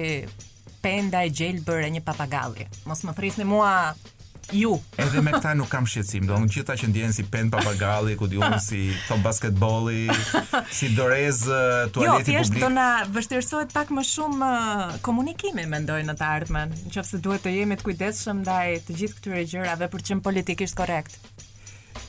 penda 0.83 1.21
e 1.27 1.33
gjelbër 1.35 1.89
e 1.91 1.93
një 1.99 2.03
papagalli. 2.07 2.65
Mos 2.89 3.03
më 3.07 3.15
thrisni 3.19 3.45
mua 3.47 3.75
Ju. 4.51 4.75
Edhe 4.99 5.21
me 5.23 5.31
këta 5.33 5.53
nuk 5.59 5.69
kam 5.71 5.87
shqetësim, 5.89 6.25
domun 6.27 6.51
gjithta 6.51 6.75
që 6.79 6.89
ndjehen 6.91 7.13
si 7.15 7.23
pen 7.31 7.51
papagalli, 7.53 8.17
ku 8.19 8.27
diun 8.31 8.57
si 8.63 8.89
top 9.07 9.21
basketbolli, 9.25 10.09
si 10.75 10.89
dorez 10.97 11.45
jo, 11.47 11.61
tualeti 11.95 11.95
publik. 11.95 12.31
Jo, 12.31 12.31
thjesht 12.33 12.57
do 12.59 12.71
na 12.75 12.87
vështirësohet 13.15 13.75
pak 13.77 13.93
më 13.95 14.05
shumë 14.11 14.49
komunikimi, 15.07 15.69
mendoj 15.71 16.01
në 16.09 16.17
të 16.19 16.27
ardhmen, 16.27 16.75
nëse 16.91 17.21
duhet 17.25 17.45
të 17.47 17.55
jemi 17.61 17.79
të 17.81 17.87
kujdesshëm 17.91 18.43
ndaj 18.43 18.75
të 18.89 18.99
gjithë 19.03 19.21
këtyre 19.21 19.45
gjërave 19.55 19.91
për 19.95 20.03
të 20.05 20.11
qenë 20.15 20.27
politikisht 20.27 20.79
korrekt. 20.79 21.21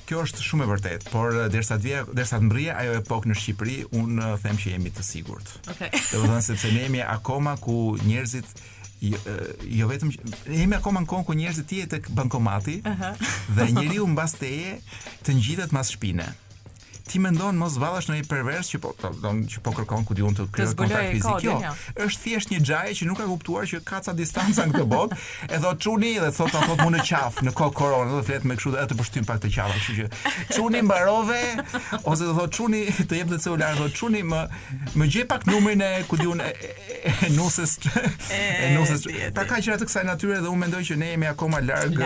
Kjo 0.09 0.25
është 0.25 0.43
shumë 0.43 0.65
e 0.65 0.67
vërtetë, 0.73 1.09
por 1.13 1.37
derisa 1.53 1.77
të 1.79 1.85
vija, 1.85 2.01
derisa 2.09 2.41
të 2.41 2.49
mbrije 2.49 2.73
ajo 2.75 2.97
epokë 2.99 3.29
në 3.31 3.35
Shqipëri, 3.41 3.75
un 3.95 4.17
them 4.43 4.57
që 4.59 4.73
jemi 4.73 4.91
të 4.91 5.05
sigurt. 5.07 5.53
Okej. 5.71 5.87
Okay. 5.93 6.01
Domethënë 6.11 6.43
sepse 6.49 6.71
ne 6.75 6.81
jemi 6.83 7.03
akoma 7.05 7.53
ku 7.63 7.77
njerëzit 8.03 8.51
jo, 9.01 9.17
jo 9.69 9.87
vetëm 9.89 10.11
që 10.13 10.53
jemi 10.61 10.77
akoma 10.77 11.01
në 11.03 11.09
kohën 11.11 11.25
ku 11.27 11.35
njerëzit 11.39 11.73
janë 11.79 11.91
tek 11.95 12.09
bankomati. 12.17 12.77
Uh 12.85 12.99
-huh. 12.99 13.15
Dhe 13.57 13.67
njeriu 13.73 14.07
mbas 14.07 14.33
teje 14.43 14.77
të 15.25 15.37
ngjitet 15.39 15.71
mbas 15.73 15.89
shpine 15.95 16.29
ti 17.11 17.19
mendon 17.19 17.55
mos 17.59 17.75
vallash 17.79 18.07
në 18.07 18.19
një 18.21 18.25
pervers 18.29 18.69
që 18.71 18.79
po, 18.83 18.91
po 18.95 19.09
do 19.19 19.31
që 19.51 19.61
po 19.65 19.73
kërkon 19.75 20.05
ku 20.07 20.15
diun 20.15 20.35
të 20.37 20.45
krijoj 20.55 20.75
kontakt 20.79 21.09
fizik 21.11 21.41
kjo 21.43 21.55
jo. 21.59 21.71
është 22.05 22.21
thjesht 22.23 22.51
një 22.53 22.59
xhaje 22.63 22.93
që 23.01 23.07
nuk 23.09 23.17
ka 23.19 23.25
kuptuar 23.27 23.67
që 23.67 23.81
ka 23.89 23.99
ca 24.05 24.13
distanca 24.15 24.63
në 24.69 24.77
këtë 24.77 24.89
botë 24.93 25.17
e 25.49 25.59
thot 25.65 25.81
çuni 25.83 26.11
dhe 26.21 26.29
thot 26.37 26.55
apo 26.59 26.77
më 26.79 26.87
në 26.95 27.03
qaf 27.09 27.41
në 27.47 27.53
kohë 27.59 27.75
korona 27.79 28.13
do 28.13 28.21
të 28.21 28.27
flet 28.29 28.45
me 28.47 28.55
kështu 28.59 28.73
dhe 28.77 28.85
të 28.93 28.97
pushtim 29.01 29.27
pak 29.27 29.41
të 29.43 29.51
qafë 29.57 29.79
kështu 29.79 29.95
që 29.97 30.55
çuni 30.55 30.83
mbarove 30.87 31.41
ose 31.65 32.23
do 32.23 32.35
thot 32.37 32.55
çuni 32.57 32.83
të 32.95 33.19
jep 33.19 33.33
në 33.35 33.41
celular 33.43 33.75
do 33.81 33.89
çuni 33.99 34.23
më 34.31 34.41
më 35.01 35.09
gjej 35.11 35.25
pak 35.33 35.45
numrin 35.51 35.83
e 35.83 35.91
ku 36.07 36.19
diun 36.21 36.39
e 36.39 36.53
nuses 37.35 37.75
e 38.31 38.71
nuses 38.77 39.03
ta 39.35 39.43
ka 39.51 39.59
qenë 39.59 39.75
atë 39.75 39.89
kësaj 39.91 40.05
natyre 40.07 40.39
dhe 40.39 40.47
unë 40.47 40.63
mendoj 40.63 40.85
që 40.93 40.99
ne 41.03 41.11
jemi 41.11 41.27
akoma 41.33 41.59
larg 41.67 41.99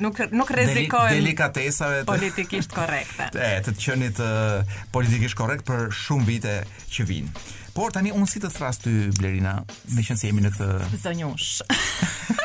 nuk 0.00 0.24
nuk 0.32 0.56
rrezikojmë 0.56 2.00
politikisht 2.08 2.72
korrekte 2.72 3.28
e 3.50 3.52
të 3.66 3.76
qenit 3.82 4.22
politikisht 4.94 5.38
korrekt 5.38 5.66
për 5.68 5.90
shumë 6.04 6.28
vite 6.28 6.52
që 6.94 7.06
vijnë. 7.08 7.44
Por 7.76 7.92
tani 7.92 8.12
unë 8.16 8.28
si 8.32 8.40
të 8.40 8.48
thras 8.56 8.78
ty 8.80 8.92
Blerina, 9.18 9.56
me 9.94 10.04
se 10.06 10.20
jemi 10.22 10.44
në 10.46 10.54
këtë 10.54 11.02
zonjush. 11.02 11.60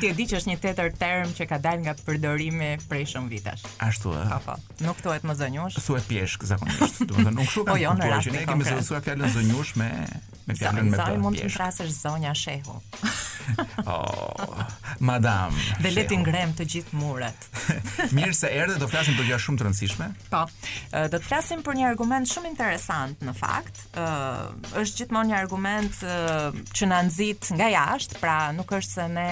Ti 0.00 0.08
e 0.10 0.14
di 0.16 0.26
që 0.30 0.38
është 0.40 0.50
një 0.50 0.56
tjetër 0.62 0.92
term 1.00 1.32
që 1.36 1.46
ka 1.50 1.58
dalë 1.62 1.84
nga 1.86 1.94
përdorimi 2.06 2.70
prej 2.90 3.04
shumë 3.14 3.30
vitash. 3.32 3.66
Ashtu 3.84 4.12
ë. 4.12 4.22
Eh. 4.22 4.32
Po, 4.46 4.54
po. 4.54 4.74
Nuk 4.86 5.02
thuhet 5.04 5.26
më 5.26 5.36
zonjush. 5.42 5.78
Thuhet 5.84 6.06
pjeshk 6.10 6.46
zakonisht. 6.52 7.04
Do 7.08 7.14
të 7.14 7.26
thonë 7.28 7.36
nuk 7.38 7.50
shuka. 7.50 7.72
Po 7.74 7.78
jo, 7.80 7.94
në 7.98 8.10
rastin 8.12 8.38
Ne 8.38 8.44
kemi 8.48 8.64
zonjuar 8.68 9.04
fjalën 9.06 9.34
zonjush 9.36 9.74
me 9.80 9.88
me 10.48 10.54
fjalën 10.56 10.86
me 10.88 11.02
mund 11.20 11.36
të 11.36 11.50
trasësh 11.52 11.90
zonja 11.92 12.30
shehu. 12.32 12.78
oh, 13.84 14.62
madam. 15.04 15.52
Dhe 15.84 15.90
le 15.92 16.06
të 16.08 16.16
ngrem 16.22 16.54
të 16.56 16.64
gjithë 16.72 16.96
muret. 16.96 17.48
Mirë 18.16 18.32
se 18.36 18.48
erdhe, 18.56 18.78
do 18.80 18.88
flasim 18.88 19.12
për 19.18 19.28
gjëra 19.28 19.42
shumë 19.44 19.60
të 19.60 19.66
rëndësishme. 19.66 20.06
Po. 20.32 20.40
Do 20.96 21.18
të 21.18 21.20
flasim 21.28 21.60
për 21.66 21.76
një 21.82 21.86
argument 21.90 22.30
shumë 22.32 22.48
interesant 22.48 23.20
në 23.28 23.34
fakt. 23.36 23.82
Ë, 24.00 24.08
është 24.86 25.02
gjithmonë 25.02 25.32
një 25.32 25.36
argument 25.42 26.00
që 26.80 26.88
na 26.88 27.02
nxit 27.10 27.52
nga 27.58 27.68
jashtë, 27.76 28.16
pra 28.24 28.38
nuk 28.56 28.72
është 28.78 28.96
se 29.02 29.06
ne 29.18 29.27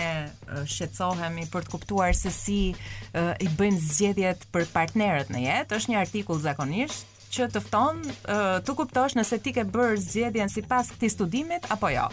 shqetësohemi 0.66 1.46
për 1.52 1.66
të 1.66 1.72
kuptuar 1.74 2.16
se 2.16 2.32
si 2.34 2.58
i 2.76 3.50
bëjmë 3.58 3.82
zgjedhjet 3.86 4.48
për 4.54 4.66
partnerët 4.74 5.30
në 5.32 5.44
jetë, 5.46 5.78
është 5.80 5.92
një 5.94 6.00
artikull 6.00 6.40
zakonisht 6.44 7.12
që 7.36 7.50
të 7.52 7.62
fton 7.66 8.02
të 8.66 8.76
kuptosh 8.78 9.16
nëse 9.18 9.40
ti 9.44 9.54
ke 9.56 9.66
bërë 9.68 10.00
zgjedhjen 10.08 10.52
sipas 10.52 10.92
këtij 10.94 11.12
studimit 11.16 11.70
apo 11.74 11.90
jo. 11.92 12.08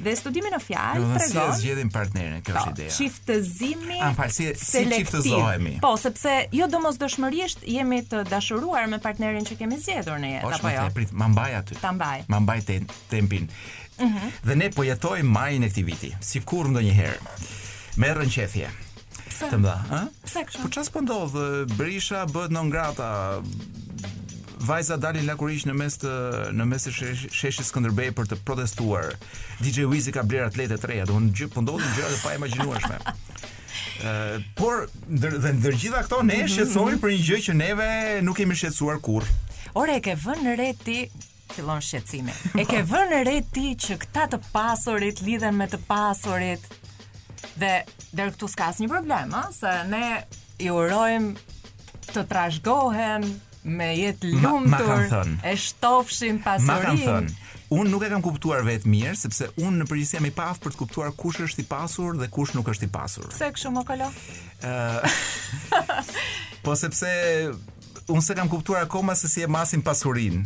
Dhe 0.00 0.14
studimi 0.16 0.48
në 0.48 0.58
fjalë 0.64 1.08
tregon 1.12 1.26
se 1.26 1.56
si 1.56 1.56
zgjedhin 1.60 1.90
partnerin, 1.92 2.38
kjo 2.40 2.54
është 2.56 2.62
po, 2.64 2.70
ideja. 2.72 2.92
Çiftëzimi. 2.94 3.98
Ampal 4.00 4.30
ah, 4.30 4.30
si 4.32 4.46
selektiv. 4.56 4.94
si 4.94 5.00
çiftëzohemi. 5.02 5.72
Po, 5.82 5.90
sepse 6.00 6.32
jo 6.56 6.68
domosdoshmërisht 6.72 7.66
jemi 7.68 7.98
të 8.08 8.22
dashuruar 8.30 8.88
me 8.88 8.96
partnerin 9.04 9.44
që 9.50 9.58
kemi 9.60 9.76
zgjedhur 9.82 10.22
në 10.22 10.30
jetë 10.38 10.54
apo 10.56 10.72
jo. 10.72 10.86
Po, 10.86 10.94
prit, 10.96 11.12
ma 11.12 11.28
mbaj 11.34 11.58
aty. 11.58 11.76
Ta 11.84 11.92
mbaj. 11.92 12.24
Ma 12.32 12.40
mbaj 12.46 12.64
tempin. 13.12 13.52
Mhm. 14.02 14.34
Dhe 14.44 14.56
ne 14.56 14.68
po 14.74 14.84
jetojmë 14.86 15.28
majën 15.34 15.66
e 15.66 15.72
këtij 15.72 15.84
viti, 15.86 16.10
sikur 16.24 16.70
ndonjëherë. 16.72 17.20
Merrën 18.00 18.32
qethje. 18.32 18.70
Të 19.40 19.56
mba, 19.60 19.74
ha? 19.90 20.00
Pse 20.24 20.42
kështu? 20.46 20.64
Po 20.66 20.70
ças 20.76 20.88
s'po 20.90 21.00
ndodh? 21.04 21.36
Brisha 21.78 22.22
bëhet 22.28 22.52
non 22.52 22.70
grata. 22.72 23.10
Vajza 24.60 24.98
dalin 25.00 25.24
lakurish 25.24 25.64
në 25.64 25.72
mes 25.76 25.96
të 26.02 26.10
në 26.52 26.66
mes 26.68 26.84
të 26.84 26.92
sheshit 27.32 27.64
Skënderbej 27.68 28.10
për 28.18 28.28
të 28.34 28.38
protestuar. 28.44 29.08
DJ 29.64 29.86
Wizi 29.88 30.12
ka 30.12 30.22
bler 30.28 30.50
atletë 30.50 30.76
të 30.82 30.90
reja, 30.92 31.06
domun 31.08 31.30
gjë 31.32 31.48
po 31.54 31.64
ndodhin 31.64 31.94
gjëra 31.96 32.12
të 32.12 32.20
pa 32.24 32.34
imagjinueshme. 32.36 32.98
Uh, 34.00 34.36
por 34.60 34.86
ndër 35.08 35.38
dhe 35.44 35.54
ndër 35.56 35.78
gjitha 35.80 36.02
këto 36.04 36.20
ne 36.24 36.34
mm 36.34 36.36
-hmm. 36.40 36.54
shqetësohemi 36.54 37.00
për 37.00 37.10
një 37.14 37.24
gjë 37.30 37.40
që 37.48 37.52
neve 37.62 37.88
nuk 38.28 38.36
kemi 38.36 38.54
shqetësuar 38.54 39.00
kurrë. 39.00 39.32
Ore 39.80 39.96
e 39.96 40.00
ke 40.04 40.14
vënë 40.18 40.42
në 40.44 40.56
reti 40.60 40.98
fillon 41.54 41.80
shqetësimi. 41.84 42.32
E 42.62 42.66
ke 42.68 42.82
vënë 42.86 43.20
re 43.28 43.38
ti 43.52 43.74
që 43.80 43.96
këta 44.04 44.26
të 44.32 44.40
pasurit 44.52 45.22
lidhen 45.26 45.56
me 45.58 45.66
të 45.70 45.80
pasurit. 45.88 46.66
Dhe 47.60 47.74
deri 48.16 48.32
këtu 48.34 48.48
s'ka 48.50 48.70
asnjë 48.72 48.90
problem, 48.90 49.34
ha, 49.36 49.46
se 49.52 49.70
ne 49.88 50.22
i 50.62 50.68
urojmë 50.72 51.46
të 52.10 52.24
trashgohen 52.30 53.26
me 53.70 53.90
jetë 53.96 54.34
lumtur, 54.42 55.08
e 55.44 55.54
shtofshin 55.60 56.38
pasurinë. 56.44 57.36
Un 57.70 57.86
nuk 57.86 58.02
e 58.02 58.08
kam 58.10 58.22
kuptuar 58.24 58.64
vetë 58.66 58.88
mirë 58.90 59.14
sepse 59.20 59.46
un 59.62 59.76
në 59.78 59.84
përgjithësi 59.86 60.16
jam 60.16 60.24
i 60.26 60.32
paaf 60.34 60.56
për 60.62 60.72
të 60.74 60.80
kuptuar 60.80 61.12
kush 61.16 61.38
është 61.44 61.62
i 61.62 61.66
pasur 61.70 62.16
dhe 62.18 62.26
kush 62.34 62.56
nuk 62.56 62.66
është 62.72 62.88
i 62.88 62.90
pasur. 62.90 63.28
Pse 63.30 63.50
kështu 63.54 63.70
më 63.76 63.84
kalo? 63.86 64.08
Ëh. 64.66 65.18
po 66.66 66.74
sepse 66.76 67.12
unë 68.12 68.22
se 68.26 68.34
kam 68.36 68.48
kuptuar 68.50 68.84
akoma 68.86 69.14
se 69.16 69.28
si 69.30 69.42
e 69.44 69.48
masin 69.50 69.82
pasurin. 69.84 70.42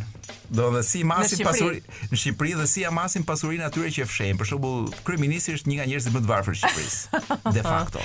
Do 0.49 0.67
dhe 0.75 0.81
si 0.85 1.01
masin 1.07 1.41
pasurin 1.45 1.85
në 2.11 2.19
Shqipëri 2.21 2.53
dhe 2.59 2.65
si 2.69 2.83
e 2.85 2.91
masin 2.93 3.25
pasurin 3.25 3.63
atyre 3.65 3.89
që 3.93 4.03
e 4.05 4.09
fshehin. 4.09 4.37
Për 4.39 4.49
shembull, 4.51 4.89
kryeministri 5.07 5.55
është 5.57 5.71
një 5.71 5.77
nga 5.79 5.87
njerëzit 5.91 6.15
më 6.15 6.21
të 6.25 6.31
varfër 6.31 6.55
të 6.55 6.59
Shqipërisë. 6.61 7.21
de 7.57 7.63
facto. 7.65 8.03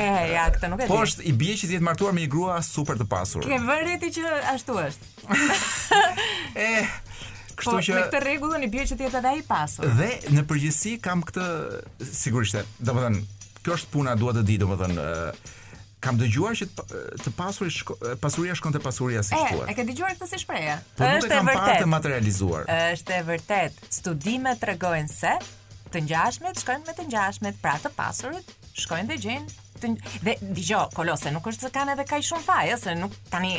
e 0.00 0.06
ja, 0.32 0.46
këtë 0.54 0.72
nuk 0.72 0.84
e 0.84 0.86
di. 0.86 0.90
Po 0.92 1.00
është 1.04 1.26
i 1.26 1.34
bie 1.44 1.56
që 1.62 1.70
të 1.74 1.82
martuar 1.84 2.16
me 2.16 2.24
një 2.24 2.32
grua 2.32 2.58
super 2.66 3.00
të 3.00 3.08
pasur. 3.12 3.44
Ke 3.46 3.60
vënë 3.66 3.98
ti 4.04 4.12
që 4.18 4.34
ashtu 4.54 4.78
është. 4.86 5.10
e 6.66 6.70
Kështu 7.56 7.72
po, 7.72 7.80
që 7.86 7.92
me 7.96 8.00
këtë 8.06 8.18
rregullën 8.24 8.64
i 8.66 8.72
bie 8.72 8.82
që 8.88 8.96
të 9.00 9.06
jetë 9.08 9.20
edhe 9.22 9.30
ai 9.36 9.44
pasur. 9.48 9.86
Dhe 9.96 10.10
në 10.36 10.42
përgjithësi 10.50 10.96
kam 11.04 11.22
këtë 11.28 11.46
sigurisht. 12.08 12.58
Domethënë, 12.84 13.22
kjo 13.64 13.78
është 13.80 13.92
puna, 13.94 14.12
dua 14.20 14.34
të 14.36 14.42
di, 14.44 14.58
domethënë, 14.64 15.04
uh, 15.04 15.54
Kam 16.06 16.18
dëgjuar 16.22 16.54
që 16.54 16.66
të 17.24 17.30
pasurit 17.34 17.74
shko, 17.74 17.96
pasuria 18.22 18.54
shkon 18.54 18.76
te 18.76 18.80
pasuria 18.82 19.24
si 19.26 19.34
thua. 19.34 19.64
E 19.66 19.74
ke 19.74 19.82
dëgjuar 19.88 20.12
këtë 20.14 20.28
si 20.30 20.38
shprehje? 20.44 20.76
Po 20.94 21.02
është 21.02 21.34
e 21.34 21.40
vërtetë. 21.48 21.72
Është 21.80 21.86
e 21.88 21.92
materializuar. 21.96 22.68
Është 22.94 23.16
e 23.16 23.20
vërtetë. 23.26 23.88
Studime 23.98 24.52
tregojnë 24.60 25.10
se 25.10 25.32
të 25.96 26.04
ngjashmet 26.06 26.62
shkojnë 26.62 26.86
me 26.86 26.94
të 27.00 27.08
ngjashmet, 27.10 27.58
pra 27.64 27.74
të 27.82 27.90
pasurit 27.98 28.54
shkojnë 28.76 29.10
dhe 29.10 29.18
gjejnë 29.26 29.64
të 29.82 29.92
dhe 30.28 30.36
dëgjoj 30.60 30.84
kolose, 30.94 31.34
nuk 31.34 31.46
është 31.50 31.66
se 31.66 31.74
kanë 31.74 31.96
edhe 31.98 32.06
kaq 32.14 32.22
shumë 32.30 32.46
faj, 32.46 32.74
se 32.86 32.94
nuk 33.02 33.14
tani 33.34 33.56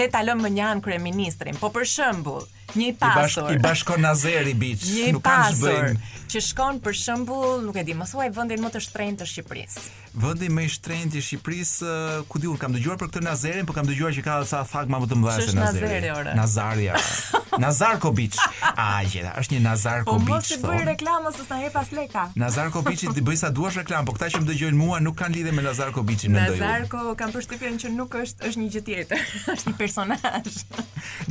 le 0.00 0.08
ta 0.16 0.24
lëmë 0.24 0.46
mënjan 0.48 0.80
kryeministrin. 0.86 1.60
Po 1.60 1.68
për 1.76 1.84
shembull, 1.92 2.46
Një 2.74 2.94
pasor. 2.98 3.52
I 3.52 3.58
bashkon 3.58 4.00
bashko 4.02 4.10
Azeri 4.10 4.54
Beach, 4.58 4.86
një 4.90 5.12
nuk 5.16 5.22
ka 5.24 5.50
zbëjnë. 5.54 6.14
Që 6.26 6.40
shkon 6.42 6.80
për 6.82 6.96
shembull, 6.98 7.60
nuk 7.62 7.76
e 7.78 7.84
di, 7.86 7.94
më 7.94 8.08
thuaj 8.10 8.32
vendin 8.34 8.58
më 8.64 8.72
të 8.74 8.80
shtrenjtë 8.88 9.22
të 9.22 9.28
Shqipërisë. 9.30 9.84
Vendi 10.16 10.48
më 10.50 10.62
i 10.64 10.70
shtrenjtë 10.74 11.18
i 11.20 11.22
Shqipërisë, 11.22 11.90
ku 12.32 12.40
diun 12.42 12.56
kam 12.58 12.72
dëgjuar 12.74 12.96
për 12.98 13.10
këtë 13.12 13.20
Nazerin, 13.26 13.66
por 13.68 13.76
kam 13.78 13.86
dëgjuar 13.86 14.14
që 14.16 14.24
ka 14.26 14.38
sa 14.50 14.62
thagma 14.66 14.96
më 15.04 15.10
të 15.12 15.18
mëdha 15.22 15.34
se 15.38 15.54
Nazari. 15.54 16.00
Nazari. 16.02 16.32
Nazari. 16.40 16.88
Nazarko 17.66 18.10
Beach. 18.16 18.40
Ah, 18.64 18.98
jeta, 19.06 19.34
është 19.40 19.56
një 19.58 19.62
Nazarko 19.66 20.16
po 20.16 20.24
Beach. 20.24 20.32
Po 20.34 20.34
mos 20.34 20.50
të 20.50 20.58
bëj 20.64 20.88
reklamë 20.90 21.32
se 21.36 21.46
sa 21.46 21.60
e 21.62 21.70
leka. 22.00 22.24
Nazarko 22.36 22.82
Beach 22.88 23.04
i 23.06 23.26
bëj 23.30 23.38
sa 23.44 23.52
duash 23.60 23.78
reklam, 23.82 24.04
por 24.08 24.16
kta 24.18 24.28
që 24.34 24.42
më 24.42 24.48
dëgjojnë 24.50 24.80
mua 24.80 24.98
nuk 25.04 25.16
kanë 25.20 25.36
lidhje 25.38 25.54
me 25.56 25.62
Nazarko 25.66 26.02
Beachin 26.04 26.32
ndonjë. 26.34 26.58
Nazarko 26.58 27.04
ndojnë. 27.04 27.18
kam 27.22 27.32
përshtypjen 27.36 27.78
që 27.84 27.92
nuk 27.96 28.16
është, 28.20 28.50
është 28.50 28.64
një 28.64 28.68
gjë 28.76 28.84
tjetër, 28.88 29.24
është 29.54 29.72
një 29.72 29.76
personazh. 29.78 30.58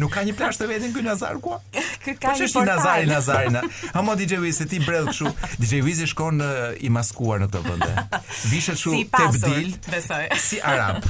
Nuk 0.02 0.16
ka 0.16 0.24
një 0.30 0.34
plazh 0.40 0.58
të 0.62 0.72
vetin 0.72 0.96
këtu 0.96 1.06
në 1.10 1.18
Nazar 1.26 1.40
ku? 1.42 1.54
Kë 2.06 2.14
ka 2.22 2.34
po 2.36 2.38
një 2.44 2.48
portal. 2.54 2.70
Nazari, 2.70 3.06
Nazari. 3.10 3.80
Ha 3.96 4.00
mo 4.06 4.14
DJ 4.18 4.38
Wiz 4.44 4.60
ti 4.70 4.78
bredh 4.80 5.08
kështu. 5.10 5.32
DJ 5.62 5.82
Wiz 5.86 6.04
shkon 6.12 6.38
në, 6.42 6.50
eh, 6.50 6.86
i 6.86 6.90
maskuar 6.94 7.42
në 7.42 7.48
këtë 7.50 7.64
vend. 7.68 8.18
Vishet 8.52 8.78
kështu 8.78 8.94
si 8.94 9.02
tebdil, 9.10 9.72
besoj. 9.90 10.28
Si 10.46 10.62
arab. 10.62 11.02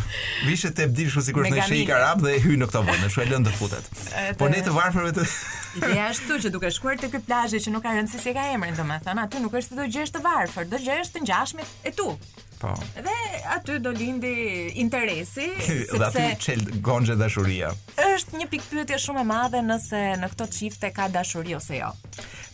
Vishet 0.48 0.76
tebdil 0.80 1.10
kështu 1.12 1.26
sikur 1.30 1.44
të 1.44 1.68
i 1.82 1.92
arab 1.92 2.24
dhe 2.24 2.38
hyn 2.44 2.62
në 2.64 2.70
këtë 2.72 2.86
vend, 2.88 3.04
kështu 3.10 3.22
e 3.24 3.28
lën 3.32 3.44
të 3.48 3.54
futet. 3.60 3.92
Po 4.40 4.48
ne 4.50 4.64
të 4.66 4.76
varfërve 4.78 5.12
të 5.20 5.28
Ideja 5.76 6.06
është 6.14 6.24
këtu 6.30 6.36
që 6.46 6.50
duke 6.54 6.70
shkuar 6.72 6.96
te 7.02 7.10
ky 7.12 7.20
plazh 7.20 7.58
që 7.60 7.72
nuk 7.74 7.84
ka 7.84 7.92
rëndësi 7.92 8.22
si 8.24 8.32
ka 8.32 8.46
emrin, 8.56 8.78
domethënë 8.80 9.26
aty 9.28 9.42
nuk 9.44 9.52
është 9.60 9.74
se 9.76 9.76
do 9.82 9.88
gjesh 9.92 10.14
të 10.16 10.22
varfër, 10.24 10.70
do 10.72 10.80
gjesh 10.80 11.12
të 11.12 11.26
ngjashmit 11.28 11.80
e 11.84 11.92
tu. 11.92 12.14
Po. 12.60 12.72
Dhe 12.94 13.44
aty 13.56 13.80
do 13.80 13.92
lindi 13.92 14.72
interesi, 14.80 15.42
sepse 15.60 15.98
dhe 16.00 16.04
aty 16.06 16.24
çel 16.40 16.62
gonxhe 16.84 17.18
dashuria. 17.20 17.72
Është 18.00 18.40
një 18.40 18.48
pikë 18.54 18.70
pyetje 18.72 19.00
shumë 19.08 19.24
e 19.26 19.28
madhe 19.32 19.62
nëse 19.66 20.04
në 20.22 20.30
këto 20.34 20.48
çifte 20.56 20.92
ka 20.96 21.10
dashuri 21.12 21.56
ose 21.60 21.82
jo. 21.82 21.92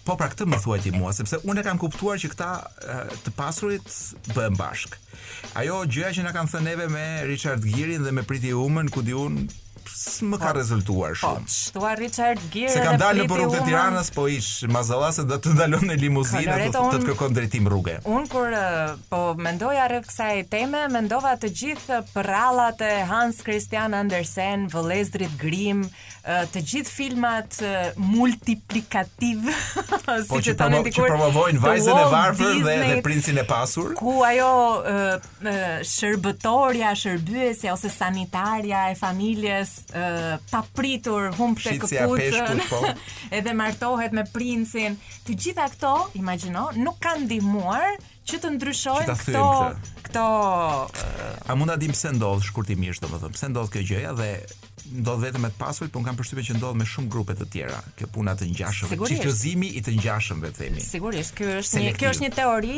Po 0.01 0.15
pra 0.17 0.31
këtë 0.31 0.47
më 0.49 0.57
thuaj 0.63 0.79
ti 0.87 0.91
mua, 0.95 1.11
sepse 1.13 1.37
unë 1.45 1.61
e 1.61 1.65
kam 1.67 1.77
kuptuar 1.77 2.17
që 2.17 2.31
këta 2.31 2.47
të 3.27 3.33
pasurit 3.37 4.33
bëhen 4.33 4.57
bashk. 4.57 4.97
Ajo 5.61 5.83
gjëja 5.85 6.15
që 6.17 6.25
na 6.25 6.33
kanë 6.33 6.55
thënë 6.55 6.71
neve 6.71 6.87
me 6.95 7.05
Richard 7.29 7.65
Girin 7.67 8.07
dhe 8.07 8.13
me 8.17 8.25
Priti 8.25 8.55
Human, 8.57 8.89
ku 8.89 9.05
diun 9.05 9.43
më 10.21 10.37
ka 10.41 10.51
rezultuar 10.55 11.11
po, 11.15 11.27
shumë. 11.27 11.47
Po, 11.47 11.53
shtua 11.53 11.91
Richard 11.97 12.39
Gere 12.53 12.73
Se 12.75 12.81
kam 12.83 12.97
dalë 13.01 13.25
në 13.25 13.29
rrugët 13.37 13.61
e 13.61 13.65
Tiranës, 13.69 14.11
po 14.15 14.25
ish 14.31 14.49
mazallase 14.73 15.25
do 15.29 15.37
të 15.41 15.53
ndalon 15.55 15.85
në 15.89 15.97
limuzinë 16.01 16.57
të 16.73 16.85
të 16.95 17.01
kërkon 17.09 17.35
drejtim 17.35 17.69
rruge. 17.71 17.97
Un 18.09 18.27
kur 18.31 18.55
po 19.11 19.21
mendoja 19.45 19.87
rreth 19.91 20.07
kësaj 20.09 20.45
teme, 20.53 20.85
mendova 20.93 21.35
të 21.41 21.51
gjithë 21.61 22.01
prallat 22.13 22.81
e 22.87 22.91
Hans 23.09 23.41
Christian 23.45 23.95
Andersen, 23.97 24.67
Vëllezrit 24.71 25.35
Grim, 25.41 25.83
të 26.53 26.61
gjithë 26.71 26.93
filmat 26.93 27.59
multiplikativ, 27.97 29.47
po, 30.05 30.17
si 30.27 30.41
që 30.49 30.57
të 30.59 30.69
dikur. 30.77 31.07
Po 31.07 31.07
që 31.07 31.11
provojnë 31.15 31.63
vajzën 31.63 31.97
e 32.03 32.07
varfër 32.15 32.61
dhe, 32.67 32.75
dhe 32.91 32.99
princin 33.05 33.41
e 33.41 33.45
pasur. 33.49 33.95
Ku 33.99 34.19
ajo 34.27 34.51
shërbëtorja, 35.91 36.93
shërbyesja 37.01 37.73
ose 37.73 37.89
sanitarja 37.93 38.85
e 38.91 38.97
familjes 38.99 39.70
uh, 39.95 40.37
pa 40.51 40.61
pritur 40.75 41.31
humb 41.37 41.59
të 41.59 41.75
kapucën 41.81 42.63
po. 42.69 42.81
edhe 43.37 43.53
martohet 43.57 44.13
me 44.15 44.25
princin 44.33 44.97
të 45.27 45.37
gjitha 45.45 45.67
këto 45.75 45.93
imagjino 46.21 46.67
nuk 46.81 46.99
kanë 47.03 47.25
ndihmuar 47.25 47.95
që 48.31 48.41
të 48.43 48.51
ndryshojnë 48.57 49.17
këto 49.23 49.45
këto 50.07 50.23
uh, 50.23 51.29
a 51.51 51.57
mund 51.57 51.71
ta 51.73 51.79
dim 51.81 51.95
pse 51.95 52.13
ndodh 52.17 52.43
shkurtimisht 52.49 53.03
domethënë 53.05 53.37
pse 53.37 53.51
ndodh 53.53 53.73
kjo 53.75 53.85
gjëja 53.93 54.15
dhe 54.21 54.31
ndodh 54.91 55.21
vetëm 55.23 55.41
me 55.45 55.49
të 55.53 55.59
pasur, 55.59 55.89
por 55.93 56.03
kam 56.05 56.17
përshtypjen 56.19 56.45
që 56.49 56.55
ndodh 56.59 56.77
me 56.81 56.85
shumë 56.89 57.09
grupe 57.13 57.35
të 57.37 57.45
tjera. 57.53 57.79
Kjo 57.97 58.07
puna 58.15 58.33
të 58.37 58.47
ngjashëm, 58.51 58.91
çiftëzimi 59.11 59.69
i 59.77 59.81
të 59.85 59.93
ngjashëm 59.99 60.41
vetë 60.43 60.57
themi. 60.59 60.83
Sigurisht, 60.83 61.33
ky 61.37 61.47
është 61.61 61.83
një 61.85 61.93
kjo 61.99 62.11
është 62.15 62.25
një 62.25 62.31
teori 62.35 62.75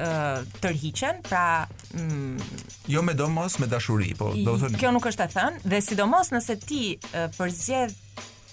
tërhiqen, 0.63 1.23
pra 1.27 1.45
mm, 1.99 2.69
jo 2.95 3.03
me 3.07 3.17
domos, 3.19 3.59
me 3.63 3.69
dashuri, 3.75 4.15
po 4.19 4.31
do 4.37 4.57
të 4.57 4.67
thonë. 4.69 4.83
Kjo 4.83 4.95
nuk 4.97 5.11
është 5.13 5.27
e 5.29 5.35
thënë 5.37 5.65
dhe 5.73 5.83
sidomos 5.89 6.33
nëse 6.35 6.59
ti 6.67 6.85
përzjedh 7.39 7.99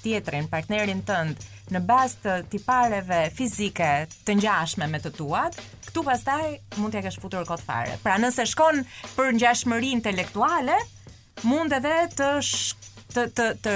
tjetrin, 0.03 0.47
partnerin 0.51 1.01
tënd 1.07 1.43
në 1.75 1.81
bazë 1.85 2.19
të 2.23 2.35
tipareve 2.53 3.21
fizike 3.37 3.89
të 4.27 4.37
ngjashme 4.39 4.87
me 4.89 5.01
të 5.03 5.11
tuat, 5.19 5.59
këtu 5.89 6.03
pastaj 6.07 6.41
mund 6.79 6.95
t'ja 6.95 7.03
kesh 7.05 7.19
futur 7.21 7.45
kot 7.49 7.61
fare. 7.65 7.97
Pra 8.05 8.17
nëse 8.21 8.45
shkon 8.51 8.83
për 9.17 9.35
ngjashmëri 9.37 9.93
intelektuale, 9.99 10.79
mund 11.47 11.75
edhe 11.77 11.95
të 12.15 12.33
shkon 12.43 12.78
të 13.09 13.23
të 13.35 13.45
të 13.65 13.73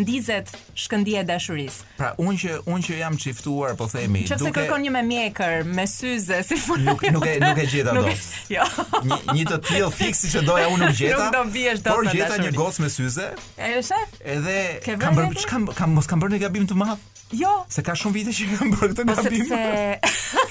ndizet 0.00 0.50
shkëndija 0.76 1.22
e 1.24 1.26
dashurisë. 1.30 1.86
Pra 1.96 2.10
unë 2.20 2.36
që 2.42 2.56
unë 2.72 2.84
që 2.86 2.98
jam 2.98 3.16
çiftuar 3.20 3.76
po 3.78 3.86
themi 3.88 4.24
duke 4.26 4.34
Çfarë 4.36 4.52
kërkon 4.58 4.84
një 4.84 4.92
me 4.98 5.02
mjekër, 5.08 5.64
me 5.78 5.86
syze, 5.88 6.42
si 6.48 6.58
fun 6.60 6.84
nuk 6.86 7.04
nuk 7.14 7.26
e 7.30 7.36
nuk 7.40 7.62
e 7.62 7.66
gjeta 7.72 7.94
dot. 7.96 8.28
Jo. 8.52 8.66
Një 9.08 9.18
një 9.38 9.46
të 9.50 9.60
tillë 9.70 9.90
fiksi 9.96 10.32
që 10.34 10.44
doja 10.48 10.68
unë 10.74 10.80
nuk 10.90 10.96
gjeta. 11.00 11.24
Nuk 11.24 11.36
do 11.38 11.44
biesh 11.56 11.82
dot. 11.86 11.92
Por 11.96 12.12
gjeta 12.12 12.40
një 12.44 12.52
gocë 12.60 12.84
me 12.84 12.92
syze. 12.92 13.28
Ai 13.56 13.74
shef? 13.90 14.20
Edhe 14.36 14.60
kam 15.00 15.16
bërë 15.20 15.40
çka 15.44 15.64
kam 15.80 15.96
mos 15.96 16.10
kam 16.10 16.20
bërë 16.24 16.36
ne 16.36 16.44
gabim 16.44 16.68
të 16.68 16.76
madh. 16.82 17.12
Jo. 17.34 17.50
Se 17.68 17.82
ka 17.82 17.96
shumë 17.98 18.14
vite 18.14 18.32
që 18.36 18.44
kam 18.52 18.68
bërë 18.70 18.88
këtë 18.94 19.04
po, 19.06 19.14
gabim. 19.18 19.48
Sepse 19.48 20.42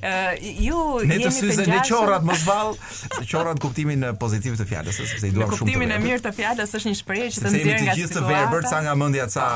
uh, 0.00 0.30
ju 0.68 0.82
ne 1.02 1.16
jemi 1.16 1.24
të 1.26 1.32
syze 1.34 1.64
në 1.66 1.80
qorrat 1.88 2.26
më 2.28 2.36
vall, 2.44 2.76
qorrat 3.30 3.58
kuptimin 3.62 4.06
pozitiv 4.22 4.54
të 4.60 4.68
fjalës, 4.70 5.00
sepse 5.02 5.32
i 5.32 5.34
duam 5.34 5.50
shumë. 5.50 5.64
Kuptimin 5.66 5.96
e 5.96 5.98
mirë 6.04 6.22
të 6.28 6.34
fjalës 6.38 6.76
është 6.78 6.92
një 6.94 7.00
shprehje 7.02 7.28
që 7.34 7.42
të 7.42 7.54
nxjerr 7.56 7.60
nga 7.60 7.74
situata. 7.74 7.82
Ne 7.82 7.90
të 7.90 7.98
gjithë 7.98 8.18
të 8.18 8.24
verbër 8.28 8.70
nga 8.86 8.96
mendja 9.02 9.28
ca 9.34 9.48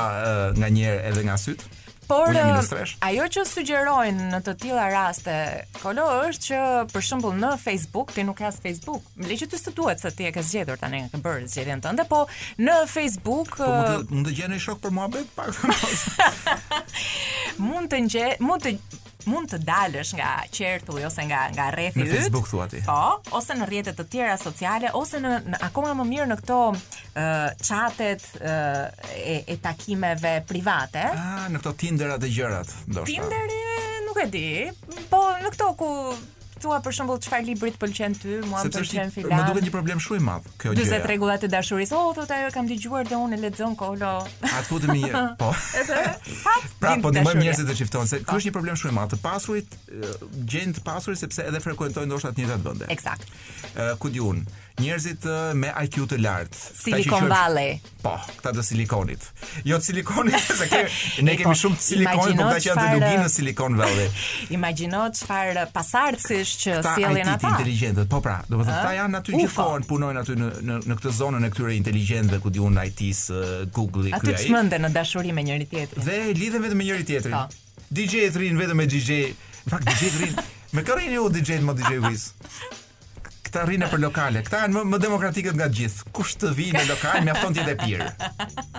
nga 0.59 0.71
një 0.79 0.97
edhe 1.13 1.27
nga 1.31 1.39
syt. 1.47 1.67
Por 2.05 2.35
um, 2.37 2.81
ajo 3.01 3.25
që 3.33 3.43
sugjerojnë 3.49 4.27
në 4.29 4.39
të 4.45 4.53
tilla 4.61 4.83
raste, 4.93 5.35
kolo 5.81 6.03
është 6.27 6.45
që 6.49 6.59
për 6.91 7.05
shembull 7.07 7.37
në 7.41 7.51
Facebook 7.61 8.11
ti 8.13 8.25
nuk 8.27 8.37
ke 8.41 8.45
as 8.51 8.59
Facebook. 8.61 9.07
Më 9.17 9.39
të 9.49 9.59
studuat 9.59 10.03
se 10.03 10.11
ti 10.13 10.27
e 10.29 10.33
ke 10.35 10.43
zgjedhur 10.45 10.77
tani 10.81 11.03
e 11.07 11.07
ke 11.13 11.21
bërë 11.25 11.47
zgjedhjen 11.49 11.81
tënde, 11.85 12.05
po 12.09 12.23
në 12.61 12.77
Facebook 12.91 13.57
po, 13.57 13.71
mund 13.71 14.11
të, 14.11 14.19
uh, 14.19 14.27
të 14.29 14.35
gjeni 14.41 14.61
shok 14.67 14.83
për 14.85 14.93
muhabet 14.99 15.33
pak. 15.37 15.49
mund 17.71 17.89
të 17.93 18.03
gjë, 18.11 18.29
mund 18.45 18.65
të 18.69 18.77
mund 19.29 19.49
të 19.51 19.59
dalësh 19.65 20.11
nga 20.19 20.29
qertuj 20.53 21.03
ose 21.07 21.23
nga 21.29 21.43
nga 21.53 21.67
rrethi 21.73 22.03
yt. 22.03 22.09
Në 22.11 22.17
Facebook 22.19 22.49
thua 22.49 22.67
ti. 22.71 22.81
Po, 22.85 23.17
ose 23.39 23.55
në 23.57 23.67
rrjete 23.69 23.93
të 23.97 24.05
tjera 24.13 24.35
sociale 24.41 24.91
ose 24.97 25.21
në, 25.23 25.33
në 25.53 25.59
akoma 25.69 25.93
më 25.99 26.05
mirë 26.11 26.27
në 26.31 26.37
këto 26.41 26.59
chatet 27.65 28.25
uh, 28.41 28.85
e, 29.17 29.43
e 29.51 29.57
takimeve 29.65 30.37
private. 30.49 31.07
Ah, 31.17 31.45
në 31.49 31.61
këto 31.63 31.75
Tinderat 31.83 32.25
e 32.27 32.31
gjërat, 32.31 32.75
ndoshta. 32.91 33.13
Tinderi 33.13 34.01
nuk 34.07 34.21
e 34.23 34.27
di, 34.31 34.45
po 35.09 35.25
në 35.41 35.53
këto 35.55 35.71
ku 35.79 35.91
thua 36.61 36.77
për 36.83 36.95
shembull 36.97 37.19
çfarë 37.23 37.45
libri 37.49 37.71
të 37.73 37.79
pëlqen 37.81 38.15
ty, 38.19 38.35
mua 38.47 38.61
më 38.65 38.71
pëlqen 38.75 39.11
filma. 39.11 39.11
Sepse 39.11 39.35
më 39.41 39.47
duhet 39.51 39.67
një 39.67 39.73
problem 39.73 40.01
shumë 40.03 40.19
i 40.21 40.25
madh 40.25 40.47
kjo 40.61 40.73
gjë. 40.75 40.85
40 40.85 41.07
rregullat 41.09 41.45
e 41.45 41.49
dashurisë. 41.51 41.95
Oh, 41.97 42.11
thotë 42.15 42.37
ajo 42.39 42.51
kam 42.55 42.69
dëgjuar 42.69 43.09
dhe 43.09 43.19
unë 43.25 43.39
e 43.39 43.41
lexon 43.45 43.75
kolo. 43.81 44.11
A 44.23 44.53
të 44.57 44.67
futem 44.69 44.93
një? 44.95 45.15
Po. 45.41 45.51
Pra 46.83 46.95
po 47.03 47.11
ndihmoj 47.13 47.35
njerëzit 47.41 47.69
të 47.69 47.77
shiftojnë 47.81 48.11
se 48.13 48.21
kjo 48.23 48.39
është 48.41 48.51
një 48.51 48.55
problem 48.59 48.77
shumë 48.79 48.93
i 48.95 48.99
madh 48.99 49.15
të 49.15 49.21
pasurit, 49.25 49.77
gjën 50.49 50.75
të 50.79 50.85
pasurit 50.87 51.23
sepse 51.25 51.45
edhe 51.49 51.61
frekuentojnë 51.63 52.11
ndoshta 52.11 52.33
të 52.35 52.43
njëjtat 52.45 52.69
vende. 52.69 52.91
Eksakt. 52.95 53.35
Ku 53.99 54.13
diun? 54.13 54.43
Ëh, 54.45 54.61
njerëzit 54.75 55.23
me 55.55 55.69
IQ 55.87 56.01
të 56.11 56.17
lartë. 56.19 56.57
Silicon 56.83 57.27
Valley. 57.31 57.77
Po, 58.03 58.11
këta 58.39 58.51
të 58.57 58.63
silikonit. 58.67 59.23
Jo 59.67 59.77
të 59.79 59.85
silikonit, 59.87 60.35
se 60.59 60.81
ne 61.23 61.35
kemi 61.39 61.47
po, 61.47 61.53
shumë 61.61 61.77
të 61.79 61.85
silikonit, 61.85 62.35
po 62.39 62.49
këta 62.49 62.57
që 62.65 62.67
janë 62.69 62.81
të 62.81 62.97
lugin 62.97 63.23
në 63.23 63.29
Silicon 63.31 63.77
Valley. 63.79 64.09
Imagino 64.57 65.05
që 65.15 65.29
farë 65.31 65.63
pasartësish 65.77 66.53
që 66.65 66.75
sielin 66.89 67.21
ata. 67.31 67.37
Këta 67.37 67.37
IT 67.39 67.49
inteligentët, 67.53 68.09
po 68.11 68.19
pra, 68.25 68.35
do 68.49 68.59
më 68.59 68.67
thë, 68.67 68.75
këta 68.75 68.93
janë 68.99 69.19
aty 69.21 69.37
kohën 69.45 69.87
punojnë 69.93 70.23
aty 70.25 70.37
në, 70.43 70.51
në, 70.73 70.77
në 70.91 70.99
këtë 71.01 71.15
zonën 71.21 71.47
e 71.47 71.53
këtyre 71.55 71.77
inteligentëve, 71.79 72.41
ku 72.43 72.51
di 72.57 72.65
unë 72.67 72.87
it 72.91 73.03
së 73.21 73.39
uh, 73.39 73.57
Google-i, 73.75 74.11
këtë 74.11 74.33
aji. 74.33 74.33
Aty 74.33 74.41
të 74.43 74.45
shmënde 74.49 74.81
në 74.83 74.93
dashuri 74.97 75.35
me 75.35 75.45
njëri 75.47 75.69
tjetëri. 75.71 76.03
Dhe 76.09 76.19
lidhen 76.35 76.67
vetëm 76.67 76.81
me 76.81 76.89
njëri 76.89 77.07
tjetëri. 77.11 77.45
dj 77.95 78.27
të 78.33 78.39
rinë 78.43 78.59
po. 78.59 78.63
vetëm 78.65 78.77
me 78.83 78.89
DJ, 78.91 79.21
në 79.63 79.77
fakt 79.77 79.87
DJ-et 79.93 80.21
rinë, 80.25 80.43
me 80.75 80.83
kërë 80.89 81.05
i 81.07 81.13
një 81.15 81.29
DJ-et 81.39 81.63
më 81.63 81.77
DJ-vis. 81.79 81.85
dj 81.85 82.01
et 82.01 82.03
më 82.03 82.09
dj 82.09 82.09
vis 82.09 82.81
këta 83.55 83.63
rrinë 83.69 83.87
për 83.87 83.99
lokale. 84.03 84.39
Këta 84.43 84.59
janë 84.65 84.75
më, 84.75 84.81
më 84.91 84.97
demokratike 84.99 85.51
nga 85.55 85.69
gjithë. 85.71 86.09
Kush 86.15 86.33
të 86.41 86.49
vi 86.57 86.65
në 86.75 86.81
lokal 86.89 87.21
mjafton 87.23 87.55
ti 87.55 87.63
të 87.63 87.75
pirë. 87.79 88.07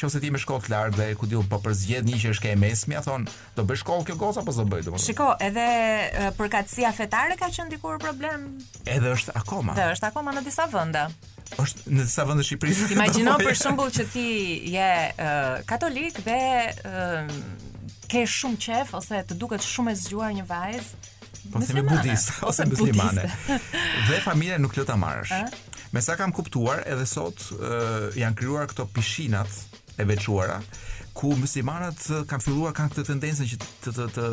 nëse 0.08 0.20
ti 0.24 0.30
më 0.34 0.41
shkon 0.43 0.62
të 0.64 0.70
lart 0.74 0.97
dhe 0.97 1.08
ku 1.20 1.28
diu 1.30 1.41
po 1.50 1.60
përzgjedh 1.64 2.08
një 2.08 2.20
që 2.24 2.32
është 2.36 2.45
ke 2.45 2.54
mesmi, 2.60 2.97
a 3.00 3.04
thon, 3.06 3.26
do 3.58 3.66
bësh 3.68 3.82
shkollë 3.84 4.08
kjo 4.10 4.16
goca 4.22 4.43
apo 4.43 4.54
s'do 4.56 4.66
bëj 4.72 4.86
domoshta. 4.88 5.08
Shiko, 5.10 5.28
edhe 5.43 5.66
përkatësia 6.38 6.91
fetare 6.97 7.38
ka 7.39 7.50
qenë 7.56 7.74
dikur 7.74 8.00
problem. 8.02 8.47
Edhe 8.88 9.14
është 9.16 9.36
akoma. 9.39 9.76
Dhe 9.78 9.88
është 9.95 10.10
akoma 10.12 10.34
në 10.38 10.45
disa 10.47 10.68
vende. 10.72 11.06
Është 11.60 11.88
në 11.89 12.04
disa 12.08 12.26
vende 12.30 12.45
Shqipërisë. 12.47 12.91
Imagjino 12.97 13.38
për 13.41 13.58
shembull 13.62 13.93
që 13.95 14.08
ti 14.14 14.28
je 14.76 14.89
uh, 15.12 15.56
katolik 15.70 16.20
dhe 16.28 16.39
uh, 16.88 18.04
ke 18.10 18.24
shumë 18.28 18.62
qef 18.68 18.95
ose 19.00 19.24
të 19.30 19.39
duket 19.41 19.66
shumë 19.66 19.95
e 19.95 20.02
zgjuar 20.04 20.36
një 20.39 20.45
vajzë. 20.50 21.08
Po 21.50 21.62
themi 21.66 21.82
budist 21.89 22.43
ose 22.45 22.66
muslimane. 22.70 23.24
dhe 24.10 24.20
familja 24.22 24.60
nuk 24.62 24.76
lë 24.78 24.86
ta 24.89 25.00
marrësh. 25.02 25.34
Me 25.89 26.02
sa 26.06 26.14
kam 26.20 26.30
kuptuar, 26.36 26.84
edhe 26.86 27.08
sot 27.10 27.41
uh, 27.56 28.12
janë 28.14 28.38
krijuar 28.38 28.68
këto 28.70 28.86
pishinat 28.93 29.50
e 30.00 30.08
veçuara 30.08 30.62
ku 31.18 31.34
muslimanat 31.36 32.00
eh, 32.14 32.24
kanë 32.30 32.43
filluar 32.45 32.72
kanë 32.78 32.93
këtë 32.93 33.04
tendencën 33.10 33.47
që 33.52 33.58
të 33.60 33.93
të 33.97 34.06
të 34.16 34.28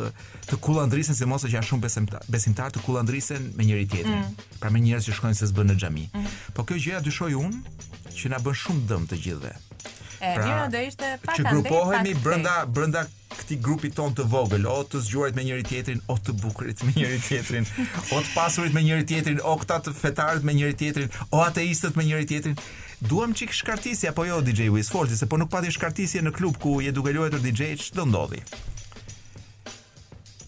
të 0.47 0.59
kullandrisen 0.63 1.17
se 1.19 1.27
mos 1.27 1.43
që 1.43 1.51
janë 1.57 1.67
shumë 1.71 1.83
besimtar, 1.83 2.23
besimtar 2.31 2.71
të 2.75 2.83
kullandrisen 2.85 3.49
me 3.57 3.65
njëri 3.67 3.87
tjetrin. 3.93 4.21
Mm. 4.23 4.47
Pra 4.61 4.71
me 4.71 4.79
njerëz 4.85 5.09
që 5.09 5.15
shkojnë 5.17 5.39
se 5.41 5.49
s'bën 5.51 5.67
në 5.71 5.75
xhami. 5.81 6.05
Mm. 6.15 6.29
Po 6.55 6.63
kjo 6.69 6.77
gjëja 6.85 7.01
dyshoj 7.03 7.33
unë 7.41 8.15
që 8.17 8.31
na 8.33 8.39
bën 8.45 8.57
shumë 8.63 8.85
dëm 8.93 9.09
të 9.11 9.19
gjithëve. 9.25 9.51
E 10.17 10.31
pra, 10.31 10.45
mira 10.45 10.63
do 10.73 10.79
ishte 10.81 11.11
pak 11.25 11.35
Që 11.37 11.43
grupohemi 11.51 12.15
pak 12.15 12.23
brenda 12.25 12.55
brenda 12.79 13.03
këtij 13.37 13.59
grupi 13.61 13.91
ton 13.93 14.15
të 14.17 14.23
vogël, 14.31 14.63
o 14.71 14.79
të 14.87 15.03
zgjuarit 15.05 15.35
me 15.37 15.43
njëri 15.45 15.67
tjetrin, 15.67 15.99
o 16.09 16.15
të 16.17 16.37
bukurit 16.41 16.85
me 16.87 16.95
njëri 16.95 17.19
tjetrin, 17.27 17.67
o 18.07 18.17
të 18.23 18.31
pasurit 18.33 18.73
me 18.73 18.81
njëri 18.87 19.05
tjetrin, 19.11 19.43
o 19.45 19.53
këta 19.61 19.81
të 19.85 19.93
fetarët 20.01 20.47
me 20.47 20.55
njëri 20.57 20.77
tjetrin, 20.81 21.11
o 21.35 21.43
ateistët 21.43 21.99
me 21.99 22.07
njëri 22.07 22.25
tjetrin. 22.33 22.55
Duam 23.09 23.33
çik 23.33 23.51
shkartisje 23.53 24.09
apo 24.09 24.25
jo 24.25 24.41
DJ 24.45 24.61
Wiz 24.73 24.89
Forti, 24.89 25.17
se 25.17 25.25
po 25.29 25.37
nuk 25.37 25.51
pati 25.53 25.69
shkartisje 25.71 26.23
në 26.25 26.31
klub 26.33 26.57
ku 26.57 26.79
je 26.81 26.89
duke 26.91 27.13
luajtur 27.13 27.43
DJ, 27.45 27.75
ç'do 27.77 28.07
ndodhi? 28.09 28.41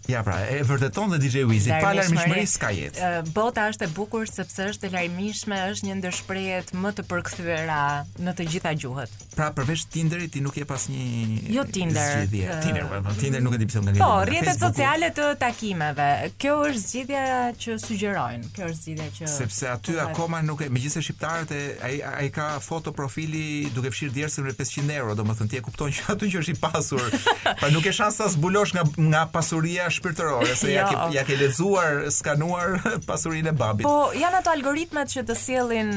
Ja 0.09 0.23
pra, 0.25 0.39
e 0.49 0.63
vërteton 0.65 1.11
dhe 1.13 1.19
DJ 1.21 1.43
Wizi, 1.49 1.71
pa 1.83 1.91
larmishmëri 1.93 2.45
s'ka 2.49 2.71
jetë. 2.73 3.09
Bota 3.35 3.67
është 3.69 3.85
e 3.85 3.89
bukur 3.93 4.25
sepse 4.29 4.65
është 4.73 4.89
e 4.89 4.93
larmishme, 4.95 5.57
është 5.69 5.85
një 5.91 5.97
ndër 5.99 6.15
shprehjet 6.17 6.73
më 6.81 6.91
të 6.97 7.05
përkthyera 7.11 7.81
në 8.25 8.33
të 8.39 8.47
gjitha 8.55 8.71
gjuhët. 8.81 9.15
Pra, 9.37 9.51
përveç 9.55 9.83
Tinderit 9.93 10.33
ti 10.33 10.41
nuk 10.43 10.57
je 10.59 10.65
pas 10.67 10.87
një 10.91 11.49
Jo 11.53 11.63
Tinder. 11.71 12.23
Zgjidhje. 12.23 12.47
Uh, 12.49 12.61
Tinder, 12.63 12.89
uh, 12.97 13.09
Tinder 13.19 13.43
nuk 13.45 13.55
e 13.55 13.59
di 13.61 13.67
pse 13.69 13.79
po, 13.79 13.91
nga. 13.91 13.99
Po, 14.01 14.17
rrjetet 14.27 14.59
sociale 14.59 15.11
të 15.15 15.27
takimeve. 15.39 16.09
Kjo 16.41 16.55
është 16.67 16.83
zgjidhja 16.85 17.25
që 17.61 17.77
sugjerojnë. 17.85 18.49
Kjo 18.57 18.71
është 18.71 18.83
zgjidhja 18.85 19.11
që 19.19 19.29
Sepse 19.35 19.69
aty 19.75 19.95
të 19.95 20.03
akoma 20.09 20.41
të... 20.41 20.47
nuk 20.49 20.65
e, 20.65 20.71
megjithëse 20.75 21.03
shqiptarët 21.05 21.53
ai 21.87 21.93
ai 22.13 22.27
ka 22.35 22.49
foto 22.63 22.91
profili 22.95 23.67
duke 23.75 23.93
fshirë 23.93 24.17
djersën 24.17 24.47
me 24.49 24.55
500 24.57 24.97
euro, 24.97 25.15
domethënë 25.21 25.53
ti 25.53 25.61
e 25.61 25.63
kupton 25.65 25.93
që 25.95 26.09
aty 26.15 26.31
që 26.35 26.43
është 26.43 26.55
i 26.57 26.59
pasur. 26.65 27.09
pra 27.61 27.71
nuk 27.73 27.85
ke 27.87 27.95
shans 27.95 28.19
ta 28.19 28.27
zbulosh 28.33 28.75
nga 28.75 28.83
nga 29.09 29.23
pasuria 29.31 29.87
shpirtërore 29.99 30.55
se 30.57 30.71
ja 30.73 30.85
jo. 30.85 30.93
ke 30.93 31.17
ja 31.17 31.23
ke 31.27 31.37
lexuar, 31.39 31.99
skanuar 32.13 32.77
pasurinë 33.09 33.53
e 33.53 33.57
babit. 33.59 33.85
Po, 33.87 34.09
janë 34.17 34.41
ato 34.41 34.53
algoritmat 34.53 35.11
që 35.15 35.25
të 35.29 35.37
sjellin 35.39 35.91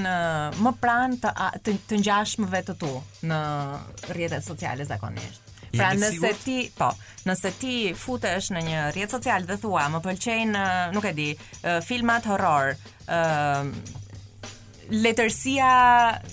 më 0.63 0.75
pranë 0.83 1.21
të 1.23 1.79
të 1.89 2.03
ngjashmëve 2.03 2.65
të 2.71 2.77
tu 2.83 2.93
në 3.31 3.39
rrjetet 4.11 4.47
sociale 4.47 4.87
zakonisht. 4.89 5.41
Pra 5.73 5.89
nëse 5.97 6.35
ti, 6.45 6.59
po, 6.77 6.91
nëse 7.25 7.55
ti 7.57 7.77
futesh 7.97 8.51
në 8.53 8.65
një 8.67 8.81
rrjet 8.93 9.15
social 9.15 9.47
dhe 9.49 9.57
thua, 9.63 9.87
më 9.95 10.03
pëlqejnë, 10.05 10.65
nuk 10.93 11.09
e 11.09 11.15
di, 11.17 11.31
filmat 11.87 12.29
horror, 12.29 12.75
ë, 13.09 13.27
letërsia 14.89 15.67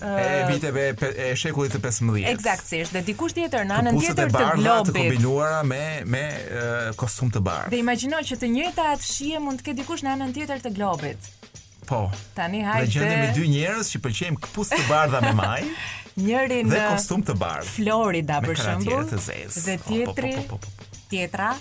uh, 0.03 0.41
e 0.41 0.51
viteve 0.51 0.83
e, 0.89 1.09
e 1.29 1.29
shekullit 1.37 1.75
të 1.75 1.81
15. 1.83 2.21
Eksaktësisht, 2.33 2.95
dhe 2.95 3.03
dikush 3.09 3.35
tjetër 3.37 3.67
në 3.69 3.77
anën 3.81 3.99
tjetër 4.01 4.31
të 4.33 4.43
globit 4.59 4.89
të 4.91 4.95
kombinuara 4.95 5.61
me 5.67 5.81
me 6.09 6.23
uh, 6.31 6.77
kostum 6.99 7.31
të 7.33 7.41
bardhë. 7.45 7.71
Dhe 7.73 7.81
imagjino 7.83 8.21
që 8.31 8.39
të 8.41 8.51
njëjta 8.55 8.87
atë 8.95 9.09
shije 9.11 9.41
mund 9.43 9.61
të 9.61 9.69
ketë 9.69 9.81
dikush 9.83 10.05
në 10.07 10.15
anën 10.15 10.35
tjetër 10.37 10.63
të 10.65 10.73
globit. 10.77 11.29
Po. 11.89 12.03
Tani 12.37 12.61
hajde. 12.65 12.85
Ne 12.85 12.93
gjendemi 12.93 13.33
dy 13.33 13.47
njerëz 13.55 13.87
që 13.95 14.01
pëlqejmë 14.03 14.43
kpus 14.47 14.73
të 14.75 14.83
bardha 14.89 15.23
me 15.25 15.33
maj. 15.39 15.61
Njëri 16.19 16.57
në 16.67 16.71
dhe 16.73 16.81
kostum 16.91 17.21
të 17.25 17.33
bardhë. 17.39 17.69
Florida 17.77 18.39
për 18.45 18.57
shembull. 18.59 19.05
Dhe 19.07 19.77
po, 19.79 20.01
po, 20.09 20.13
tjetri 20.17 20.33
po, 20.35 20.45
po, 20.53 20.57
po, 20.57 20.61
po, 20.61 20.63
po. 20.65 21.03
tjetra 21.09 21.53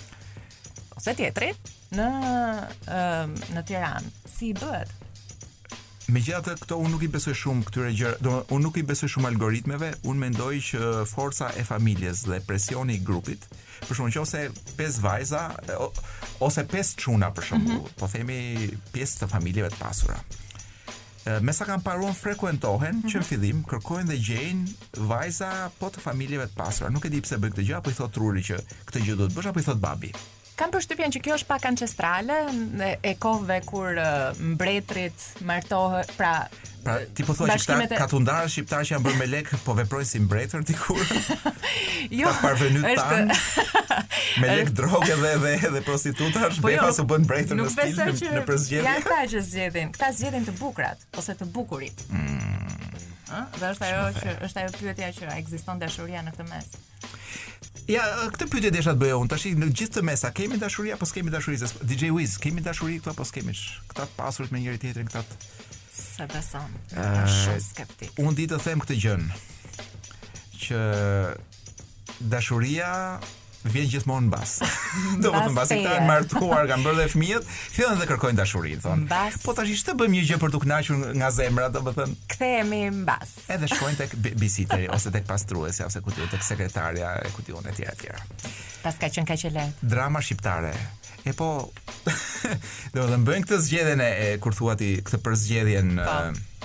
ose 0.99 1.13
tjetri 1.15 1.53
në 1.95 2.09
uh, 2.21 3.51
në 3.55 3.63
Tiranë. 3.69 4.11
Si 4.29 4.51
bëhet? 4.57 4.98
Megjithatë 6.09 6.55
këto 6.63 6.77
unë 6.81 6.89
nuk 6.89 7.03
i 7.05 7.07
besoj 7.13 7.35
shumë 7.37 7.65
këtyre 7.67 7.89
gjëra, 7.93 8.19
do 8.25 8.31
unë 8.55 8.63
nuk 8.65 8.77
i 8.81 8.83
besoj 8.87 9.09
shumë 9.13 9.29
algoritmeve, 9.29 9.91
unë 10.09 10.21
mendoj 10.23 10.61
që 10.65 10.89
forca 11.05 11.51
e 11.61 11.65
familjes 11.67 12.23
dhe 12.25 12.39
presioni 12.47 12.95
i 12.97 13.01
grupit, 13.05 13.45
për 13.85 13.99
që 13.99 14.07
nëse 14.17 14.41
pes 14.79 14.97
vajza 15.03 15.43
ose 16.47 16.63
pes 16.71 16.95
çuna 17.03 17.29
për 17.37 17.49
shkak, 17.51 17.61
mm 17.61 17.75
-hmm. 17.75 17.91
po 18.01 18.07
themi 18.13 18.39
pjesë 18.93 19.19
të 19.21 19.29
familjeve 19.35 19.69
të 19.75 19.79
pasura. 19.83 20.17
Me 21.45 21.53
sa 21.53 21.65
kam 21.65 21.81
paruan 21.85 22.13
frekuentohen, 22.15 22.95
mm 22.95 23.01
-hmm. 23.03 23.09
që 23.13 23.19
në 23.21 23.29
fillim, 23.29 23.61
kërkojnë 23.69 24.09
dhe 24.09 24.17
gjejnë 24.17 25.05
vajza 25.11 25.51
po 25.79 25.93
të 25.93 26.01
familjeve 26.09 26.45
të 26.49 26.55
pasura. 26.57 26.89
Nuk 26.89 27.05
e 27.05 27.09
di 27.13 27.21
pse 27.21 27.37
bëjnë 27.37 27.53
këtë 27.53 27.67
gjë, 27.69 27.75
apo 27.77 27.89
i 27.89 27.93
thot 27.93 28.11
truri 28.11 28.41
që 28.49 28.57
këtë 28.89 29.05
gjë 29.05 29.15
do 29.21 29.27
të 29.29 29.35
bësh 29.37 29.49
apo 29.53 29.59
i 29.59 29.67
thot 29.69 29.77
babi 29.77 30.13
kam 30.59 30.73
përshtypjen 30.73 31.13
që 31.15 31.19
kjo 31.23 31.35
është 31.39 31.47
pak 31.49 31.65
ancestrale 31.69 32.35
e 33.07 33.13
kohëve 33.23 33.61
kur 33.69 33.99
mbretrit 34.55 35.29
martohen, 35.47 36.03
pra 36.19 36.39
Pra, 36.79 36.93
ti 37.11 37.25
po 37.27 37.33
thua 37.35 37.57
që 37.59 37.59
këta 37.75 37.97
katundarë 37.99 38.47
shqiptarë 38.53 38.85
që 38.87 38.93
janë 38.93 39.03
bërë 39.03 39.17
me 39.19 39.25
lekë 39.27 39.57
po 39.65 39.73
veprojnë 39.75 40.07
si 40.07 40.21
mbretër 40.23 40.61
t'i 40.69 40.75
kur? 40.79 41.01
jo, 42.21 42.29
Ta 42.31 42.31
parvenu 42.39 42.79
të 42.85 42.93
është... 42.93 43.97
me 44.39 44.51
lekë 44.61 44.73
droge 44.79 45.17
dhe, 45.19 45.33
dhe, 45.43 45.51
dhe 45.75 45.81
prostituta 45.89 46.45
është 46.47 46.63
po 46.63 46.71
jo, 46.71 46.87
së 46.95 47.03
bënë 47.11 47.27
mbretër 47.27 47.59
në 47.59 47.67
stilë 47.75 48.07
në, 48.13 48.31
në 48.37 48.45
përzgjedhje? 48.47 48.47
Nuk 48.47 48.47
që 48.47 48.95
janë 48.95 49.05
ta 49.09 49.19
që 49.35 49.43
zgjedhin, 49.51 49.91
këta 49.97 50.09
zgjedhin 50.21 50.47
të 50.47 50.55
bukrat 50.61 51.03
ose 51.19 51.35
të 51.41 51.49
bukurit. 51.51 52.05
Mm. 52.07 52.47
Dhe 53.59 53.67
është 53.73 53.89
ajo, 53.89 54.03
që, 54.23 54.37
është 54.47 54.63
ajo 54.63 54.73
pyetja 54.79 55.11
që 55.19 55.31
a 55.35 55.39
existon 55.43 55.83
dashuria 55.83 56.23
në 56.23 56.31
këtë 56.39 56.47
mes. 56.47 56.73
Ja, 57.89 58.01
këtë 58.33 58.47
pyetje 58.51 58.71
desha 58.73 58.93
të 58.93 59.01
bëja 59.01 59.17
unë. 59.19 59.31
Tash 59.31 59.45
në 59.57 59.69
gjithë 59.73 59.97
të 59.99 60.03
mesa 60.11 60.29
kemi 60.37 60.59
dashuri 60.61 60.93
apo 60.93 61.07
s'kemi 61.09 61.33
dashuri? 61.33 61.57
DJ 61.89 62.11
Wiz, 62.15 62.35
kemi 62.41 62.61
dashuri 62.65 62.99
këtu 63.01 63.13
apo 63.13 63.25
s'kemi? 63.25 63.55
Këta 63.91 64.05
të 64.09 64.17
pasurit 64.17 64.53
me 64.53 64.61
njëri 64.61 64.81
tjetrin 64.83 65.09
këta. 65.09 65.23
Të... 65.25 65.69
Sa 65.99 66.27
beson. 66.31 66.75
Është 66.93 67.41
shumë 67.41 67.65
skeptik. 67.65 68.21
Unë 68.21 68.37
di 68.37 68.47
të 68.51 68.61
them 68.65 68.83
këtë 68.85 68.99
gjën 69.05 69.25
që 70.67 70.85
dashuria 72.35 72.91
vjen 73.67 73.89
gjithmonë 73.91 74.27
mbas. 74.29 74.53
Do 75.21 75.29
të 75.29 75.33
thonë 75.35 75.53
mbas 75.55 75.71
këta 75.73 75.95
janë 75.97 76.07
martuar, 76.07 76.67
kanë 76.69 76.85
bërë 76.85 76.99
dhe 76.99 77.07
fëmijët, 77.13 77.49
fillojnë 77.75 78.01
dhe 78.01 78.07
kërkojnë 78.09 78.39
dashuri, 78.39 78.75
thonë. 78.83 79.07
Bas... 79.09 79.39
Po 79.43 79.55
tash 79.57 79.73
ç'të 79.81 79.95
bëjmë 79.99 80.15
një 80.15 80.23
gjë 80.29 80.39
për 80.43 80.53
të 80.55 80.61
kënaqur 80.65 81.01
nga 81.19 81.31
zemra, 81.35 81.67
do 81.73 81.83
të 81.85 81.95
thonë. 81.97 82.15
Kthehemi 82.35 82.81
mbas. 83.01 83.35
Edhe 83.51 83.69
shkojnë 83.71 83.99
tek 83.99 84.15
bisiteri 84.39 84.87
ose 84.95 85.11
tek 85.15 85.27
pastruesja 85.29 85.89
ose 85.89 86.01
ku 86.05 86.15
ti 86.15 86.27
tek 86.31 86.43
sekretaria 86.45 87.17
e 87.25 87.31
ku 87.35 87.43
ti 87.43 87.55
etj 87.55 87.83
etj. 87.91 88.07
Pas 88.85 88.95
ka 88.95 89.09
qenë 89.11 89.27
kaq 89.27 89.47
e 89.51 89.53
lehtë. 89.57 89.89
Drama 89.95 90.21
shqiptare. 90.23 90.73
E 91.27 91.33
po, 91.35 91.49
do 92.95 92.95
të 92.95 93.07
thonë 93.11 93.23
bëjnë 93.27 93.43
këtë 93.47 93.63
zgjedhjen 93.67 94.05
e 94.05 94.37
kur 94.41 94.55
thuati 94.55 94.93
këtë 95.03 95.23
përzgjedhjen 95.27 95.97
po 95.99 96.58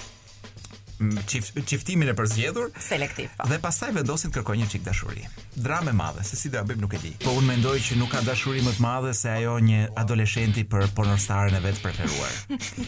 qift, 1.29 1.53
qiftimin 1.67 2.11
e 2.11 2.15
përzgjedhur 2.19 2.71
selektiv. 2.83 3.31
Pa. 3.37 3.45
Po. 3.45 3.49
Dhe 3.53 3.59
pastaj 3.63 3.93
vendosin 3.97 4.31
të 4.33 4.39
kërkojnë 4.41 4.63
një 4.65 4.71
çik 4.75 4.85
dashuri. 4.87 5.25
Dramë 5.59 5.91
e 5.93 5.97
madhe, 6.01 6.25
se 6.27 6.39
si 6.39 6.51
do 6.53 6.59
ta 6.61 6.65
bëjmë 6.69 6.85
nuk 6.85 6.95
e 6.99 7.03
di. 7.03 7.13
Po 7.25 7.35
unë 7.39 7.49
mendoj 7.53 7.77
që 7.89 7.99
nuk 8.01 8.13
ka 8.15 8.23
dashuri 8.27 8.63
më 8.67 8.77
të 8.77 8.85
madhe 8.85 9.15
se 9.19 9.33
ajo 9.33 9.57
një 9.69 9.81
adoleshenti 10.05 10.67
për 10.71 10.93
pornostarën 10.99 11.59
e 11.59 11.63
vet 11.65 11.83
preferuar. 11.83 12.33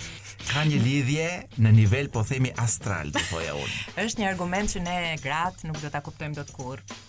Ka 0.47 0.63
një 0.69 0.77
lidhje 0.85 1.31
në 1.65 1.73
nivel 1.81 2.11
po 2.15 2.23
themi 2.29 2.53
astral, 2.63 3.11
thoya 3.33 3.57
unë. 3.59 3.75
Është 4.05 4.23
një 4.23 4.31
argument 4.31 4.71
që 4.71 4.85
ne 4.87 4.97
gratë 5.25 5.71
nuk 5.73 5.83
do 5.83 5.91
ta 5.91 6.05
kuptojmë 6.07 6.39
dot 6.43 6.53
kurrë. 6.55 7.06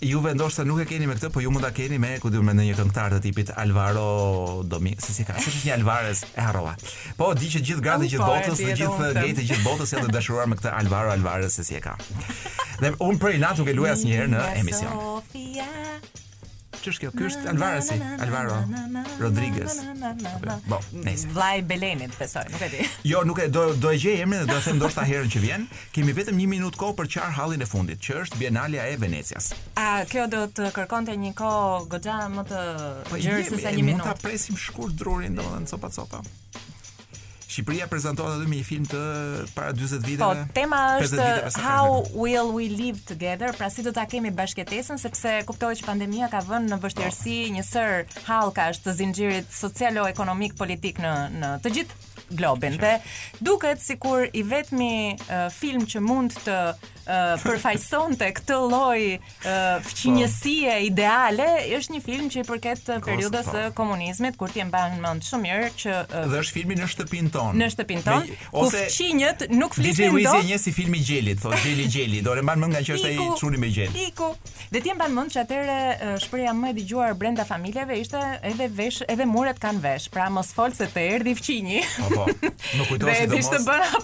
Ju 0.00 0.20
vendos 0.24 0.54
të 0.56 0.64
nuk 0.64 0.80
e 0.80 0.84
keni 0.88 1.04
me 1.08 1.14
këtë, 1.16 1.28
po 1.34 1.42
ju 1.44 1.50
mund 1.52 1.64
ta 1.64 1.70
keni 1.76 1.98
me 2.00 2.10
këtë 2.22 2.40
me 2.44 2.54
në 2.56 2.64
një 2.70 2.76
këngtar 2.78 3.14
të 3.16 3.20
tipit 3.26 3.50
Alvaro 3.62 4.04
Domi, 4.72 4.94
se 5.00 5.12
si 5.16 5.26
ka, 5.28 5.36
se 5.40 5.52
si 5.52 5.60
një 5.68 5.74
Alvarez 5.76 6.22
e 6.32 6.46
harrova. 6.46 6.72
Po, 7.18 7.30
di 7.36 7.50
që 7.52 7.60
gjithë 7.68 7.84
gratë 7.86 8.08
gjithë 8.14 8.22
po, 8.22 8.30
botës, 8.36 8.62
dhe 8.62 8.76
gjithë 8.80 9.10
gejtë 9.20 9.36
të 9.40 9.44
gjithë 9.50 9.66
botës, 9.66 9.92
janë 9.96 10.08
të 10.08 10.16
dashuruar 10.16 10.48
me 10.52 10.56
këtë 10.60 10.72
Alvaro 10.80 11.12
Alvarez, 11.16 11.56
se 11.60 11.66
si 11.68 11.76
e 11.76 11.82
ka. 11.84 11.96
Dhe 12.80 12.94
unë 12.96 13.20
prej 13.24 13.36
natu 13.44 13.68
ke 13.68 13.76
luja 13.76 13.96
së 14.04 14.24
në 14.32 14.46
emision. 14.64 14.96
Sofia, 15.04 15.68
Ç'është 16.80 17.00
kjo? 17.04 17.08
Ky 17.18 17.24
është 17.28 18.10
Alvaro 18.22 18.58
Rodriguez. 19.20 19.78
Po, 20.68 20.78
nice. 21.06 21.26
Vllai 21.34 21.62
Belenit, 21.66 22.14
besoj, 22.20 22.44
nuk 22.52 22.62
e 22.62 22.68
di. 22.72 22.86
Jo, 23.10 23.22
nuk 23.26 23.40
e 23.42 23.48
do 23.48 23.64
do 23.74 23.90
e 23.92 23.98
gjej 24.00 24.22
emrin, 24.24 24.46
do 24.48 24.56
e 24.56 24.62
them 24.64 24.78
ndoshta 24.78 25.04
herën 25.08 25.28
që 25.34 25.42
vjen. 25.42 25.66
Kemi 25.94 26.14
vetëm 26.16 26.38
1 26.44 26.52
minutë 26.54 26.80
kohë 26.80 26.96
për 27.02 27.10
qar 27.16 27.34
hallin 27.40 27.60
e 27.60 27.68
fundit, 27.68 28.00
që 28.06 28.16
është 28.22 28.40
Bienalia 28.40 28.86
e 28.92 28.96
Venecias. 29.02 29.50
A 29.82 30.04
kjo 30.08 30.28
do 30.30 30.46
të 30.56 30.70
kërkonte 30.78 31.18
një 31.26 31.34
kohë 31.42 31.86
goxha 31.96 32.18
më 32.38 32.46
të 32.52 32.64
po 33.10 33.20
gjerë 33.26 33.48
se 33.50 33.62
sa 33.66 33.74
1 33.74 33.82
minutë. 33.82 33.86
mund 33.90 34.06
ta 34.08 34.16
presim 34.28 34.56
shkurt 34.56 34.94
drurin, 34.94 35.34
domethënë 35.36 35.74
copa 35.74 35.90
copa. 35.98 36.22
Shqipëria 37.50 37.88
prezantohet 37.90 38.38
aty 38.38 38.46
me 38.52 38.60
një 38.60 38.64
film 38.68 38.84
të 38.86 38.98
para 39.56 39.72
40 39.74 40.04
viteve. 40.06 40.22
Po, 40.22 40.54
tema 40.54 40.78
është 41.00 41.50
How 41.58 42.04
will 42.14 42.52
we 42.54 42.68
live 42.70 43.00
together? 43.08 43.50
Pra 43.58 43.66
si 43.74 43.82
do 43.82 43.90
ta 43.96 44.04
kemi 44.10 44.30
bashkëtesën 44.34 45.00
sepse 45.02 45.32
kuptohet 45.48 45.80
që 45.80 45.88
pandemia 45.88 46.28
ka 46.30 46.44
vënë 46.46 46.70
në 46.70 46.78
vështirësi 46.84 47.38
oh. 47.48 47.50
një 47.56 47.64
sër 47.72 48.06
hallka 48.28 48.68
është 48.74 48.86
të 48.86 48.94
zinxhirit 49.00 49.50
socio-ekonomik 49.64 50.54
politik 50.60 51.02
në 51.02 51.16
në 51.40 51.52
të 51.66 51.74
gjithë 51.78 52.00
globin. 52.38 52.76
Dhe 52.78 52.94
duket 53.42 53.82
sikur 53.82 54.28
i 54.38 54.44
vetmi 54.46 54.90
uh, 55.24 55.48
film 55.50 55.82
që 55.90 56.04
mund 56.06 56.38
të 56.46 56.58
uh, 57.06 57.36
përfaqësonte 57.42 58.28
këtë 58.36 58.56
lloj 58.58 59.02
uh, 59.14 59.80
fqinjësie 59.86 60.68
po. 60.68 60.76
ideale 60.88 61.46
është 61.78 61.96
një 61.96 62.00
film 62.04 62.28
që 62.32 62.42
i 62.42 62.46
përket 62.48 62.84
periudhës 63.06 63.46
së 63.52 63.64
po. 63.68 63.74
komunizmit 63.80 64.38
kur 64.40 64.52
ti 64.52 64.60
e 64.62 64.66
mban 64.68 64.98
mend 65.02 65.24
shumë 65.26 65.44
mirë 65.46 65.70
që 65.82 65.94
uh, 65.96 66.28
dhe 66.32 66.40
është 66.42 66.56
filmi 66.58 66.78
në 66.80 66.88
shtëpin 66.94 67.30
tonë 67.36 67.60
në 67.60 67.70
shtëpin 67.76 68.04
tonë 68.06 68.38
ku 68.50 68.66
fqinjët 68.74 69.46
nuk 69.56 69.76
flisin 69.78 70.14
dot 70.16 70.20
dizi 70.40 70.50
një 70.52 70.60
si 70.66 70.74
filmi 70.76 71.02
gjelit 71.04 71.40
thotë 71.44 71.60
gjeli 71.64 71.88
gjeli 71.96 72.22
do 72.26 72.36
të 72.36 72.44
mban 72.46 72.64
mend 72.64 72.76
nga 72.76 72.84
që 72.86 72.98
është 72.98 73.12
ai 73.12 73.28
çuni 73.40 73.60
me 73.60 73.70
gjel 73.72 73.96
iku 74.08 74.32
dhe 74.70 74.82
ti 74.84 74.92
e 74.92 74.98
mban 74.98 75.14
mend 75.16 75.34
që 75.34 75.44
atëre 75.44 75.78
uh, 75.94 76.14
shpreha 76.24 76.54
më 76.56 76.72
e 76.74 76.78
dëgjuar 76.80 77.14
brenda 77.20 77.44
familjeve 77.48 77.98
ishte 78.02 78.20
edhe 78.52 78.68
vesh 78.76 79.00
edhe 79.08 79.26
muret 79.28 79.60
kanë 79.62 79.82
vesh 79.86 80.10
pra 80.12 80.28
mos 80.32 80.52
fol 80.56 80.74
se 80.76 80.88
të 80.90 81.06
erdhi 81.16 81.36
fqinji 81.38 81.84
Apo, 82.06 82.26
po 82.26 82.48
nuk 82.78 82.92
kujtohet 82.92 83.30
se 83.40 83.40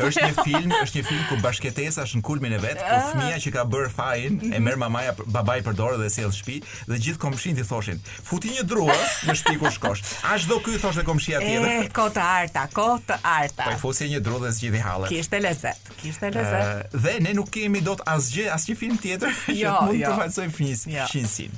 është 0.07 0.22
një 0.22 0.32
jo. 0.32 0.42
film 0.42 0.72
është 0.80 0.99
një 1.01 1.05
film 1.11 1.24
ku 1.30 1.38
bashkëtesa 1.44 2.05
është 2.07 2.20
në 2.20 2.26
kulmin 2.26 2.55
e 2.57 2.59
vet 2.62 2.82
ku 2.86 2.94
fëmia 3.11 3.38
që 3.42 3.53
ka 3.55 3.64
bër 3.70 3.88
fajin 3.92 4.36
e 4.40 4.51
mhm. 4.57 4.64
merr 4.66 4.78
mamaja 4.80 5.14
babai 5.34 5.59
për 5.66 5.76
dorë 5.78 5.99
dhe 6.01 6.09
sjell 6.12 6.32
shtëpi 6.34 6.59
dhe 6.90 6.99
gjithë 7.07 7.20
komshinjtë 7.22 7.62
i 7.64 7.68
thoshin 7.68 8.01
futi 8.28 8.53
një 8.57 8.64
drua 8.70 8.97
në 9.28 9.36
shtëpi 9.40 9.61
ku 9.62 9.72
shkosh 9.74 10.05
as 10.32 10.47
do 10.51 10.59
ky 10.64 10.76
thoshte 10.82 11.05
komshia 11.09 11.40
tjetër 11.44 11.68
e 11.68 11.74
eh, 11.84 11.90
kota 11.97 12.24
arta 12.40 12.66
kota 12.76 13.18
arta 13.22 13.68
po 13.70 13.76
fusi 13.86 14.09
një 14.12 14.22
drua 14.24 14.44
dhe 14.47 14.55
zgjidhi 14.59 14.84
hallet 14.84 15.12
kishte 15.12 15.40
lezet 15.42 15.92
kishte 16.01 16.32
lezet 16.36 16.64
uh, 16.64 16.97
dhe 17.07 17.16
ne 17.26 17.34
nuk 17.38 17.51
kemi 17.57 17.80
dot 17.84 18.05
asgjë 18.14 18.49
asnjë 18.57 18.78
film 18.84 18.99
tjetër 19.03 19.32
jo, 19.62 19.76
mund 19.90 20.01
jo. 20.01 20.09
të 20.09 20.16
falsoj 20.22 20.49
fëmisin 20.57 20.97
jo. 20.97 21.53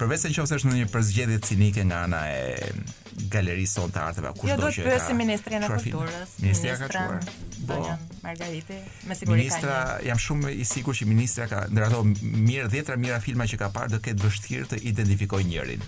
përveç 0.00 0.26
se 0.26 0.34
nëse 0.34 0.58
është 0.60 0.72
në 0.72 0.80
një 0.82 0.90
përzgjedhje 0.94 1.42
cinike 1.50 1.86
nga 1.90 2.04
ana 2.08 2.24
e 2.32 3.02
galeri 3.30 3.64
sonë 3.68 3.94
të 3.94 4.00
arteve, 4.08 4.30
kush 4.38 4.50
jo, 4.50 4.56
do 4.58 4.70
që 4.74 4.84
ka... 4.86 4.94
Jo, 4.96 5.16
Ministrin 5.18 5.64
e 5.66 5.70
Kulturës. 5.70 6.34
Ministrin 6.42 6.72
e 6.72 6.76
Kulturës. 6.82 7.28
Ministrin 7.28 7.62
Bo, 7.68 7.78
po. 7.80 8.18
Margariti, 8.24 8.76
me 9.08 9.16
siguri 9.16 9.38
ministra, 9.44 9.76
ka 9.76 9.98
jam 10.08 10.20
shumë 10.24 10.52
i 10.52 10.66
sikur 10.68 10.96
që 10.98 11.08
ministra 11.10 11.48
ka 11.50 11.62
ndër 11.70 11.86
ato 11.88 12.02
mirë, 12.10 12.68
dhjetra 12.74 12.98
a 13.16 13.20
filma 13.24 13.46
që 13.50 13.60
ka 13.64 13.70
parë, 13.76 13.94
do 13.96 14.02
ketë 14.04 14.26
vështirë 14.26 14.70
të 14.74 14.82
identifikoj 14.94 15.42
njërin. 15.52 15.86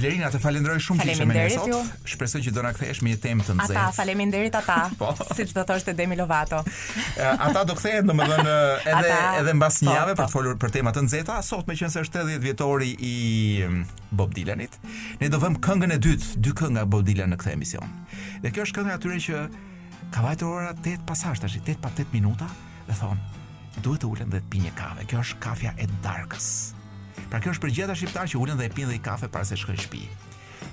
Lerina, 0.00 0.28
të 0.32 0.38
falendroj 0.42 0.76
shumë 0.82 1.04
që 1.06 1.12
ishe 1.14 1.26
me 1.28 1.36
njësot 1.36 1.70
sot. 1.72 2.02
Shpresoj 2.12 2.40
që 2.46 2.52
do 2.56 2.62
na 2.64 2.72
kthesh 2.76 3.00
me 3.04 3.14
një 3.14 3.18
temë 3.22 3.44
të 3.46 3.54
nxehtë. 3.56 3.76
Ata, 3.80 3.94
faleminderit 3.96 4.58
ata, 4.58 4.76
po. 5.00 5.12
siç 5.36 5.54
do 5.56 5.64
thoshte 5.68 5.94
Demi 5.96 6.18
Lovato. 6.18 6.60
ata 7.46 7.64
do 7.68 7.76
kthehen 7.78 8.10
domethënë 8.10 8.56
edhe 8.82 8.96
ata, 9.00 9.22
edhe 9.40 9.54
mbas 9.56 9.78
po, 9.80 9.86
një 9.88 9.96
jave 9.96 10.16
po, 10.16 10.18
për 10.20 10.28
të 10.28 10.32
folur 10.36 10.58
për 10.66 10.74
tema 10.76 10.92
të 10.96 11.06
nxehta, 11.06 11.38
sot 11.48 11.70
meqense 11.70 12.02
është 12.04 12.22
80 12.26 12.44
vjetori 12.44 12.90
i 13.10 13.14
Bob 14.10 14.36
Dylanit. 14.36 14.76
Ne 15.22 15.32
do 15.32 15.40
vëmë 15.42 15.62
këngën 15.64 15.96
e 15.96 16.00
dytë, 16.08 16.32
dy 16.44 16.54
kënga 16.60 16.84
Bob 16.92 17.06
Dylan 17.08 17.32
në 17.32 17.40
këtë 17.40 17.56
emision. 17.56 17.96
Dhe 18.44 18.52
kjo 18.52 18.68
është 18.68 18.80
kënga 18.82 18.98
atyre 19.00 19.20
që 19.28 19.44
ka 20.12 20.26
vajtur 20.26 20.52
ora 20.60 20.72
8 20.76 21.06
pasazh 21.08 21.40
tash, 21.44 21.60
8 21.64 21.80
pa 21.86 21.92
8 21.96 22.12
minuta, 22.16 22.50
dhe 22.90 23.00
thon, 23.00 23.24
duhet 23.80 24.04
të 24.04 24.12
ulem 24.12 24.32
dhe 24.36 24.44
të 24.44 24.52
pi 24.52 24.64
një 24.68 24.76
kafe. 24.78 25.08
Kjo 25.10 25.24
është 25.24 25.40
kafja 25.48 25.76
e 25.82 25.88
darkës. 26.04 26.50
Pra 27.30 27.40
kjo 27.42 27.52
është 27.54 27.64
për 27.64 27.72
gjithë 27.78 27.96
shqiptarë 28.00 28.32
që 28.32 28.40
ulën 28.42 28.60
dhe 28.60 28.68
e 28.68 28.72
pinë 28.76 28.88
dhe 28.92 28.98
i 28.98 29.02
kafe 29.06 29.28
para 29.36 29.48
se 29.48 29.58
shkojnë 29.58 29.80
në 29.80 29.84
shtëpi. 29.84 30.04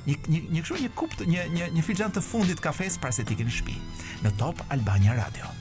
Një 0.05 0.15
një 0.33 0.41
një 0.57 0.63
kështu 0.67 0.79
një 0.83 0.91
kupt 1.01 1.25
një 1.31 1.47
një 1.55 1.71
një 1.79 1.85
filxhan 1.87 2.13
të 2.13 2.25
fundit 2.29 2.63
kafes 2.67 2.99
para 3.05 3.15
se 3.17 3.25
të 3.27 3.37
ikin 3.37 3.49
në 3.51 3.57
shtëpi. 3.57 3.79
Në 4.27 4.37
Top 4.43 4.65
Albania 4.77 5.17
Radio. 5.23 5.53